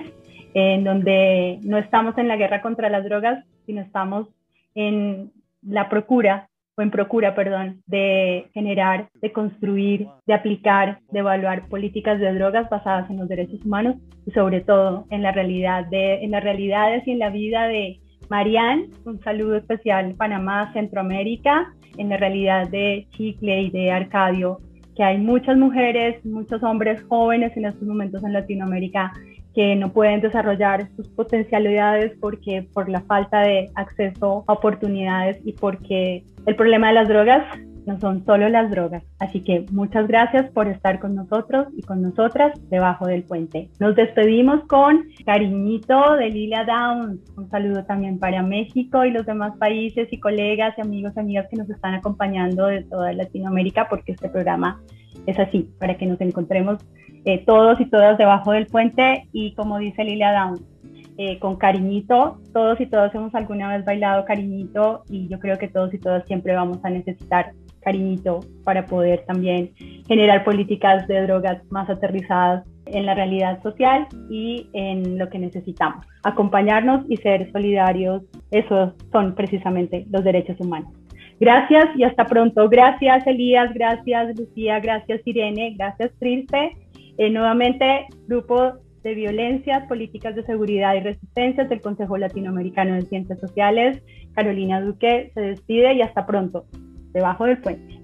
en 0.54 0.84
donde 0.84 1.58
no 1.64 1.76
estamos 1.76 2.16
en 2.18 2.28
la 2.28 2.36
guerra 2.36 2.62
contra 2.62 2.88
las 2.88 3.02
drogas, 3.02 3.44
sino 3.66 3.80
estamos 3.80 4.28
en 4.76 5.32
la 5.60 5.88
procura, 5.88 6.48
o 6.76 6.82
en 6.82 6.92
procura, 6.92 7.34
perdón, 7.34 7.82
de 7.88 8.46
generar, 8.54 9.08
de 9.20 9.32
construir, 9.32 10.06
de 10.24 10.34
aplicar, 10.34 11.00
de 11.10 11.18
evaluar 11.18 11.66
políticas 11.66 12.20
de 12.20 12.32
drogas 12.32 12.70
basadas 12.70 13.10
en 13.10 13.16
los 13.16 13.28
derechos 13.28 13.60
humanos 13.64 13.96
y 14.24 14.30
sobre 14.30 14.60
todo 14.60 15.06
en 15.10 15.22
la 15.22 15.32
realidad 15.32 15.84
de, 15.86 16.22
en 16.22 16.30
las 16.30 16.44
realidades 16.44 17.04
y 17.08 17.10
en 17.10 17.18
la 17.18 17.30
vida 17.30 17.66
de 17.66 17.98
Marian, 18.28 18.86
un 19.04 19.20
saludo 19.20 19.56
especial 19.56 20.14
Panamá, 20.16 20.72
Centroamérica, 20.72 21.72
en 21.96 22.08
la 22.08 22.16
realidad 22.16 22.68
de 22.68 23.06
Chicle 23.10 23.62
y 23.62 23.70
de 23.70 23.90
Arcadio, 23.90 24.58
que 24.94 25.02
hay 25.02 25.18
muchas 25.18 25.56
mujeres, 25.56 26.24
muchos 26.24 26.62
hombres 26.62 27.02
jóvenes 27.08 27.56
en 27.56 27.66
estos 27.66 27.86
momentos 27.86 28.24
en 28.24 28.32
Latinoamérica 28.32 29.12
que 29.54 29.74
no 29.74 29.92
pueden 29.92 30.20
desarrollar 30.20 30.88
sus 30.96 31.08
potencialidades 31.08 32.12
porque 32.20 32.66
por 32.74 32.88
la 32.88 33.00
falta 33.02 33.40
de 33.40 33.70
acceso 33.74 34.44
a 34.46 34.52
oportunidades 34.52 35.38
y 35.44 35.52
porque 35.52 36.24
el 36.44 36.56
problema 36.56 36.88
de 36.88 36.94
las 36.94 37.08
drogas 37.08 37.42
no 37.87 37.99
son 38.01 38.24
solo 38.26 38.49
las 38.49 38.70
drogas. 38.70 39.03
Así 39.18 39.41
que 39.41 39.64
muchas 39.70 40.07
gracias 40.09 40.51
por 40.51 40.68
estar 40.68 40.99
con 40.99 41.14
nosotros 41.14 41.68
y 41.76 41.82
con 41.82 42.03
nosotras 42.03 42.53
debajo 42.68 43.07
del 43.07 43.22
puente. 43.22 43.70
Nos 43.78 43.95
despedimos 43.95 44.64
con 44.66 45.05
cariñito 45.24 46.16
de 46.16 46.28
Lilia 46.30 46.64
Downs. 46.64 47.20
Un 47.37 47.49
saludo 47.49 47.84
también 47.84 48.18
para 48.18 48.43
México 48.43 49.05
y 49.05 49.12
los 49.12 49.24
demás 49.24 49.57
países 49.59 50.09
y 50.11 50.18
colegas 50.18 50.74
y 50.76 50.80
amigos 50.80 51.12
y 51.16 51.20
amigas 51.20 51.47
que 51.49 51.57
nos 51.57 51.70
están 51.70 51.95
acompañando 51.95 52.66
de 52.66 52.82
toda 52.82 53.12
Latinoamérica 53.12 53.89
porque 53.89 54.12
este 54.12 54.28
programa 54.28 54.80
es 55.26 55.39
así, 55.39 55.70
para 55.78 55.97
que 55.97 56.07
nos 56.07 56.20
encontremos 56.20 56.78
eh, 57.24 57.43
todos 57.45 57.80
y 57.80 57.87
todas 57.87 58.18
debajo 58.18 58.53
del 58.53 58.66
puente 58.66 59.28
y 59.32 59.55
como 59.55 59.78
dice 59.78 60.05
Lilia 60.05 60.32
Downs, 60.32 60.62
eh, 61.18 61.39
con 61.39 61.57
cariñito. 61.57 62.39
Todos 62.53 62.80
y 62.80 62.87
todas 62.87 63.14
hemos 63.14 63.34
alguna 63.34 63.74
vez 63.74 63.84
bailado 63.84 64.24
cariñito 64.24 65.03
y 65.09 65.28
yo 65.28 65.39
creo 65.39 65.57
que 65.59 65.68
todos 65.68 65.95
y 65.95 65.99
todas 65.99 66.26
siempre 66.26 66.55
vamos 66.55 66.78
a 66.84 66.91
necesitar 66.91 67.53
cariñito 67.87 68.41
para 68.64 68.84
poder 68.84 69.24
también 69.26 69.70
generar 70.09 70.43
políticas 70.45 71.07
de 71.07 71.22
drogas 71.22 71.62
más 71.70 71.89
aterrizadas 71.89 72.64
en 72.87 73.07
la 73.07 73.14
realidad 73.14 73.62
social 73.62 74.09
y 74.28 74.68
en 74.72 75.18
lo 75.18 75.28
que 75.30 75.39
necesitamos. 75.39 76.05
Acompañarnos 76.24 77.05
y 77.09 77.16
ser 77.18 77.51
solidarios, 77.53 78.24
esos 78.51 78.93
son 79.12 79.37
precisamente 79.37 80.05
los 80.11 80.24
derechos 80.24 80.57
humanos. 80.59 80.93
Gracias 81.39 81.87
y 81.97 82.03
hasta 82.03 82.26
pronto. 82.26 82.68
Gracias 82.68 83.24
Elías, 83.24 83.72
gracias 83.72 84.37
Lucía, 84.37 84.80
gracias 84.80 85.20
Irene, 85.24 85.74
gracias 85.78 86.11
Trilce. 86.18 86.72
Eh, 87.18 87.30
nuevamente, 87.30 88.07
Grupo 88.26 88.78
de 89.05 89.14
Violencias, 89.14 89.87
Políticas 89.87 90.34
de 90.34 90.43
Seguridad 90.43 90.95
y 90.97 91.01
Resistencias 91.01 91.68
del 91.68 91.80
Consejo 91.80 92.18
Latinoamericano 92.18 92.95
de 92.95 93.03
Ciencias 93.03 93.39
Sociales, 93.39 94.03
Carolina 94.34 94.80
Duque, 94.80 95.30
se 95.34 95.41
despide 95.41 95.95
y 95.95 96.03
hasta 96.03 96.26
pronto 96.26 96.64
debajo 97.16 97.46
del 97.46 97.58
puente. 97.58 97.95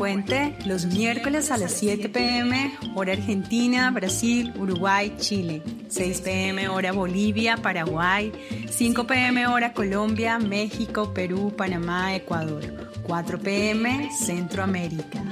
Puente 0.00 0.56
los 0.64 0.86
miércoles 0.86 1.50
a 1.50 1.58
las 1.58 1.72
7 1.72 2.08
pm, 2.08 2.72
hora 2.94 3.12
Argentina, 3.12 3.90
Brasil, 3.90 4.50
Uruguay, 4.56 5.14
Chile. 5.18 5.62
6 5.88 6.22
pm, 6.22 6.70
hora 6.70 6.92
Bolivia, 6.92 7.58
Paraguay. 7.58 8.32
5 8.70 9.06
pm, 9.06 9.46
hora 9.46 9.74
Colombia, 9.74 10.38
México, 10.38 11.12
Perú, 11.12 11.52
Panamá, 11.54 12.14
Ecuador. 12.14 12.62
4 13.02 13.38
pm, 13.40 14.08
Centroamérica. 14.10 15.22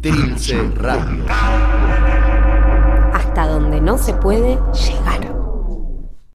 Trilce 0.00 0.56
Radio. 0.76 1.26
Hasta 3.12 3.46
donde 3.46 3.82
no 3.82 3.98
se 3.98 4.14
puede 4.14 4.58
llegar. 4.72 4.89